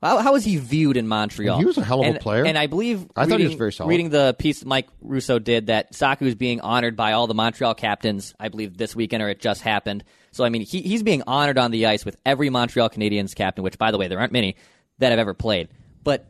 how, 0.00 0.18
how 0.18 0.36
is 0.36 0.44
he 0.44 0.58
viewed 0.58 0.96
in 0.96 1.08
Montreal? 1.08 1.58
He 1.58 1.64
was 1.64 1.76
a 1.76 1.82
hell 1.82 1.98
of 2.02 2.06
a 2.06 2.10
And- 2.10 2.20
player. 2.20 2.46
And 2.46 2.56
I 2.56 2.68
believe 2.68 3.04
I 3.16 3.26
thought 3.26 3.40
he 3.40 3.46
was 3.46 3.50
reading- 3.50 3.58
very 3.58 3.72
solid. 3.72 3.88
Reading 3.90 4.10
the 4.10 4.36
piece 4.38 4.64
Mike 4.64 4.86
Russo 5.00 5.40
did 5.40 5.66
that 5.66 5.92
Saku 5.92 6.26
is 6.26 6.36
being 6.36 6.60
honored 6.60 6.94
by 6.94 7.12
all 7.14 7.26
the 7.26 7.34
Montreal 7.34 7.74
captains. 7.74 8.32
I 8.38 8.48
believe 8.48 8.76
this 8.78 8.94
weekend 8.94 9.24
or 9.24 9.28
it 9.28 9.40
just 9.40 9.60
happened. 9.60 10.04
So 10.30 10.44
I 10.44 10.50
mean, 10.50 10.62
he, 10.62 10.82
he's 10.82 11.02
being 11.02 11.24
honored 11.26 11.58
on 11.58 11.72
the 11.72 11.86
ice 11.86 12.04
with 12.04 12.16
every 12.24 12.48
Montreal 12.48 12.90
Canadiens 12.90 13.34
captain. 13.34 13.64
Which, 13.64 13.76
by 13.76 13.90
the 13.90 13.98
way, 13.98 14.06
there 14.06 14.20
aren't 14.20 14.32
many 14.32 14.54
that 14.98 15.10
have 15.10 15.18
ever 15.18 15.34
played. 15.34 15.68
But 16.04 16.28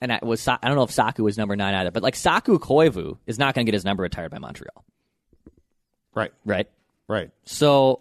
and 0.00 0.12
I 0.12 0.20
was 0.22 0.46
I 0.46 0.58
don't 0.62 0.76
know 0.76 0.84
if 0.84 0.92
Saku 0.92 1.24
was 1.24 1.36
number 1.36 1.56
nine 1.56 1.74
either. 1.74 1.90
But 1.90 2.04
like 2.04 2.14
Saku 2.14 2.60
Koivu 2.60 3.18
is 3.26 3.36
not 3.36 3.56
going 3.56 3.66
to 3.66 3.68
get 3.68 3.74
his 3.74 3.84
number 3.84 4.04
retired 4.04 4.30
by 4.30 4.38
Montreal, 4.38 4.84
Right, 6.14 6.32
right? 6.44 6.68
right. 7.08 7.30
So, 7.46 8.00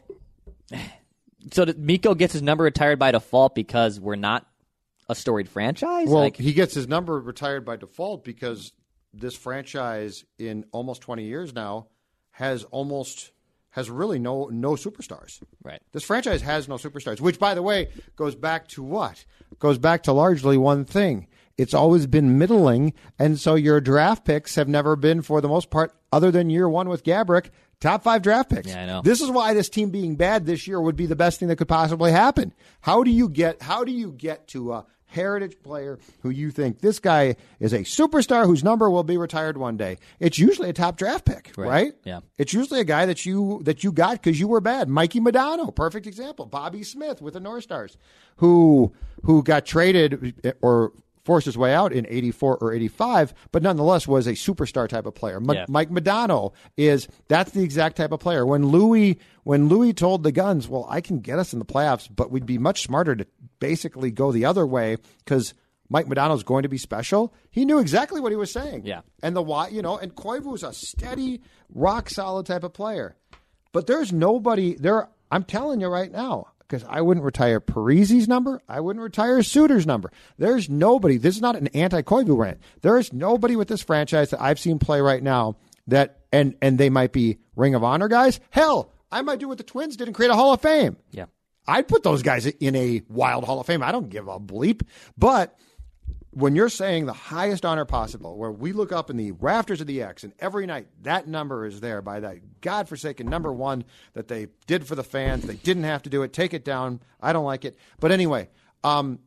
so 1.52 1.66
Mikko 1.78 2.16
gets 2.16 2.34
his 2.34 2.42
number 2.42 2.64
retired 2.64 3.00
by 3.00 3.12
default 3.12 3.56
because 3.56 4.00
we're 4.00 4.16
not 4.16 4.46
a 5.10 5.16
storied 5.16 5.50
franchise. 5.50 6.08
Well, 6.08 6.20
like, 6.20 6.38
he 6.38 6.54
gets 6.54 6.74
his 6.74 6.88
number 6.88 7.20
retired 7.20 7.66
by 7.66 7.76
default 7.76 8.24
because 8.24 8.72
this 9.14 9.36
franchise 9.36 10.24
in 10.38 10.66
almost 10.72 11.02
20 11.02 11.26
years 11.26 11.54
now 11.54 11.88
has 12.32 12.64
almost 12.66 13.32
has 13.72 13.90
really 13.90 14.20
no 14.20 14.48
no 14.48 14.72
superstars. 14.72 15.42
right. 15.64 15.82
This 15.92 16.04
franchise 16.04 16.42
has 16.42 16.68
no 16.68 16.76
superstars, 16.76 17.20
which 17.20 17.40
by 17.40 17.54
the 17.54 17.62
way 17.62 17.90
goes 18.16 18.36
back 18.36 18.68
to 18.70 18.84
what? 18.84 19.26
Goes 19.60 19.78
back 19.78 20.04
to 20.04 20.14
largely 20.14 20.58
one 20.58 20.86
thing. 20.86 21.28
It's 21.58 21.74
always 21.74 22.08
been 22.08 22.38
middling, 22.38 22.94
and 23.20 23.40
so 23.40 23.56
your 23.56 23.82
draft 23.82 24.26
picks 24.26 24.56
have 24.56 24.68
never 24.68 24.96
been, 24.96 25.22
for 25.22 25.42
the 25.42 25.48
most 25.48 25.70
part, 25.70 25.94
other 26.12 26.32
than 26.32 26.50
year 26.50 26.68
one 26.68 26.90
with 26.90 27.04
Gaborik, 27.04 27.50
top 27.82 28.04
five 28.04 28.22
draft 28.22 28.50
picks. 28.50 28.70
Yeah, 28.70 28.84
I 28.84 28.86
know. 28.86 29.02
This 29.02 29.20
is 29.20 29.30
why 29.30 29.54
this 29.54 29.68
team 29.68 29.90
being 29.90 30.16
bad 30.16 30.46
this 30.46 30.68
year 30.68 30.80
would 30.80 30.96
be 30.96 31.08
the 31.08 31.16
best 31.16 31.40
thing 31.40 31.50
that 31.50 31.58
could 31.58 31.68
possibly 31.68 32.12
happen. 32.12 32.54
How 32.80 33.04
do 33.04 33.12
you 33.12 33.28
get? 33.28 33.62
How 33.62 33.84
do 33.84 33.92
you 33.92 34.12
get 34.14 34.48
to 34.50 34.72
a 34.74 34.86
heritage 35.08 35.62
player 35.62 36.00
who 36.22 36.30
you 36.30 36.52
think 36.52 36.80
this 36.80 36.98
guy 37.00 37.36
is 37.60 37.74
a 37.74 37.80
superstar 37.80 38.46
whose 38.46 38.64
number 38.64 38.90
will 38.90 39.04
be 39.04 39.18
retired 39.18 39.58
one 39.58 39.76
day? 39.76 39.98
It's 40.20 40.40
usually 40.40 40.70
a 40.70 40.74
top 40.74 40.96
draft 40.96 41.26
pick, 41.26 41.52
right? 41.58 41.68
Right. 41.68 41.94
Yeah. 42.06 42.22
It's 42.38 42.54
usually 42.54 42.80
a 42.80 42.86
guy 42.86 43.06
that 43.08 43.26
you 43.26 43.60
that 43.64 43.84
you 43.84 43.92
got 43.92 44.14
because 44.14 44.40
you 44.40 44.48
were 44.48 44.62
bad. 44.62 44.88
Mikey 44.88 45.20
Modano, 45.20 45.76
perfect 45.76 46.08
example. 46.08 46.46
Bobby 46.46 46.84
Smith 46.84 47.22
with 47.22 47.34
the 47.34 47.40
North 47.42 47.64
Stars, 47.64 47.98
who 48.38 48.94
who 49.24 49.44
got 49.44 49.66
traded 49.66 50.56
or 50.62 50.94
forced 51.24 51.46
his 51.46 51.58
way 51.58 51.74
out 51.74 51.92
in 51.94 52.06
84 52.10 52.58
or 52.58 52.74
85 52.74 53.34
but 53.52 53.62
nonetheless 53.64 54.08
was 54.08 54.28
a 54.28 54.32
superstar 54.34 54.88
type 54.88 55.06
of 55.06 55.14
player 55.16 55.40
Yeah. 55.52 55.66
mike 55.70 55.90
modano 55.90 56.54
is 56.78 57.08
that's 57.28 57.52
the 57.52 57.64
exact 57.64 57.98
type 57.98 58.12
of 58.12 58.20
player 58.20 58.46
when 58.46 58.68
louis 58.68 59.20
when 59.44 59.68
louis 59.68 59.94
told 59.94 60.24
the 60.24 60.32
Gunds 60.32 60.68
well 60.68 60.88
i 60.90 61.02
can 61.02 61.20
get 61.20 61.40
us 61.40 61.54
in 61.54 61.60
the 61.60 61.66
playoffs 61.66 62.08
but 62.14 62.32
we'd 62.32 62.46
be 62.46 62.58
much 62.58 62.82
smarter 62.84 63.16
to 63.16 63.28
basically 63.60 64.12
go 64.12 64.32
the 64.32 64.46
other 64.46 64.66
way 64.66 64.98
because 65.20 65.54
mike 65.90 66.08
modano's 66.08 66.44
going 66.44 66.64
to 66.64 66.70
be 66.70 66.78
special 66.78 67.34
he 67.52 67.66
knew 67.66 67.80
exactly 67.80 68.20
what 68.22 68.32
he 68.32 68.36
was 68.36 68.52
saying 68.52 68.82
Yeah. 68.86 69.02
and 69.22 69.36
the 69.36 69.42
why, 69.42 69.68
you 69.68 69.82
know, 69.82 69.98
and 69.98 70.16
Koivu 70.16 70.46
was 70.46 70.64
a 70.64 70.74
steady, 70.74 71.42
rock 71.74 72.10
solid 72.10 72.46
type 72.46 72.64
of 72.64 72.74
player. 72.74 73.16
But 73.74 73.88
there's 73.88 74.12
nobody 74.14 74.76
there. 74.76 75.10
I'm 75.30 75.44
telling 75.44 75.80
you 75.82 75.88
right 75.88 76.12
now, 76.12 76.48
because 76.72 76.88
I 76.90 77.02
wouldn't 77.02 77.26
retire 77.26 77.60
Parise's 77.60 78.30
number. 78.30 78.62
I 78.68 78.80
wouldn't 78.80 79.04
retire 79.04 79.44
Suter's 79.44 79.86
number. 79.86 80.10
There's 80.38 80.70
nobody. 80.70 81.18
This 81.18 81.36
is 81.36 81.42
not 81.42 81.58
an 81.58 81.68
anti-Koivu 81.68 82.38
rant. 82.38 82.60
There 82.82 82.98
is 82.98 83.12
nobody 83.12 83.58
with 83.58 83.68
this 83.68 83.82
franchise 83.82 84.30
that 84.30 84.42
I've 84.42 84.60
seen 84.60 84.80
play 84.80 85.02
right 85.02 85.22
now 85.22 85.58
that, 85.88 86.22
and 86.32 86.56
and 86.62 86.78
they 86.78 86.90
might 86.90 87.12
be 87.12 87.40
Ring 87.58 87.76
of 87.76 87.84
Honor 87.84 88.08
guys. 88.08 88.40
Hell, 88.52 88.94
I 89.12 89.22
might 89.22 89.40
do 89.40 89.50
what 89.50 89.58
the 89.58 89.66
Twins 89.66 89.98
did 89.98 90.08
and 90.08 90.16
create 90.16 90.32
a 90.32 90.36
Hall 90.36 90.54
of 90.54 90.62
Fame. 90.62 90.96
Yeah. 91.12 91.26
I'd 91.68 91.88
put 91.88 92.04
those 92.04 92.24
guys 92.24 92.46
in 92.46 92.76
a 92.76 93.02
wild 93.10 93.44
Hall 93.44 93.60
of 93.60 93.68
Fame. 93.68 93.84
I 93.84 93.92
don't 93.92 94.10
give 94.10 94.28
a 94.28 94.40
bleep. 94.40 94.82
But 95.18 95.56
when 96.32 96.56
you're 96.56 96.70
saying 96.70 97.06
the 97.06 97.14
highest 97.14 97.66
honor 97.66 97.86
possible, 97.86 98.38
where 98.38 98.52
we 98.52 98.72
look 98.72 98.92
up 98.92 99.10
in 99.10 99.18
the 99.18 99.32
rafters 99.34 99.82
of 99.82 99.88
the 99.88 100.02
X, 100.02 100.24
and 100.24 100.34
every 100.40 100.66
night 100.66 100.88
that 101.04 101.28
number 101.28 101.66
is 101.66 101.82
there 101.82 102.02
by 102.02 102.22
that 102.22 102.62
godforsaken 102.62 103.30
number 103.30 103.52
one 103.52 103.84
that 104.14 104.28
they 104.28 104.48
did 104.66 104.88
for 104.88 104.96
the 104.96 105.04
fans. 105.04 105.46
They 105.46 105.56
didn't 105.56 105.84
have 105.84 106.04
to 106.04 106.10
do 106.10 106.24
it. 106.24 106.34
Take 106.34 106.54
it 106.54 106.64
down. 106.64 107.02
I 107.22 107.34
don't 107.34 107.46
like 107.46 107.66
it. 107.66 107.78
But 108.00 108.12
anyway, 108.12 108.50
um, 108.84 109.20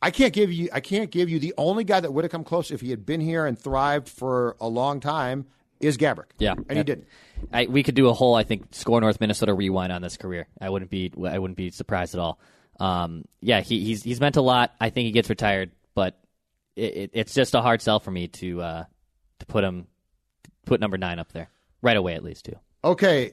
I 0.00 0.10
can't 0.10 0.32
give 0.32 0.52
you. 0.52 0.68
I 0.72 0.80
can't 0.80 1.10
give 1.10 1.28
you 1.28 1.38
the 1.38 1.54
only 1.58 1.84
guy 1.84 2.00
that 2.00 2.12
would 2.12 2.24
have 2.24 2.30
come 2.30 2.44
close 2.44 2.70
if 2.70 2.80
he 2.80 2.90
had 2.90 3.04
been 3.04 3.20
here 3.20 3.46
and 3.46 3.58
thrived 3.58 4.08
for 4.08 4.56
a 4.60 4.68
long 4.68 5.00
time 5.00 5.46
is 5.80 5.98
Gaborik. 5.98 6.30
Yeah, 6.38 6.54
and 6.68 6.78
he 6.78 6.84
didn't. 6.84 7.06
I, 7.52 7.66
we 7.66 7.82
could 7.82 7.94
do 7.94 8.08
a 8.08 8.14
whole, 8.14 8.34
I 8.34 8.44
think, 8.44 8.74
score 8.74 9.00
North 9.00 9.20
Minnesota 9.20 9.52
rewind 9.52 9.92
on 9.92 10.00
this 10.00 10.16
career. 10.16 10.48
I 10.60 10.70
wouldn't 10.70 10.90
be, 10.90 11.12
I 11.22 11.38
wouldn't 11.38 11.56
be 11.58 11.70
surprised 11.70 12.14
at 12.14 12.20
all. 12.20 12.38
Um, 12.80 13.24
yeah, 13.40 13.60
he, 13.60 13.84
he's 13.84 14.02
he's 14.02 14.20
meant 14.20 14.36
a 14.36 14.42
lot. 14.42 14.74
I 14.80 14.90
think 14.90 15.06
he 15.06 15.12
gets 15.12 15.28
retired, 15.28 15.70
but 15.94 16.18
it, 16.76 16.96
it, 16.96 17.10
it's 17.14 17.34
just 17.34 17.54
a 17.54 17.62
hard 17.62 17.82
sell 17.82 17.98
for 18.00 18.10
me 18.10 18.28
to 18.28 18.60
uh, 18.62 18.84
to 19.40 19.46
put 19.46 19.64
him 19.64 19.86
put 20.64 20.80
number 20.80 20.98
nine 20.98 21.18
up 21.18 21.32
there 21.32 21.48
right 21.82 21.96
away, 21.96 22.14
at 22.14 22.22
least 22.22 22.44
too. 22.44 22.56
Okay, 22.84 23.32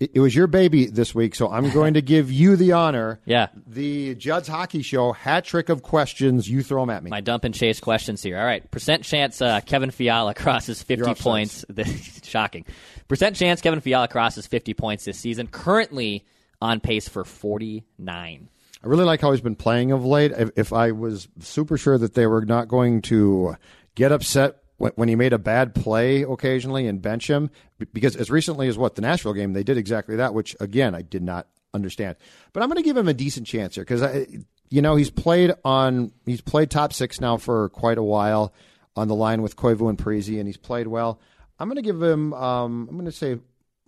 it, 0.00 0.12
it 0.14 0.20
was 0.20 0.34
your 0.34 0.46
baby 0.46 0.86
this 0.86 1.14
week, 1.14 1.34
so 1.34 1.50
I'm 1.50 1.70
going 1.70 1.94
to 1.94 2.02
give 2.14 2.30
you 2.32 2.56
the 2.56 2.72
honor. 2.72 3.20
Yeah. 3.24 3.48
The 3.66 4.14
Judd's 4.14 4.48
Hockey 4.48 4.82
Show 4.82 5.12
hat 5.12 5.44
trick 5.44 5.68
of 5.68 5.82
questions. 5.82 6.48
You 6.48 6.62
throw 6.62 6.82
them 6.82 6.90
at 6.90 7.02
me. 7.02 7.10
My 7.10 7.20
dump 7.20 7.44
and 7.44 7.54
chase 7.54 7.80
questions 7.80 8.22
here. 8.22 8.38
All 8.38 8.44
right, 8.46 8.68
percent 8.70 9.04
chance 9.04 9.40
uh, 9.42 9.60
Kevin 9.60 9.90
Fiala 9.90 10.34
crosses 10.36 10.84
You're 10.88 10.98
fifty 10.98 11.10
upset. 11.12 11.24
points. 11.24 11.64
Shocking. 12.24 12.64
Percent 13.08 13.36
chance 13.36 13.60
Kevin 13.60 13.80
Fiala 13.80 14.08
crosses 14.08 14.46
fifty 14.46 14.74
points 14.74 15.04
this 15.04 15.18
season. 15.18 15.46
Currently 15.46 16.24
on 16.60 16.80
pace 16.80 17.08
for 17.08 17.24
forty 17.24 17.84
nine. 17.98 18.48
I 18.84 18.88
really 18.88 19.04
like 19.04 19.22
how 19.22 19.30
he's 19.30 19.40
been 19.40 19.56
playing 19.56 19.92
of 19.92 20.04
late. 20.04 20.32
If, 20.32 20.50
if 20.56 20.72
I 20.72 20.92
was 20.92 21.26
super 21.40 21.78
sure 21.78 21.96
that 21.96 22.14
they 22.14 22.26
were 22.26 22.44
not 22.44 22.68
going 22.68 23.00
to 23.02 23.56
get 23.94 24.12
upset 24.12 24.58
when, 24.76 24.92
when 24.96 25.08
he 25.08 25.16
made 25.16 25.32
a 25.32 25.38
bad 25.38 25.74
play 25.74 26.22
occasionally 26.22 26.86
and 26.86 27.00
bench 27.00 27.30
him, 27.30 27.50
because 27.94 28.14
as 28.14 28.30
recently 28.30 28.68
as 28.68 28.76
what 28.76 28.94
the 28.94 29.00
Nashville 29.00 29.32
game, 29.32 29.54
they 29.54 29.62
did 29.62 29.78
exactly 29.78 30.16
that, 30.16 30.34
which 30.34 30.54
again 30.60 30.94
I 30.94 31.00
did 31.00 31.22
not 31.22 31.46
understand. 31.72 32.16
But 32.52 32.62
I'm 32.62 32.68
going 32.68 32.76
to 32.76 32.82
give 32.82 32.96
him 32.96 33.08
a 33.08 33.14
decent 33.14 33.46
chance 33.46 33.74
here 33.76 33.84
because 33.84 34.02
I, 34.02 34.26
you 34.68 34.82
know, 34.82 34.96
he's 34.96 35.10
played 35.10 35.52
on 35.64 36.12
he's 36.26 36.42
played 36.42 36.70
top 36.70 36.92
six 36.92 37.22
now 37.22 37.38
for 37.38 37.70
quite 37.70 37.96
a 37.96 38.02
while 38.02 38.52
on 38.96 39.08
the 39.08 39.14
line 39.14 39.40
with 39.40 39.56
Koivu 39.56 39.88
and 39.88 39.96
Parise, 39.96 40.38
and 40.38 40.46
he's 40.46 40.58
played 40.58 40.88
well. 40.88 41.20
I'm 41.58 41.68
going 41.68 41.76
to 41.76 41.82
give 41.82 42.02
him. 42.02 42.34
Um, 42.34 42.86
I'm 42.90 42.96
going 42.96 43.06
to 43.06 43.12
say 43.12 43.38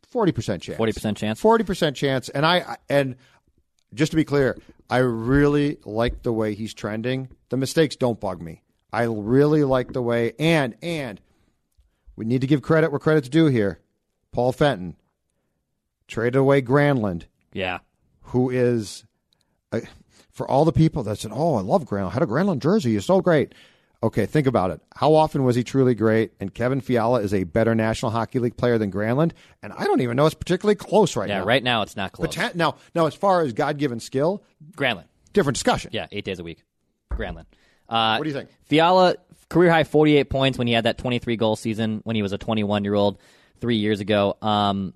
forty 0.08 0.32
percent 0.32 0.62
chance. 0.62 0.78
40% 0.78 1.16
chance? 1.16 1.38
Forty 1.38 1.64
percent 1.64 1.96
chance, 1.96 2.30
and 2.30 2.46
I 2.46 2.78
and 2.88 3.16
just 3.96 4.12
to 4.12 4.16
be 4.16 4.24
clear, 4.24 4.56
I 4.88 4.98
really 4.98 5.78
like 5.84 6.22
the 6.22 6.32
way 6.32 6.54
he's 6.54 6.74
trending. 6.74 7.28
The 7.48 7.56
mistakes 7.56 7.96
don't 7.96 8.20
bug 8.20 8.40
me. 8.40 8.62
I 8.92 9.04
really 9.04 9.64
like 9.64 9.92
the 9.92 10.02
way, 10.02 10.32
and 10.38 10.74
and 10.82 11.20
we 12.14 12.24
need 12.24 12.40
to 12.42 12.46
give 12.46 12.62
credit 12.62 12.90
where 12.90 13.00
credit's 13.00 13.28
due 13.28 13.46
here. 13.46 13.80
Paul 14.32 14.52
Fenton 14.52 14.96
traded 16.08 16.36
away 16.36 16.62
Granlund, 16.62 17.24
Yeah. 17.52 17.78
who 18.20 18.48
is 18.50 19.04
uh, 19.72 19.80
for 20.30 20.48
all 20.48 20.64
the 20.64 20.72
people 20.72 21.02
that 21.02 21.18
said, 21.18 21.32
"Oh, 21.34 21.56
I 21.56 21.60
love 21.62 21.84
Granlund. 21.84 22.12
Had 22.12 22.22
a 22.22 22.26
Granlund 22.26 22.60
jersey. 22.60 22.92
He's 22.94 23.04
so 23.04 23.20
great." 23.20 23.54
Okay, 24.06 24.24
think 24.24 24.46
about 24.46 24.70
it. 24.70 24.80
How 24.94 25.14
often 25.14 25.42
was 25.42 25.56
he 25.56 25.64
truly 25.64 25.96
great? 25.96 26.30
And 26.38 26.54
Kevin 26.54 26.80
Fiala 26.80 27.20
is 27.22 27.34
a 27.34 27.42
better 27.42 27.74
National 27.74 28.12
Hockey 28.12 28.38
League 28.38 28.56
player 28.56 28.78
than 28.78 28.92
Granlund, 28.92 29.32
and 29.64 29.72
I 29.72 29.82
don't 29.84 30.00
even 30.00 30.16
know 30.16 30.26
it's 30.26 30.34
particularly 30.36 30.76
close 30.76 31.16
right 31.16 31.28
Yeah, 31.28 31.38
now. 31.38 31.40
Yeah, 31.42 31.48
right 31.48 31.62
now 31.64 31.82
it's 31.82 31.96
not 31.96 32.12
close. 32.12 32.36
Now, 32.54 32.76
now, 32.94 33.06
as 33.06 33.14
far 33.16 33.40
as 33.42 33.52
God 33.52 33.78
given 33.78 33.98
skill, 33.98 34.44
Granlund. 34.76 35.06
different 35.32 35.56
discussion. 35.56 35.90
Yeah, 35.92 36.06
eight 36.12 36.24
days 36.24 36.38
a 36.38 36.44
week. 36.44 36.62
Granlund. 37.12 37.46
Uh, 37.88 38.16
What 38.16 38.22
do 38.22 38.30
you 38.30 38.34
think? 38.36 38.50
Fiala, 38.66 39.16
career 39.48 39.72
high 39.72 39.82
48 39.84 40.30
points 40.30 40.56
when 40.56 40.68
he 40.68 40.72
had 40.72 40.84
that 40.84 40.98
23 40.98 41.36
goal 41.36 41.56
season 41.56 42.00
when 42.04 42.14
he 42.14 42.22
was 42.22 42.32
a 42.32 42.38
21 42.38 42.84
year 42.84 42.94
old 42.94 43.18
three 43.60 43.76
years 43.78 43.98
ago. 43.98 44.36
Um, 44.40 44.94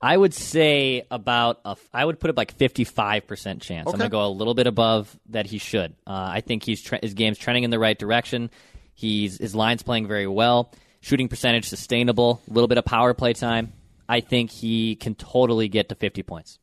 I 0.00 0.16
would 0.16 0.32
say 0.32 1.04
about 1.10 1.60
a, 1.64 1.76
I 1.92 2.04
would 2.04 2.20
put 2.20 2.30
it 2.30 2.36
like 2.36 2.54
fifty 2.56 2.84
five 2.84 3.26
percent 3.26 3.62
chance. 3.62 3.88
I'm 3.88 3.98
gonna 3.98 4.08
go 4.08 4.26
a 4.26 4.28
little 4.28 4.54
bit 4.54 4.66
above 4.66 5.18
that 5.30 5.46
he 5.46 5.58
should. 5.58 5.94
Uh, 6.06 6.30
I 6.34 6.40
think 6.40 6.62
he's 6.62 6.80
tre- 6.82 7.00
his 7.02 7.14
game's 7.14 7.38
trending 7.38 7.64
in 7.64 7.70
the 7.70 7.78
right 7.78 7.98
direction. 7.98 8.50
He's 8.94 9.38
his 9.38 9.54
line's 9.54 9.82
playing 9.82 10.06
very 10.06 10.26
well. 10.26 10.72
Shooting 11.00 11.28
percentage 11.28 11.68
sustainable. 11.68 12.40
A 12.48 12.52
little 12.52 12.68
bit 12.68 12.78
of 12.78 12.84
power 12.84 13.12
play 13.14 13.32
time. 13.32 13.72
I 14.08 14.20
think 14.20 14.50
he 14.50 14.96
can 14.96 15.14
totally 15.14 15.68
get 15.68 15.88
to 15.88 15.94
fifty 15.94 16.22
points. 16.22 16.58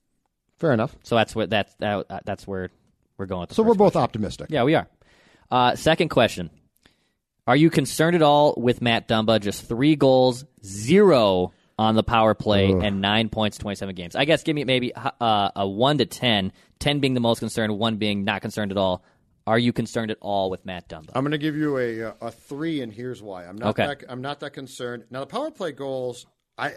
Fair 0.60 0.72
enough. 0.72 0.96
So 1.04 1.16
that's 1.16 1.36
where 1.36 1.48
that's 1.48 1.74
that, 1.76 2.24
that's 2.26 2.48
where 2.48 2.70
we're 3.18 3.26
going. 3.26 3.48
So 3.52 3.64
we're 3.64 3.74
both 3.74 3.94
question. 3.94 4.02
optimistic. 4.04 4.48
Yeah, 4.50 4.64
we 4.64 4.76
are. 4.76 4.88
Uh, 5.52 5.76
second 5.76 6.08
question: 6.08 6.50
Are 7.48 7.56
you 7.56 7.70
concerned 7.70 8.16
at 8.16 8.22
all 8.22 8.54
with 8.56 8.82
Matt 8.82 9.10
Dumba? 9.10 9.42
Just 9.42 9.68
three 9.68 9.98
goals, 9.98 10.46
zero 10.64 11.52
on 11.78 11.96
the 11.96 12.04
power 12.04 12.34
play, 12.34 12.72
and 12.72 13.02
nine 13.02 13.30
points, 13.30 13.58
twenty-seven 13.58 13.96
games. 13.96 14.16
I 14.16 14.26
guess 14.26 14.44
give 14.44 14.56
me 14.56 14.64
maybe 14.64 14.94
uh, 14.96 15.50
a 15.56 15.68
one 15.68 15.98
to 15.98 16.06
10, 16.06 16.52
10 16.80 17.00
being 17.00 17.14
the 17.14 17.20
most 17.20 17.40
concerned, 17.40 17.78
one 17.78 17.98
being 17.98 18.24
not 18.24 18.42
concerned 18.42 18.72
at 18.72 18.78
all. 18.78 19.04
Are 19.48 19.60
you 19.60 19.74
concerned 19.74 20.10
at 20.10 20.18
all 20.22 20.50
with 20.50 20.66
Matt 20.66 20.90
Dumba? 20.90 21.10
I'm 21.14 21.24
going 21.24 21.32
to 21.32 21.38
give 21.38 21.56
you 21.56 21.78
a 21.78 22.14
a 22.22 22.32
three, 22.32 22.82
and 22.82 22.92
here's 22.92 23.22
why. 23.22 23.46
I'm 23.46 23.58
not 23.58 23.70
Okay. 23.70 23.86
that 23.86 24.04
I'm 24.10 24.22
not 24.22 24.40
that 24.40 24.54
concerned. 24.54 25.04
Now 25.12 25.20
the 25.20 25.28
power 25.28 25.52
play 25.52 25.72
goals. 25.72 26.26
I 26.58 26.76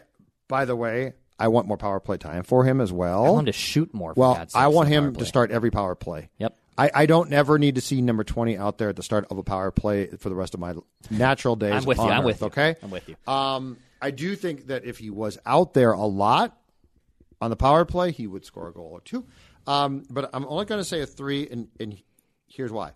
by 0.48 0.64
the 0.64 0.76
way, 0.76 1.12
I 1.38 1.48
want 1.48 1.66
more 1.68 1.76
power 1.76 2.00
play 2.00 2.16
time 2.18 2.42
for 2.42 2.64
him 2.64 2.80
as 2.80 2.92
well. 2.92 3.24
I 3.24 3.30
want 3.30 3.40
him 3.40 3.46
to 3.46 3.52
shoot 3.52 3.94
more. 3.94 4.14
For 4.14 4.20
well, 4.20 4.34
God's 4.34 4.54
I 4.54 4.66
want 4.66 4.88
in 4.88 5.02
the 5.02 5.08
him 5.08 5.14
to 5.16 5.24
start 5.24 5.50
every 5.50 5.70
power 5.70 5.94
play. 5.94 6.28
Yep. 6.38 6.56
I, 6.76 6.90
I 6.94 7.06
don't 7.06 7.28
never 7.30 7.58
need 7.58 7.74
to 7.74 7.80
see 7.80 8.00
number 8.02 8.22
20 8.22 8.56
out 8.56 8.78
there 8.78 8.88
at 8.90 8.96
the 8.96 9.02
start 9.02 9.26
of 9.30 9.38
a 9.38 9.42
power 9.42 9.70
play 9.72 10.06
for 10.06 10.28
the 10.28 10.34
rest 10.36 10.54
of 10.54 10.60
my 10.60 10.74
natural 11.10 11.56
days. 11.56 11.72
I'm 11.72 11.84
with 11.84 11.98
you. 11.98 12.04
on 12.04 12.10
I'm 12.12 12.20
Earth, 12.20 12.24
with 12.26 12.40
you. 12.40 12.46
Okay. 12.48 12.76
I'm 12.82 12.90
with 12.90 13.08
you. 13.08 13.16
Um, 13.32 13.78
I 14.00 14.10
do 14.10 14.36
think 14.36 14.68
that 14.68 14.84
if 14.84 14.98
he 14.98 15.10
was 15.10 15.38
out 15.44 15.74
there 15.74 15.92
a 15.92 16.06
lot 16.06 16.58
on 17.40 17.50
the 17.50 17.56
power 17.56 17.84
play, 17.84 18.12
he 18.12 18.26
would 18.26 18.44
score 18.44 18.68
a 18.68 18.72
goal 18.72 18.90
or 18.92 19.00
two. 19.00 19.24
Um, 19.66 20.04
but 20.08 20.30
I'm 20.32 20.46
only 20.46 20.64
going 20.64 20.80
to 20.80 20.84
say 20.84 21.02
a 21.02 21.06
three, 21.06 21.48
and, 21.50 21.68
and 21.78 21.98
here's 22.46 22.72
why. 22.72 22.92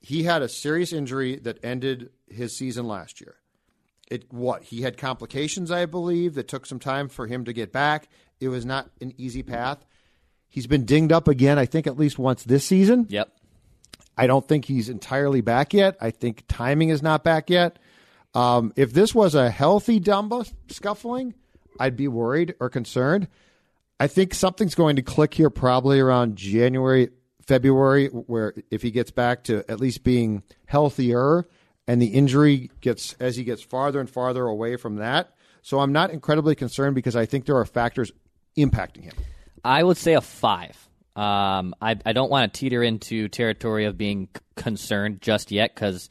He 0.00 0.24
had 0.24 0.42
a 0.42 0.48
serious 0.48 0.92
injury 0.92 1.36
that 1.36 1.64
ended 1.64 2.10
his 2.28 2.56
season 2.56 2.86
last 2.86 3.20
year. 3.20 3.36
It 4.10 4.30
what 4.30 4.64
he 4.64 4.82
had 4.82 4.98
complications, 4.98 5.70
I 5.70 5.86
believe, 5.86 6.34
that 6.34 6.48
took 6.48 6.66
some 6.66 6.78
time 6.78 7.08
for 7.08 7.26
him 7.26 7.44
to 7.46 7.52
get 7.52 7.72
back. 7.72 8.08
It 8.38 8.48
was 8.48 8.66
not 8.66 8.90
an 9.00 9.14
easy 9.16 9.42
path. 9.42 9.84
He's 10.48 10.66
been 10.66 10.84
dinged 10.84 11.10
up 11.10 11.26
again, 11.26 11.58
I 11.58 11.66
think, 11.66 11.86
at 11.86 11.98
least 11.98 12.18
once 12.18 12.42
this 12.44 12.64
season. 12.66 13.06
Yep. 13.08 13.30
I 14.16 14.26
don't 14.26 14.46
think 14.46 14.66
he's 14.66 14.88
entirely 14.88 15.40
back 15.40 15.72
yet. 15.72 15.96
I 16.00 16.10
think 16.10 16.44
timing 16.48 16.90
is 16.90 17.02
not 17.02 17.24
back 17.24 17.50
yet. 17.50 17.78
Um, 18.34 18.72
if 18.76 18.92
this 18.92 19.14
was 19.14 19.34
a 19.34 19.50
healthy 19.50 20.00
Dumba 20.00 20.50
scuffling, 20.68 21.34
I'd 21.78 21.96
be 21.96 22.08
worried 22.08 22.54
or 22.60 22.68
concerned. 22.68 23.28
I 24.00 24.06
think 24.08 24.34
something's 24.34 24.74
going 24.74 24.96
to 24.96 25.02
click 25.02 25.34
here 25.34 25.50
probably 25.50 26.00
around 26.00 26.36
January, 26.36 27.10
February, 27.46 28.08
where 28.08 28.54
if 28.70 28.82
he 28.82 28.90
gets 28.90 29.10
back 29.10 29.44
to 29.44 29.64
at 29.70 29.80
least 29.80 30.02
being 30.02 30.42
healthier 30.66 31.46
and 31.86 32.02
the 32.02 32.08
injury 32.08 32.70
gets 32.80 33.14
as 33.20 33.36
he 33.36 33.44
gets 33.44 33.62
farther 33.62 34.00
and 34.00 34.10
farther 34.10 34.46
away 34.46 34.76
from 34.76 34.96
that. 34.96 35.34
So 35.62 35.80
I'm 35.80 35.92
not 35.92 36.10
incredibly 36.10 36.54
concerned 36.54 36.94
because 36.94 37.16
I 37.16 37.26
think 37.26 37.46
there 37.46 37.56
are 37.56 37.64
factors 37.64 38.12
impacting 38.56 39.04
him. 39.04 39.14
I 39.64 39.82
would 39.82 39.96
say 39.96 40.14
a 40.14 40.20
five. 40.20 40.76
Um, 41.16 41.74
I, 41.80 41.96
I 42.04 42.12
don't 42.12 42.30
want 42.30 42.52
to 42.52 42.58
teeter 42.58 42.82
into 42.82 43.28
territory 43.28 43.84
of 43.84 43.96
being 43.96 44.28
c- 44.34 44.42
concerned 44.56 45.22
just 45.22 45.52
yet 45.52 45.74
because 45.74 46.10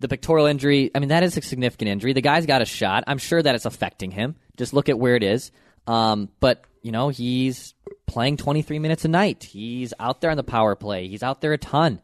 the 0.00 0.08
pectoral 0.08 0.46
injury, 0.46 0.90
I 0.94 1.00
mean, 1.00 1.08
that 1.08 1.22
is 1.22 1.36
a 1.36 1.42
significant 1.42 1.88
injury. 1.88 2.12
The 2.12 2.20
guy's 2.20 2.46
got 2.46 2.62
a 2.62 2.66
shot. 2.66 3.04
I'm 3.06 3.18
sure 3.18 3.42
that 3.42 3.54
it's 3.54 3.64
affecting 3.64 4.10
him. 4.10 4.36
Just 4.56 4.72
look 4.72 4.88
at 4.88 4.98
where 4.98 5.16
it 5.16 5.22
is. 5.22 5.50
Um, 5.86 6.28
but, 6.40 6.64
you 6.82 6.92
know, 6.92 7.08
he's 7.08 7.74
playing 8.06 8.36
23 8.36 8.78
minutes 8.78 9.04
a 9.04 9.08
night. 9.08 9.44
He's 9.44 9.92
out 9.98 10.20
there 10.20 10.30
on 10.30 10.36
the 10.36 10.44
power 10.44 10.74
play. 10.74 11.08
He's 11.08 11.22
out 11.22 11.40
there 11.40 11.52
a 11.52 11.58
ton. 11.58 12.00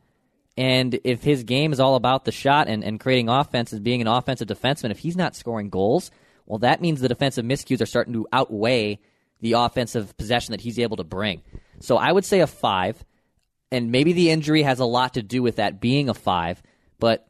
And 0.56 0.98
if 1.04 1.22
his 1.22 1.42
game 1.44 1.72
is 1.72 1.80
all 1.80 1.96
about 1.96 2.24
the 2.24 2.32
shot 2.32 2.68
and, 2.68 2.84
and 2.84 3.00
creating 3.00 3.28
offense 3.28 3.48
offenses, 3.70 3.80
being 3.80 4.00
an 4.00 4.06
offensive 4.06 4.48
defenseman, 4.48 4.90
if 4.90 4.98
he's 4.98 5.16
not 5.16 5.34
scoring 5.34 5.68
goals, 5.68 6.10
well, 6.46 6.58
that 6.60 6.80
means 6.80 7.00
the 7.00 7.08
defensive 7.08 7.44
miscues 7.44 7.80
are 7.80 7.86
starting 7.86 8.12
to 8.14 8.26
outweigh 8.32 9.00
the 9.40 9.52
offensive 9.52 10.16
possession 10.16 10.52
that 10.52 10.60
he's 10.60 10.78
able 10.78 10.96
to 10.96 11.04
bring. 11.04 11.42
So 11.80 11.96
I 11.96 12.12
would 12.12 12.24
say 12.24 12.40
a 12.40 12.46
five, 12.46 13.04
and 13.72 13.90
maybe 13.90 14.12
the 14.12 14.30
injury 14.30 14.62
has 14.62 14.78
a 14.78 14.84
lot 14.84 15.14
to 15.14 15.22
do 15.22 15.42
with 15.42 15.56
that 15.56 15.80
being 15.80 16.08
a 16.08 16.14
five, 16.14 16.62
but 17.00 17.26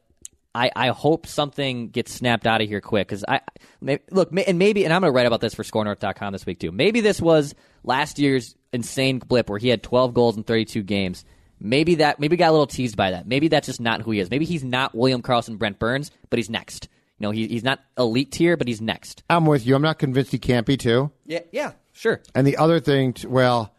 I, 0.55 0.71
I 0.73 0.87
hope 0.87 1.27
something 1.27 1.89
gets 1.89 2.13
snapped 2.13 2.47
out 2.47 2.61
of 2.61 2.69
here 2.69 2.79
quick 2.79 3.09
because 3.09 3.25
I 3.27 3.41
may, 3.81 3.99
look 4.09 4.31
may- 4.31 4.45
and 4.45 4.57
maybe 4.57 4.85
and 4.85 4.93
I'm 4.93 5.01
going 5.01 5.11
to 5.11 5.15
write 5.15 5.25
about 5.27 5.41
this 5.41 5.53
for 5.53 5.63
ScoreNorth.com 5.63 6.31
this 6.31 6.45
week 6.45 6.59
too. 6.59 6.71
Maybe 6.71 7.01
this 7.01 7.21
was 7.21 7.53
last 7.83 8.19
year's 8.19 8.55
insane 8.71 9.19
blip 9.19 9.49
where 9.49 9.59
he 9.59 9.67
had 9.67 9.83
12 9.83 10.13
goals 10.13 10.37
in 10.37 10.43
32 10.43 10.81
games. 10.83 11.25
Maybe 11.59 11.95
that 11.95 12.19
maybe 12.21 12.37
got 12.37 12.49
a 12.49 12.51
little 12.51 12.67
teased 12.67 12.95
by 12.95 13.11
that. 13.11 13.27
Maybe 13.27 13.49
that's 13.49 13.65
just 13.67 13.81
not 13.81 14.01
who 14.01 14.11
he 14.11 14.19
is. 14.21 14.29
Maybe 14.31 14.45
he's 14.45 14.63
not 14.63 14.95
William 14.95 15.21
Carlson, 15.21 15.57
Brent 15.57 15.77
Burns, 15.77 16.09
but 16.29 16.39
he's 16.39 16.49
next. 16.49 16.87
You 17.19 17.27
know, 17.27 17.31
he, 17.31 17.47
he's 17.47 17.63
not 17.63 17.81
elite 17.97 18.31
tier, 18.31 18.55
but 18.55 18.67
he's 18.67 18.81
next. 18.81 19.23
I'm 19.29 19.45
with 19.45 19.65
you. 19.67 19.75
I'm 19.75 19.81
not 19.81 19.99
convinced 19.99 20.31
he 20.31 20.39
can't 20.39 20.65
be 20.65 20.77
too. 20.77 21.11
Yeah, 21.25 21.39
yeah, 21.51 21.73
sure. 21.91 22.21
And 22.33 22.47
the 22.47 22.55
other 22.57 22.79
thing, 22.79 23.11
t- 23.13 23.27
well, 23.27 23.74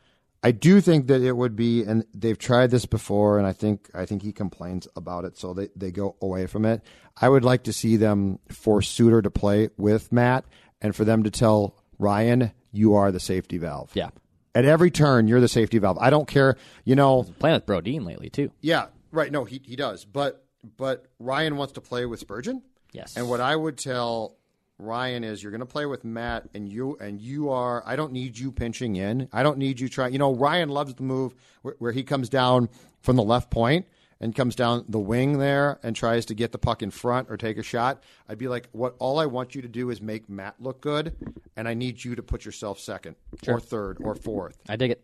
I 0.47 0.53
do 0.53 0.81
think 0.81 1.09
that 1.09 1.23
it 1.23 1.33
would 1.33 1.57
be, 1.57 1.83
and 1.83 2.05
they've 2.15 2.39
tried 2.39 2.71
this 2.71 2.87
before, 2.87 3.37
and 3.37 3.45
I 3.49 3.53
think 3.53 3.91
I 3.93 4.07
think 4.07 4.23
he 4.23 4.33
complains 4.33 4.87
about 4.95 5.25
it, 5.25 5.37
so 5.37 5.53
they, 5.53 5.71
they 5.75 5.91
go 5.91 6.15
away 6.23 6.47
from 6.47 6.65
it. 6.65 6.83
I 7.21 7.29
would 7.29 7.43
like 7.45 7.65
to 7.65 7.73
see 7.73 7.97
them 7.97 8.39
force 8.49 8.89
Suter 8.89 9.23
to 9.23 9.31
play 9.31 9.71
with 9.77 10.13
Matt, 10.13 10.45
and 10.81 10.95
for 10.95 11.05
them 11.05 11.25
to 11.25 11.33
tell 11.33 11.75
Ryan, 11.99 12.53
"You 12.71 12.95
are 12.95 13.11
the 13.11 13.19
safety 13.19 13.59
valve." 13.59 13.91
Yeah. 13.95 14.11
At 14.55 14.65
every 14.65 14.93
turn, 14.93 15.27
you're 15.27 15.41
the 15.41 15.49
safety 15.49 15.79
valve. 15.79 15.99
I 15.99 16.11
don't 16.11 16.29
care. 16.29 16.57
You 16.85 16.95
know, 16.95 17.25
Playing 17.41 17.55
with 17.57 17.67
Brodin 17.67 18.07
lately 18.07 18.31
too. 18.31 18.53
yeah, 18.61 18.87
right. 19.11 19.33
No, 19.33 19.45
he 19.45 19.61
he 19.65 19.75
does, 19.75 20.05
but 20.05 20.47
but 20.77 21.07
Ryan 21.19 21.57
wants 21.57 21.73
to 21.73 21.81
play 21.81 22.07
with 22.07 22.21
Spurgeon. 22.21 22.63
Yes. 22.93 23.17
And 23.17 23.29
what 23.29 23.41
I 23.41 23.57
would 23.57 23.79
tell 23.79 24.37
Ryan 24.79 25.25
is 25.25 25.43
you're 25.43 25.53
going 25.53 25.61
to 25.61 25.67
play 25.67 25.87
with 25.87 26.05
Matt 26.05 26.49
and 26.55 26.71
you 26.71 26.97
and 27.01 27.21
you 27.21 27.51
are 27.51 27.83
I 27.87 27.97
don't 27.97 28.13
need 28.13 28.39
you 28.39 28.53
pinching 28.53 28.97
in. 28.97 29.29
I 29.33 29.43
don't 29.43 29.59
need 29.59 29.81
you 29.81 29.89
trying. 29.89 30.13
You 30.13 30.19
know, 30.19 30.35
Ryan 30.35 30.69
loves 30.69 30.95
the 30.95 31.03
move 31.03 31.35
where, 31.63 31.75
where 31.79 31.93
he 31.93 32.03
comes 32.03 32.29
down 32.29 32.69
from 33.01 33.17
the 33.17 33.23
left 33.23 33.51
point 33.51 33.87
and 34.21 34.35
comes 34.35 34.55
down 34.55 34.85
the 34.89 34.99
wing 34.99 35.39
there 35.39 35.79
and 35.83 35.95
tries 35.97 36.27
to 36.27 36.35
get 36.35 36.53
the 36.53 36.59
puck 36.59 36.83
in 36.83 36.91
front 36.91 37.29
or 37.31 37.37
take 37.37 37.59
a 37.59 37.63
shot. 37.63 38.03
I'd 38.29 38.39
be 38.39 38.49
like, 38.49 38.69
"What 38.73 38.97
all 38.99 39.19
I 39.19 39.27
want 39.27 39.55
you 39.55 39.63
to 39.63 39.69
do 39.69 39.91
is 39.91 40.03
make 40.03 40.29
Matt 40.29 40.57
look 40.61 40.81
good 40.81 41.17
and 41.57 41.67
I 41.67 41.75
need 41.75 42.05
you 42.05 42.15
to 42.15 42.23
put 42.23 42.45
yourself 42.45 42.79
second 42.79 43.17
or 43.49 43.61
third 43.61 43.99
or 44.01 44.15
fourth. 44.15 44.59
I 44.69 44.77
dig 44.77 44.91
it. 44.91 45.03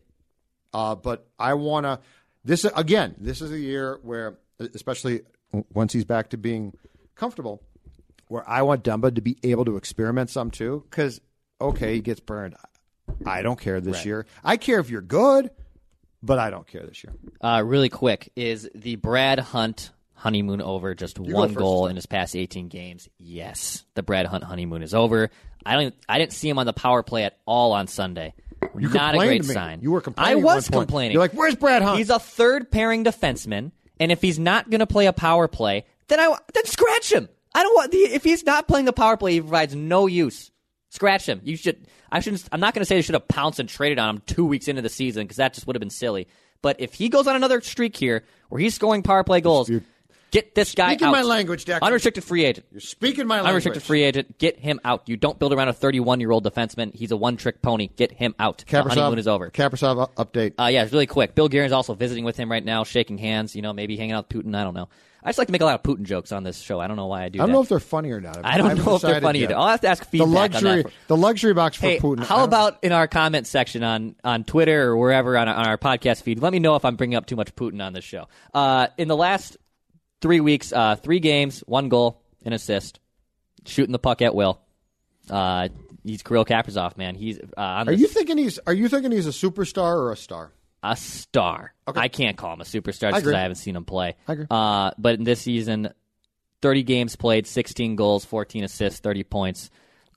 Uh, 0.74 0.94
but 0.94 1.26
I 1.38 1.54
want 1.54 1.84
to. 1.84 2.00
This 2.44 2.64
again. 2.64 3.14
This 3.18 3.40
is 3.40 3.52
a 3.52 3.58
year 3.58 4.00
where, 4.02 4.38
especially 4.58 5.22
once 5.72 5.92
he's 5.92 6.04
back 6.04 6.30
to 6.30 6.36
being 6.36 6.72
comfortable, 7.14 7.62
where 8.32 8.48
I 8.48 8.62
want 8.62 8.82
Dumba 8.82 9.14
to 9.14 9.20
be 9.20 9.36
able 9.42 9.66
to 9.66 9.76
experiment 9.76 10.30
some 10.30 10.50
too. 10.50 10.84
Because 10.88 11.20
okay, 11.60 11.94
he 11.94 12.00
gets 12.00 12.18
burned. 12.18 12.56
I 13.26 13.42
don't 13.42 13.60
care 13.60 13.78
this 13.80 14.06
year. 14.06 14.26
I 14.42 14.56
care 14.56 14.80
if 14.80 14.88
you're 14.88 15.02
good, 15.02 15.50
but 16.22 16.38
I 16.38 16.48
don't 16.48 16.66
care 16.66 16.82
this 16.86 17.04
year. 17.04 17.12
Uh, 17.42 17.62
really 17.62 17.90
quick, 17.90 18.32
is 18.34 18.70
the 18.74 18.96
Brad 18.96 19.38
Hunt 19.38 19.90
honeymoon 20.14 20.62
over? 20.62 20.94
Just 20.94 21.22
go 21.22 21.46
goal 21.48 21.88
in 21.88 21.96
his 21.96 22.06
past 22.06 22.34
18 22.34 22.68
games. 22.68 23.06
Yes, 23.18 23.84
the 23.94 24.02
Brad 24.02 24.24
Hunt 24.24 24.44
honeymoon 24.44 24.82
is 24.82 24.94
over. 24.94 25.28
I 25.66 25.74
don't. 25.74 25.94
I 26.08 26.18
didn't 26.18 26.32
see 26.32 26.48
him 26.48 26.58
on 26.58 26.64
the 26.64 26.72
power 26.72 27.02
play 27.02 27.24
at 27.24 27.38
all 27.44 27.72
on 27.72 27.86
Sunday. 27.86 28.32
You 28.78 28.88
Not 28.88 29.14
a 29.14 29.18
great 29.18 29.44
sign. 29.44 29.80
You 29.82 29.90
were 29.90 30.00
complaining. 30.00 30.40
I 30.40 30.42
was 30.42 30.70
complaining. 30.70 31.12
You're 31.12 31.22
like, 31.22 31.34
"Where's 31.34 31.56
Brad 31.56 31.82
Hunt?" 31.82 31.98
He's 31.98 32.08
a 32.08 32.18
third 32.18 32.70
pairing 32.70 33.04
defenseman, 33.04 33.72
and 34.00 34.10
if 34.10 34.22
he's 34.22 34.38
not 34.38 34.70
going 34.70 34.78
to 34.78 34.86
play 34.86 35.04
a 35.04 35.12
power 35.12 35.48
play, 35.48 35.84
then 36.08 36.18
I 36.18 36.34
then 36.54 36.64
scratch 36.64 37.12
him. 37.12 37.28
I 37.54 37.62
don't 37.62 37.74
want 37.74 37.92
the 37.92 37.98
if 37.98 38.24
he's 38.24 38.44
not 38.44 38.68
playing 38.68 38.86
the 38.86 38.92
power 38.92 39.16
play, 39.16 39.34
he 39.34 39.40
provides 39.40 39.74
no 39.74 40.06
use. 40.06 40.50
Scratch 40.90 41.26
him. 41.26 41.40
You 41.42 41.56
should. 41.56 41.86
I 42.10 42.20
shouldn't. 42.20 42.44
I'm 42.52 42.60
not 42.60 42.74
going 42.74 42.82
to 42.82 42.84
say 42.84 42.96
they 42.96 43.02
should 43.02 43.14
have 43.14 43.28
pounced 43.28 43.58
and 43.58 43.68
traded 43.68 43.98
on 43.98 44.16
him 44.16 44.22
two 44.26 44.44
weeks 44.44 44.68
into 44.68 44.82
the 44.82 44.90
season 44.90 45.24
because 45.24 45.38
that 45.38 45.54
just 45.54 45.66
would 45.66 45.74
have 45.74 45.80
been 45.80 45.90
silly. 45.90 46.28
But 46.60 46.80
if 46.80 46.94
he 46.94 47.08
goes 47.08 47.26
on 47.26 47.34
another 47.34 47.60
streak 47.60 47.96
here 47.96 48.24
where 48.48 48.60
he's 48.60 48.74
scoring 48.74 49.02
power 49.02 49.24
play 49.24 49.40
goals, 49.40 49.70
get 50.32 50.54
this 50.56 50.74
guy 50.74 50.90
Speaking 50.92 51.08
out. 51.08 51.12
my 51.12 51.22
language, 51.22 51.64
Declan. 51.64 51.82
Unrestricted 51.82 52.24
free 52.24 52.44
agent. 52.44 52.66
You're 52.72 52.80
speaking 52.80 53.26
my 53.28 53.36
language. 53.36 53.50
Unrestricted 53.50 53.82
free 53.84 54.02
agent. 54.02 54.38
Get 54.38 54.58
him 54.58 54.80
out. 54.84 55.08
You 55.08 55.16
don't 55.16 55.38
build 55.38 55.52
around 55.52 55.68
a 55.68 55.72
31 55.72 56.18
year 56.18 56.32
old 56.32 56.44
defenseman. 56.44 56.92
He's 56.92 57.12
a 57.12 57.16
one 57.16 57.36
trick 57.36 57.62
pony. 57.62 57.88
Get 57.96 58.10
him 58.10 58.34
out. 58.40 58.64
The 58.66 58.82
honeymoon 58.82 59.18
is 59.18 59.28
over. 59.28 59.50
Kaprizov 59.50 60.10
update. 60.14 60.54
Uh, 60.58 60.66
yeah, 60.66 60.82
it's 60.82 60.92
really 60.92 61.06
quick. 61.06 61.36
Bill 61.36 61.48
Guerin's 61.48 61.72
also 61.72 61.94
visiting 61.94 62.24
with 62.24 62.36
him 62.36 62.50
right 62.50 62.64
now, 62.64 62.82
shaking 62.82 63.18
hands. 63.18 63.54
You 63.54 63.62
know, 63.62 63.72
maybe 63.72 63.96
hanging 63.96 64.12
out 64.12 64.28
with 64.32 64.44
Putin. 64.44 64.56
I 64.56 64.64
don't 64.64 64.74
know. 64.74 64.88
I 65.24 65.28
just 65.28 65.38
like 65.38 65.46
to 65.46 65.52
make 65.52 65.60
a 65.60 65.64
lot 65.64 65.76
of 65.76 65.84
Putin 65.84 66.02
jokes 66.02 66.32
on 66.32 66.42
this 66.42 66.58
show. 66.58 66.80
I 66.80 66.88
don't 66.88 66.96
know 66.96 67.06
why 67.06 67.22
I 67.22 67.28
do. 67.28 67.38
I 67.38 67.42
don't 67.42 67.50
that. 67.50 67.52
know 67.52 67.62
if 67.62 67.68
they're 67.68 67.78
funny 67.78 68.10
or 68.10 68.20
not. 68.20 68.40
I 68.44 68.58
don't 68.58 68.84
know 68.84 68.96
if 68.96 69.02
they're 69.02 69.20
funny 69.20 69.38
yet. 69.38 69.50
either. 69.50 69.58
I'll 69.60 69.68
have 69.68 69.80
to 69.82 69.86
ask 69.88 70.02
the 70.02 70.10
feedback 70.10 70.26
on 70.26 70.32
luxury, 70.34 70.82
that. 70.82 70.92
the 71.06 71.16
luxury 71.16 71.54
box 71.54 71.76
for 71.76 71.86
Hey, 71.86 71.98
Putin. 72.00 72.24
How 72.24 72.42
about 72.42 72.82
in 72.82 72.90
our 72.90 73.06
comment 73.06 73.46
section 73.46 73.84
on, 73.84 74.16
on 74.24 74.42
Twitter 74.42 74.88
or 74.88 74.96
wherever 74.96 75.38
on, 75.38 75.48
on 75.48 75.64
our 75.64 75.78
podcast 75.78 76.22
feed? 76.22 76.40
Let 76.40 76.52
me 76.52 76.58
know 76.58 76.74
if 76.74 76.84
I'm 76.84 76.96
bringing 76.96 77.14
up 77.14 77.26
too 77.26 77.36
much 77.36 77.54
Putin 77.54 77.80
on 77.84 77.92
this 77.92 78.02
show. 78.02 78.26
Uh, 78.52 78.88
in 78.98 79.06
the 79.06 79.16
last 79.16 79.58
three 80.22 80.40
weeks, 80.40 80.72
uh, 80.72 80.96
three 80.96 81.20
games, 81.20 81.60
one 81.66 81.88
goal, 81.90 82.22
an 82.44 82.54
assist, 82.54 83.00
shooting 83.66 83.92
the 83.92 83.98
puck 83.98 84.22
at 84.22 84.34
will. 84.34 84.60
Uh, 85.28 85.68
he's 86.02 86.22
Kirill 86.22 86.44
Kaprizov, 86.46 86.96
man. 86.96 87.14
He's 87.14 87.38
uh, 87.38 87.60
on 87.60 87.88
Are 87.88 87.92
you 87.92 88.06
thinking 88.06 88.38
he's 88.38 88.58
Are 88.66 88.72
you 88.72 88.88
thinking 88.88 89.12
he's 89.12 89.26
a 89.26 89.30
superstar 89.30 89.96
or 89.96 90.12
a 90.12 90.16
star? 90.16 90.52
a 90.82 90.96
star. 90.96 91.74
Okay. 91.86 92.00
I 92.00 92.08
can't 92.08 92.36
call 92.36 92.54
him 92.54 92.60
a 92.60 92.64
superstar 92.64 93.10
because 93.10 93.22
agree. 93.22 93.34
I 93.34 93.42
haven't 93.42 93.56
seen 93.56 93.76
him 93.76 93.84
play. 93.84 94.16
I 94.26 94.32
agree. 94.32 94.46
Uh, 94.50 94.90
but 94.98 95.14
in 95.14 95.24
this 95.24 95.40
season, 95.40 95.92
30 96.60 96.82
games 96.82 97.16
played, 97.16 97.46
16 97.46 97.96
goals, 97.96 98.24
14 98.24 98.64
assists, 98.64 99.00
30 99.00 99.22
points, 99.24 99.70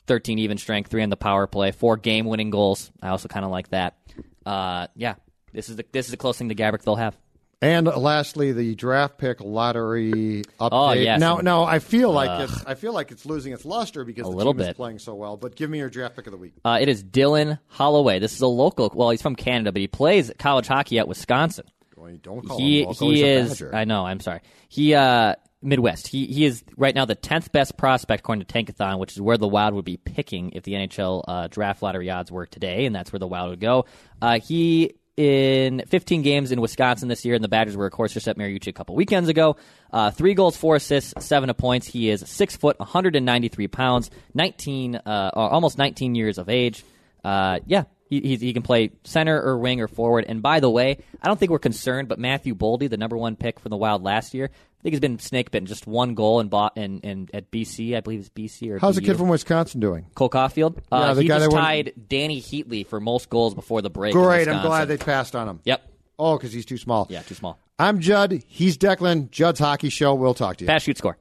13 0.08 0.40
even 0.40 0.58
strength, 0.58 0.90
three 0.90 1.04
on 1.04 1.10
the 1.10 1.18
power 1.18 1.46
play, 1.48 1.72
four 1.72 1.98
game 1.98 2.26
winning 2.26 2.50
goals. 2.50 2.92
I 3.02 3.10
also 3.10 3.28
kind 3.28 3.46
of 3.46 3.52
like 3.52 3.70
that. 3.70 3.98
Uh, 4.46 4.88
yeah, 4.96 5.16
this 5.54 5.70
is 5.70 5.76
the 5.76 5.86
this 5.92 6.06
is 6.06 6.12
the 6.12 6.18
closest 6.18 6.40
thing 6.40 6.50
to 6.50 6.56
Gaborik 6.56 6.84
they'll 6.84 6.96
have. 6.96 7.18
And 7.66 7.88
lastly, 7.88 8.52
the 8.52 8.76
draft 8.76 9.18
pick 9.18 9.42
lottery 9.42 10.44
update. 10.60 10.70
Oh, 10.72 10.92
yes. 10.94 11.20
Now, 11.20 11.38
now 11.38 11.64
I 11.64 11.80
feel 11.80 12.12
like 12.12 12.48
it's 12.48 12.64
I 12.66 12.76
feel 12.76 12.94
like 12.94 13.12
it's 13.12 13.26
losing 13.26 13.54
its 13.54 13.66
luster 13.66 14.04
because 14.06 14.28
A 14.28 14.30
the 14.30 14.36
little 14.38 14.54
team 14.54 14.62
is 14.62 14.68
bit. 14.68 14.76
playing 14.76 15.00
so 15.00 15.16
well. 15.16 15.36
But 15.36 15.56
give 15.56 15.70
me 15.72 15.80
your 15.80 15.90
draft 15.90 16.16
pick 16.16 16.28
of 16.28 16.32
the 16.32 16.38
week. 16.38 16.54
Uh, 16.64 16.78
it 16.80 16.90
is 16.90 17.04
Dylan 17.04 17.58
Holloway. 17.68 18.20
This 18.20 18.34
is 18.34 18.42
a 18.42 18.48
local. 18.48 18.92
Well, 18.94 19.10
he's 19.10 19.22
from 19.24 19.36
Canada, 19.36 19.72
but 19.72 19.80
he 19.80 19.88
plays 19.88 20.32
college 20.38 20.68
hockey 20.68 21.00
at 21.00 21.08
Wisconsin. 21.08 21.66
Well, 21.98 22.16
don't 22.22 22.46
call 22.48 22.60
he 22.60 22.82
him 22.82 22.88
local. 22.90 23.10
he 23.10 23.16
he's 23.24 23.62
is. 23.62 23.64
I 23.74 23.86
know. 23.86 24.06
I'm 24.06 24.20
sorry. 24.20 24.42
He 24.70 24.94
uh 24.94 25.34
Midwest. 25.64 26.08
He 26.08 26.28
he 26.28 26.46
is 26.46 26.64
right 26.78 26.94
now 26.94 27.06
the 27.06 27.16
tenth 27.16 27.52
best 27.52 27.78
prospect 27.78 28.20
according 28.20 28.46
to 28.46 28.54
Tankathon, 28.54 29.00
which 29.00 29.14
is 29.14 29.22
where 29.22 29.38
the 29.38 29.48
Wild 29.48 29.74
would 29.74 29.86
be 29.86 29.98
picking 29.98 30.52
if 30.52 30.62
the 30.62 30.74
NHL 30.74 31.24
uh, 31.28 31.48
draft 31.48 31.82
lottery 31.82 32.12
odds 32.12 32.32
were 32.32 32.46
today, 32.46 32.86
and 32.86 32.96
that's 32.96 33.12
where 33.12 33.20
the 33.20 33.28
Wild 33.28 33.50
would 33.50 33.60
go. 33.60 33.86
Uh, 34.22 34.40
he 34.40 34.94
in 35.18 35.84
15 35.88 36.22
games 36.22 36.52
in 36.52 36.60
Wisconsin 36.60 37.08
this 37.08 37.24
year, 37.26 37.36
and 37.36 37.44
the 37.44 37.48
Badgers 37.48 37.78
were 37.78 37.86
of 37.86 37.94
course 37.94 38.14
just 38.14 38.28
at 38.28 38.38
Mariucci 38.38 38.68
a 38.68 38.74
couple 38.74 38.96
weekends 38.96 39.30
ago. 39.30 39.56
Uh, 39.92 40.12
three 40.12 40.34
goals, 40.34 40.58
four 40.58 40.76
assists, 40.76 41.14
seven 41.26 41.54
points. 41.54 41.88
He 41.88 42.10
is 42.10 42.24
six 42.28 42.56
foot, 42.56 42.78
193 42.80 43.68
pounds, 43.68 44.12
19, 44.34 44.96
uh, 44.96 45.32
almost 45.34 45.78
19 45.78 46.16
years 46.16 46.38
of 46.38 46.50
age. 46.50 46.84
Uh, 47.24 47.60
yeah, 47.66 47.86
he, 48.08 48.22
he, 48.22 48.36
he 48.38 48.54
can 48.54 48.62
play 48.64 48.92
center 49.04 49.42
or 49.42 49.58
wing 49.58 49.82
or 49.82 49.88
forward. 49.88 50.26
And 50.28 50.42
by 50.42 50.60
the 50.60 50.70
way, 50.70 50.98
I 51.22 51.28
don't 51.28 51.40
think 51.40 51.52
we're 51.52 51.60
concerned, 51.60 52.08
but 52.08 52.20
Matthew 52.20 52.54
Boldy, 52.56 52.90
the 52.90 52.98
number 52.98 53.18
one 53.18 53.36
pick 53.36 53.60
for 53.60 53.70
the 53.70 53.78
Wild 53.78 54.04
last 54.04 54.34
year, 54.34 54.46
I 54.52 54.82
think 54.84 54.94
he's 54.94 55.00
been 55.00 55.18
snake 55.20 55.50
bitten. 55.52 55.66
Just 55.66 55.88
one 55.88 56.14
goal 56.14 56.40
and 56.40 56.50
bought 56.50 56.78
in, 56.78 57.00
in 57.00 57.30
at 57.34 57.50
BC, 57.50 57.96
I 57.98 58.02
believe 58.02 58.20
it's 58.20 58.30
BC 58.30 58.70
or 58.72 58.78
How's 58.80 58.96
the 58.96 59.02
kid 59.02 59.18
from 59.18 59.30
Wisconsin 59.30 59.80
doing? 59.80 60.06
Cole 60.14 60.30
Caufield? 60.30 60.76
Yeah, 60.92 60.98
Uh, 60.98 61.14
the 61.16 61.24
he 61.24 61.28
guy 61.28 61.40
just 61.40 61.50
that 61.50 61.56
went- 61.56 61.66
tied 61.66 61.94
Dany 62.08 62.38
Heatley 62.40 62.86
for 62.86 63.00
most 63.00 63.30
goals 63.30 63.56
before 63.56 63.82
the 63.82 63.90
break. 63.90 64.14
Great. 64.14 64.48
I'm 64.48 64.62
glad 64.62 64.88
they 64.88 64.98
passed 64.98 65.36
on 65.36 65.48
him. 65.50 65.60
Yep. 65.64 65.82
Oh, 66.20 66.38
because 66.38 66.54
he's 66.54 66.66
too 66.66 66.78
small. 66.78 67.08
Yeah, 67.10 67.24
too 67.24 67.36
small. 67.36 67.60
I'm 67.78 68.00
Judd. 68.00 68.42
He's 68.48 68.78
Declan. 68.78 69.32
Judd's 69.32 69.60
Hockey 69.60 69.90
Show. 69.90 70.14
We'll 70.14 70.34
talk 70.34 70.58
to 70.58 70.64
you. 70.64 70.68
Pass, 70.68 70.84
shoot, 70.84 70.98
score. 70.98 71.18